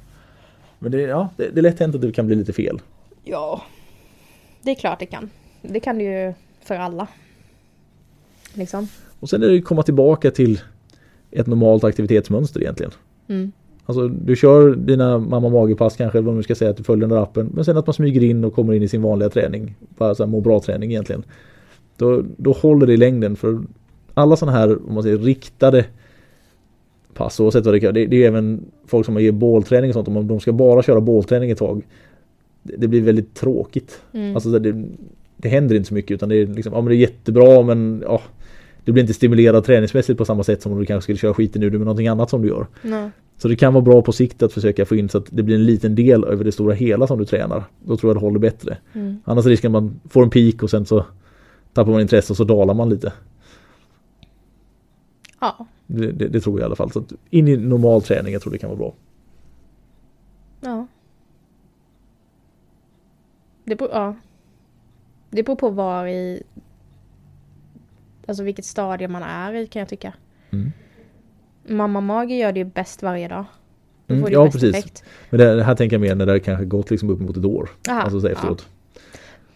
Men 0.79 0.91
det, 0.91 1.01
ja, 1.01 1.29
det, 1.37 1.49
det 1.49 1.59
är 1.59 1.61
lätt 1.61 1.79
hänt 1.79 1.95
att 1.95 2.01
det 2.01 2.11
kan 2.11 2.27
bli 2.27 2.35
lite 2.35 2.53
fel. 2.53 2.81
Ja. 3.23 3.61
Det 4.61 4.71
är 4.71 4.75
klart 4.75 4.99
det 4.99 5.05
kan. 5.05 5.29
Det 5.61 5.79
kan 5.79 5.97
det 5.97 6.03
ju 6.03 6.33
för 6.61 6.75
alla. 6.75 7.07
Liksom. 8.53 8.87
Och 9.19 9.29
sen 9.29 9.43
är 9.43 9.47
det 9.47 9.53
ju 9.53 9.61
komma 9.61 9.83
tillbaka 9.83 10.31
till 10.31 10.61
ett 11.31 11.47
normalt 11.47 11.83
aktivitetsmönster 11.83 12.61
egentligen. 12.61 12.91
Mm. 13.27 13.51
Alltså 13.85 14.07
du 14.07 14.35
kör 14.35 14.75
dina 14.75 15.17
mamma 15.17 15.49
magepass 15.49 15.97
kanske, 15.97 16.21
vad 16.21 16.33
man 16.33 16.43
ska 16.43 16.55
säga, 16.55 16.71
att 16.71 16.77
du 16.77 16.83
följer 16.83 17.07
den 17.07 17.09
där 17.09 17.23
appen. 17.23 17.49
Men 17.53 17.65
sen 17.65 17.77
att 17.77 17.87
man 17.87 17.93
smyger 17.93 18.23
in 18.23 18.43
och 18.43 18.53
kommer 18.53 18.73
in 18.73 18.83
i 18.83 18.87
sin 18.87 19.01
vanliga 19.01 19.29
träning. 19.29 19.75
Bara 19.97 20.15
så 20.15 20.23
här 20.23 20.29
må 20.29 20.41
bra 20.41 20.59
träning 20.59 20.91
egentligen. 20.91 21.23
Då, 21.97 22.23
då 22.37 22.51
håller 22.51 22.87
det 22.87 22.93
i 22.93 22.97
längden 22.97 23.35
för 23.35 23.61
alla 24.13 24.35
sådana 24.35 24.57
här, 24.57 24.87
om 24.87 24.93
man 24.93 25.03
säger 25.03 25.17
riktade 25.17 25.85
pass, 27.15 27.39
oavsett 27.39 27.65
vad 27.65 27.73
det 27.73 27.79
kan 27.79 27.93
det, 27.93 28.05
det 28.05 28.23
är 28.23 28.27
även 28.27 28.65
folk 28.85 29.05
som 29.05 29.21
ger 29.21 29.31
bålträning 29.31 29.89
och 29.89 29.93
sånt, 29.93 30.07
om 30.07 30.27
de 30.27 30.39
ska 30.39 30.51
bara 30.51 30.83
köra 30.83 31.01
bålträning 31.01 31.51
ett 31.51 31.57
tag. 31.57 31.83
Det, 32.63 32.75
det 32.77 32.87
blir 32.87 33.01
väldigt 33.01 33.33
tråkigt. 33.33 34.01
Mm. 34.13 34.35
Alltså 34.35 34.59
det, 34.59 34.83
det 35.37 35.49
händer 35.49 35.75
inte 35.75 35.87
så 35.87 35.93
mycket 35.93 36.11
utan 36.11 36.29
det 36.29 36.35
är 36.35 36.47
liksom, 36.47 36.73
ja 36.73 36.81
men 36.81 36.89
det 36.89 36.95
är 36.95 36.97
jättebra 36.97 37.63
men 37.63 38.03
ja, 38.05 38.21
du 38.85 38.91
blir 38.91 39.03
inte 39.03 39.13
stimulerad 39.13 39.63
träningsmässigt 39.63 40.17
på 40.17 40.25
samma 40.25 40.43
sätt 40.43 40.61
som 40.61 40.71
om 40.71 40.79
du 40.79 40.85
kanske 40.85 41.03
skulle 41.03 41.17
köra 41.17 41.33
skiten 41.33 41.61
det 41.61 41.71
med 41.71 41.79
någonting 41.79 42.07
annat 42.07 42.29
som 42.29 42.41
du 42.41 42.47
gör. 42.47 42.67
Nej. 42.81 43.09
Så 43.37 43.47
det 43.47 43.55
kan 43.55 43.73
vara 43.73 43.83
bra 43.83 44.01
på 44.01 44.11
sikt 44.11 44.43
att 44.43 44.53
försöka 44.53 44.85
få 44.85 44.95
in 44.95 45.09
så 45.09 45.17
att 45.17 45.25
det 45.29 45.43
blir 45.43 45.55
en 45.55 45.65
liten 45.65 45.95
del 45.95 46.23
över 46.23 46.43
det 46.43 46.51
stora 46.51 46.73
hela 46.73 47.07
som 47.07 47.19
du 47.19 47.25
tränar. 47.25 47.63
Då 47.85 47.97
tror 47.97 48.09
jag 48.09 48.15
det 48.15 48.25
håller 48.25 48.39
bättre. 48.39 48.77
Mm. 48.93 49.17
Annars 49.23 49.45
är 49.45 49.49
risken 49.49 49.75
att 49.75 49.83
man 49.83 49.99
får 50.09 50.23
en 50.23 50.29
peak 50.29 50.63
och 50.63 50.69
sen 50.69 50.85
så 50.85 51.05
tappar 51.73 51.91
man 51.91 52.01
intresse 52.01 52.33
och 52.33 52.37
så 52.37 52.43
dalar 52.43 52.73
man 52.73 52.89
lite. 52.89 53.13
Ja. 55.39 55.67
Det, 55.87 56.11
det, 56.11 56.27
det 56.27 56.41
tror 56.41 56.59
jag 56.59 56.65
i 56.65 56.65
alla 56.65 56.75
fall. 56.75 56.91
Så 56.91 57.03
in 57.29 57.47
i 57.47 57.57
normal 57.57 58.01
träning, 58.01 58.33
jag 58.33 58.41
tror 58.41 58.51
det 58.51 58.57
kan 58.57 58.69
vara 58.69 58.77
bra. 58.77 58.93
Ja. 60.61 60.87
Det 63.63 63.75
beror, 63.75 63.91
ja. 63.91 64.15
Det 65.29 65.43
beror 65.43 65.55
på 65.55 65.69
var 65.69 66.07
i... 66.07 66.43
Alltså 68.27 68.43
vilket 68.43 68.65
stadie 68.65 69.07
man 69.07 69.23
är 69.23 69.53
i 69.53 69.67
kan 69.67 69.79
jag 69.79 69.89
tycka. 69.89 70.13
Mm. 70.51 70.71
Mamma 71.67 72.01
Mage 72.01 72.35
gör 72.35 72.51
det 72.51 72.59
ju 72.59 72.65
bäst 72.65 73.03
varje 73.03 73.27
dag. 73.27 73.45
Mm, 74.07 74.31
ja, 74.31 74.45
precis. 74.51 74.75
effekt. 74.75 75.03
Men 75.29 75.39
det 75.39 75.63
här 75.63 75.75
tänker 75.75 75.93
jag 75.95 76.01
mer 76.01 76.15
när 76.15 76.25
det 76.25 76.39
kanske 76.39 76.65
gått 76.65 76.91
liksom 76.91 77.09
upp 77.09 77.19
mot 77.19 77.37
ett 77.37 77.45
år. 77.45 77.69
Aha, 77.89 78.01
Alltså 78.01 78.19
så 78.19 78.27
efteråt. 78.27 78.67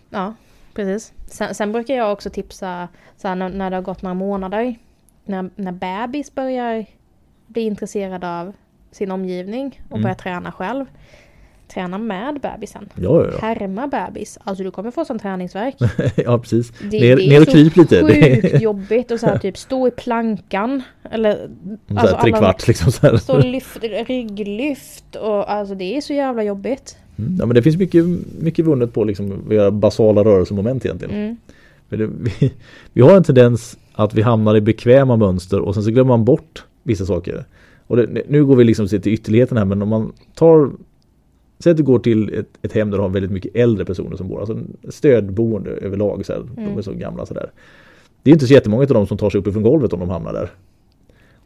Ja, 0.10 0.34
precis. 0.74 1.14
Sen, 1.26 1.56
sen 1.56 1.72
brukar 1.72 1.96
jag 1.96 2.14
också 2.14 2.30
tipsa 2.30 2.88
så 3.18 3.28
här, 3.28 3.36
när, 3.36 3.50
när 3.50 3.70
det 3.70 3.76
har 3.76 3.84
gått 3.84 4.02
några 4.02 4.14
månader. 4.14 4.76
När, 5.26 5.50
när 5.56 5.72
bebis 5.72 6.36
börjar 6.36 6.86
bli 7.48 7.62
intresserad 7.62 8.24
av 8.24 8.54
sin 8.92 9.12
omgivning 9.12 9.82
och 9.86 9.92
Mm. 9.98 10.02
börjar 10.04 10.16
träna 10.16 10.52
själv. 10.52 10.86
Träna 11.74 11.98
med 11.98 12.40
bebisen. 12.42 12.90
Ja, 12.96 13.26
ja, 13.26 13.30
ja. 13.32 13.38
Härma 13.48 13.88
bebis. 13.88 14.38
Alltså 14.44 14.64
du 14.64 14.72
kommer 14.72 14.92
få 14.92 15.06
sån 15.06 15.20
träningsvärk. 15.20 15.76
ja 16.16 16.40
precis. 16.40 16.72
Det, 16.92 17.00
ner, 17.00 17.16
det 17.16 17.24
är 17.26 17.30
ner 17.30 17.40
och 17.42 17.46
så 17.46 17.52
kryp 17.52 17.76
lite. 17.76 18.02
Det 18.02 18.14
Sjukt 18.42 18.54
är 18.54 18.60
jobbigt 18.60 19.12
och 19.12 19.20
så 19.20 19.26
här 19.26 19.38
typ 19.38 19.58
stå 19.58 19.88
i 19.88 19.92
plankan. 19.92 20.82
Eller 21.12 21.50
så 21.88 22.00
alltså 22.00 22.18
tre 22.22 22.32
alla- 22.32 22.38
kvart 22.38 22.68
liksom 22.68 22.92
så 22.92 23.08
här. 23.08 23.18
stå 23.18 23.38
lyft, 23.38 23.78
rygglyft 24.08 25.16
och 25.16 25.52
alltså 25.52 25.76
det 25.76 25.98
är 25.98 26.02
så 26.02 26.14
jävla 26.14 26.44
jobbigt. 26.44 26.98
Mm, 27.18 27.38
Ja 27.40 27.46
men 27.46 27.56
det 27.56 27.62
finns 27.64 27.78
mycket, 27.78 28.06
mycket 28.42 28.66
vunnet 28.66 28.94
på 28.94 29.04
liksom 29.04 29.44
att 29.48 29.54
göra 29.56 29.72
basala 29.72 30.24
rörelsemoment 30.24 30.86
egentligen. 30.86 31.16
Mm. 31.16 31.38
Det, 31.98 32.08
vi, 32.40 32.54
vi 32.94 33.02
har 33.02 33.18
en 33.18 33.24
tendens 33.24 33.78
att 33.94 34.14
vi 34.14 34.22
hamnar 34.22 34.56
i 34.56 34.62
bekväma 34.62 35.16
mönster 35.16 35.60
och 35.60 35.74
sen 35.74 35.84
så 35.84 35.92
glömmer 35.92 36.08
man 36.08 36.26
bort 36.26 36.64
vissa 36.84 37.06
saker. 37.06 37.46
Och 37.88 37.98
det, 37.98 38.24
nu 38.30 38.46
går 38.46 38.56
vi 38.56 38.64
liksom 38.64 38.88
till 38.88 39.08
ytterligheten 39.08 39.58
här 39.58 39.66
men 39.66 39.82
om 39.82 39.90
man 39.90 40.14
tar 40.36 40.72
Säg 41.64 41.72
att 41.72 41.78
du 41.78 41.84
går 41.84 42.00
till 42.00 42.34
ett, 42.34 42.50
ett 42.62 42.74
hem 42.74 42.92
där 42.92 42.98
du 42.98 43.02
har 43.02 43.10
väldigt 43.10 43.32
mycket 43.32 43.56
äldre 43.56 43.86
personer 43.86 44.18
som 44.18 44.28
bor, 44.28 44.40
alltså 44.40 44.54
en 44.54 44.78
stödboende 44.90 45.70
överlag. 45.70 46.26
Så 46.26 46.34
här, 46.34 46.44
De 46.56 46.62
är 46.62 46.68
Mm. 46.68 46.84
så 46.84 46.94
gamla 46.94 47.26
sådär. 47.26 47.52
Det 48.24 48.32
är 48.32 48.34
inte 48.34 48.48
så 48.48 48.54
jättemånga 48.54 48.84
av 48.84 48.88
dem 48.88 49.08
som 49.08 49.18
tar 49.18 49.30
sig 49.30 49.40
upp 49.40 49.48
ifrån 49.48 49.64
golvet 49.64 49.94
om 49.94 50.00
de 50.00 50.10
hamnar 50.10 50.34
där. 50.34 50.52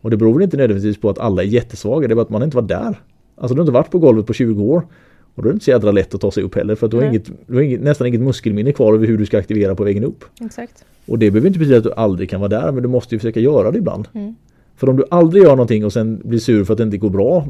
Och 0.02 0.10
det 0.10 0.18
beror 0.18 0.44
inte 0.44 0.58
nödvändigtvis 0.58 1.02
på 1.02 1.10
att 1.10 1.20
alla 1.20 1.44
är 1.44 1.48
jättesvaga, 1.48 2.08
det 2.08 2.14
är 2.14 2.16
bara 2.16 2.22
att 2.22 2.30
man 2.30 2.44
inte 2.44 2.56
var 2.58 2.64
där. 2.64 3.00
Alltså 3.36 3.56
du 3.56 3.60
har 3.62 3.64
inte 3.64 3.72
varit 3.74 3.92
på 3.92 4.00
golvet 4.00 4.26
på 4.26 4.34
20 4.34 4.64
år. 4.64 4.88
Och 5.36 5.44
då 5.44 5.50
är 5.50 5.54
det 5.54 5.56
inte 5.56 5.66
så 5.66 5.72
jädra 5.72 5.92
lätt 5.92 6.16
att 6.16 6.22
ta 6.22 6.32
sig 6.32 6.44
upp 6.44 6.56
heller 6.56 6.76
för 6.76 6.86
att 6.86 6.92
du 6.92 6.98
har, 6.98 7.04
inget, 7.04 7.32
du 7.48 7.56
har 7.56 7.62
inget, 7.62 7.82
nästan 7.82 8.08
inget 8.08 8.22
muskelminne 8.22 8.72
kvar 8.72 8.94
över 8.94 9.08
hur 9.08 9.18
du 9.18 9.26
ska 9.26 9.38
aktivera 9.38 9.76
på 9.76 9.84
vägen 9.84 10.04
upp. 10.04 10.26
Exakt. 10.42 10.86
Och 11.06 11.20
det 11.20 11.32
behöver 11.32 11.48
inte 11.48 11.60
betyda 11.60 11.78
att 11.78 11.84
du 11.84 11.94
aldrig 11.94 12.30
kan 12.30 12.40
vara 12.40 12.50
där 12.50 12.72
men 12.72 12.84
du 12.84 12.90
måste 12.90 13.16
ju 13.16 13.20
försöka 13.20 13.40
göra 13.40 13.72
det 13.72 13.78
ibland. 13.78 14.08
Mm. 14.14 14.36
För 14.76 14.90
om 14.90 14.98
du 14.98 15.06
aldrig 15.12 15.44
gör 15.44 15.50
någonting 15.50 15.86
och 15.86 15.94
sen 15.94 16.22
blir 16.26 16.40
sur 16.40 16.64
för 16.64 16.74
att 16.74 16.78
det 16.78 16.84
inte 16.84 16.98
går 16.98 17.10
bra 17.10 17.48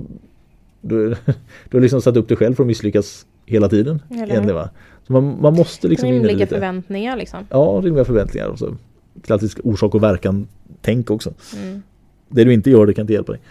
då, 0.81 0.97
du 1.69 1.77
har 1.77 1.79
liksom 1.79 2.01
satt 2.01 2.17
upp 2.17 2.27
dig 2.27 2.37
själv 2.37 2.55
för 2.55 2.63
att 2.63 2.67
misslyckas 2.67 3.25
hela 3.45 3.69
tiden. 3.69 4.01
Egentligen, 4.09 4.55
va? 4.55 4.69
Så 5.07 5.13
man, 5.13 5.37
man 5.41 5.53
måste 5.53 5.87
liksom 5.87 6.09
Rimliga 6.09 6.37
lite. 6.37 6.47
förväntningar 6.47 7.17
liksom. 7.17 7.39
Ja, 7.49 7.81
rimliga 7.83 8.05
förväntningar. 8.05 8.47
Och 8.47 8.59
så 8.59 8.75
klassisk 9.21 9.59
orsak 9.63 9.95
och 9.95 10.03
verkan 10.03 10.47
tänk 10.81 11.11
också. 11.11 11.33
Mm. 11.57 11.83
Det 12.29 12.43
du 12.43 12.53
inte 12.53 12.69
gör 12.69 12.85
det 12.85 12.93
kan 12.93 13.03
inte 13.03 13.13
hjälpa 13.13 13.31
dig. 13.31 13.41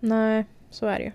Nej, 0.00 0.46
så 0.70 0.86
är 0.86 0.98
det 0.98 1.04
ju. 1.04 1.10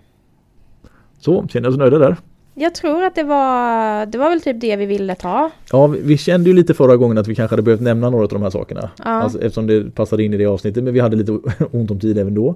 Så, 1.18 1.46
känner 1.48 1.66
jag 1.66 1.72
oss 1.72 1.78
nöjda 1.78 1.98
där? 1.98 2.16
Jag 2.54 2.74
tror 2.74 3.02
att 3.04 3.14
det 3.14 3.22
var, 3.22 4.06
det 4.06 4.18
var 4.18 4.30
väl 4.30 4.40
typ 4.40 4.60
det 4.60 4.76
vi 4.76 4.86
ville 4.86 5.14
ta. 5.14 5.50
Ja, 5.72 5.86
vi, 5.86 6.00
vi 6.02 6.18
kände 6.18 6.50
ju 6.50 6.56
lite 6.56 6.74
förra 6.74 6.96
gången 6.96 7.18
att 7.18 7.26
vi 7.28 7.34
kanske 7.34 7.52
hade 7.52 7.62
behövt 7.62 7.80
nämna 7.80 8.10
några 8.10 8.24
av 8.24 8.28
de 8.30 8.42
här 8.42 8.50
sakerna. 8.50 8.90
Ja. 8.98 9.04
Alltså, 9.04 9.38
eftersom 9.38 9.66
det 9.66 9.94
passade 9.94 10.24
in 10.24 10.34
i 10.34 10.36
det 10.36 10.46
avsnittet, 10.46 10.84
men 10.84 10.94
vi 10.94 11.00
hade 11.00 11.16
lite 11.16 11.32
ont 11.70 11.90
om 11.90 12.00
tid 12.00 12.18
även 12.18 12.34
då. 12.34 12.54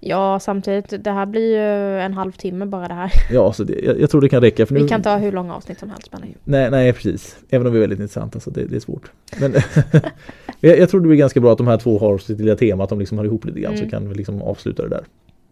Ja, 0.00 0.38
samtidigt, 0.40 1.04
det 1.04 1.10
här 1.10 1.26
blir 1.26 1.50
ju 1.56 2.00
en 2.00 2.14
halvtimme 2.14 2.66
bara 2.66 2.88
det 2.88 2.94
här. 2.94 3.12
Ja, 3.32 3.52
så 3.52 3.64
det, 3.64 3.80
jag, 3.84 4.00
jag 4.00 4.10
tror 4.10 4.20
det 4.20 4.28
kan 4.28 4.40
räcka. 4.42 4.66
För 4.66 4.74
nu, 4.74 4.82
Vi 4.82 4.88
kan 4.88 5.02
ta 5.02 5.16
hur 5.16 5.32
långa 5.32 5.54
avsnitt 5.54 5.78
som 5.78 5.90
helst. 5.90 6.08
Men... 6.12 6.34
Nej, 6.44 6.70
nej 6.70 6.92
precis. 6.92 7.36
Även 7.50 7.66
om 7.66 7.72
vi 7.72 7.78
är 7.78 7.80
väldigt 7.80 8.00
intressanta 8.00 8.40
så 8.40 8.50
det, 8.50 8.64
det 8.64 8.76
är 8.76 8.80
svårt. 8.80 9.10
Men 9.40 9.54
jag, 10.60 10.78
jag 10.78 10.90
tror 10.90 11.00
det 11.00 11.08
blir 11.08 11.16
ganska 11.18 11.40
bra 11.40 11.52
att 11.52 11.58
de 11.58 11.66
här 11.66 11.76
två 11.78 11.98
har 11.98 12.18
sitt 12.18 12.38
lilla 12.40 12.56
tema, 12.56 12.84
att 12.84 12.90
de 12.90 12.98
liksom 12.98 13.18
hör 13.18 13.24
ihop 13.24 13.44
lite 13.44 13.60
grann 13.60 13.74
Mm. 13.74 13.84
så 13.84 13.90
kan 13.90 14.08
vi 14.08 14.14
liksom 14.14 14.42
avsluta 14.42 14.82
det 14.82 14.88
där. 14.88 15.04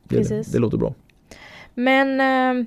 Det, 0.08 0.16
Precis. 0.16 0.46
det 0.52 0.58
låter 0.58 0.78
bra. 0.78 0.94
Men 1.74 2.20
eh, 2.60 2.66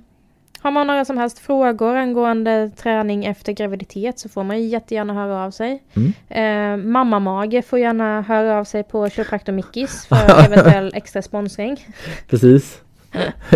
har 0.62 0.72
man 0.72 0.88
några 0.88 1.06
som 1.06 1.18
helst 1.18 1.40
frågor 1.40 1.96
angående 1.96 2.72
träning 2.78 3.26
efter 3.26 3.52
graviditet 3.52 4.20
så 4.20 4.30
får 4.30 4.44
man 4.44 4.60
ju 4.60 4.66
jättegärna 4.66 5.14
höra 5.14 5.46
av 5.46 5.52
sig. 5.52 5.84
Mm. 5.94 6.14
Eh, 6.30 6.88
Mammamage 6.88 7.66
får 7.66 7.80
gärna 7.80 8.22
höra 8.22 8.60
av 8.60 8.64
sig 8.64 8.84
på 8.84 9.10
Kiropraktor 9.10 9.54
Mickis 9.54 10.06
för 10.06 10.46
eventuell 10.46 10.92
extra 10.96 11.22
sponsring. 11.22 11.88
Precis. 12.30 12.82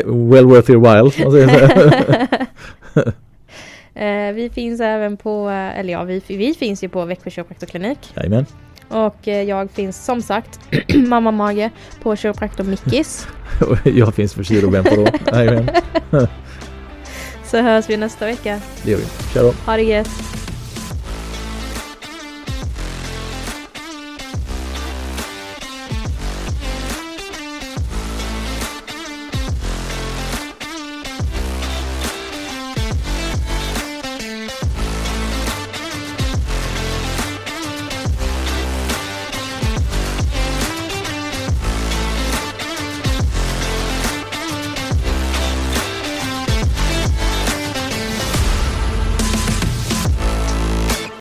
well 0.06 0.46
worth 0.46 0.72
your 0.72 0.82
while. 0.82 1.12
Eh, 3.96 4.34
vi 4.34 4.50
finns 4.50 4.82
även 4.82 5.18
på, 5.18 5.50
eller 5.50 5.94
ja, 5.94 6.04
vi, 6.04 6.22
vi 6.28 6.54
finns 6.54 6.84
ju 6.84 6.90
på 6.90 7.06
Växjö 7.06 7.30
Kiropraktorklinik. 7.30 8.14
Jajamän. 8.16 8.46
Och 8.90 9.28
eh, 9.28 9.42
jag 9.44 9.72
finns 9.72 10.06
som 10.06 10.22
sagt, 10.22 10.60
Mamma 11.08 11.32
Mage, 11.32 11.72
på 12.04 12.16
Kiropraktor 12.16 12.64
Mickis. 12.64 13.28
Jag 13.84 14.16
finns 14.16 14.34
för 14.34 14.44
Kirobempa 14.44 14.96
då. 14.96 15.08
Jajamän. 15.38 15.70
Så 17.54 17.62
hörs 17.62 17.90
vi 17.90 17.98
nästa 17.98 18.26
vecka. 18.26 18.62
Det 18.84 18.92
gör 18.92 18.98
vi. 18.98 19.06
Tja 19.34 19.42
då. 19.42 19.54
Ha 19.66 19.78
det 19.78 19.84
gött! 19.84 20.33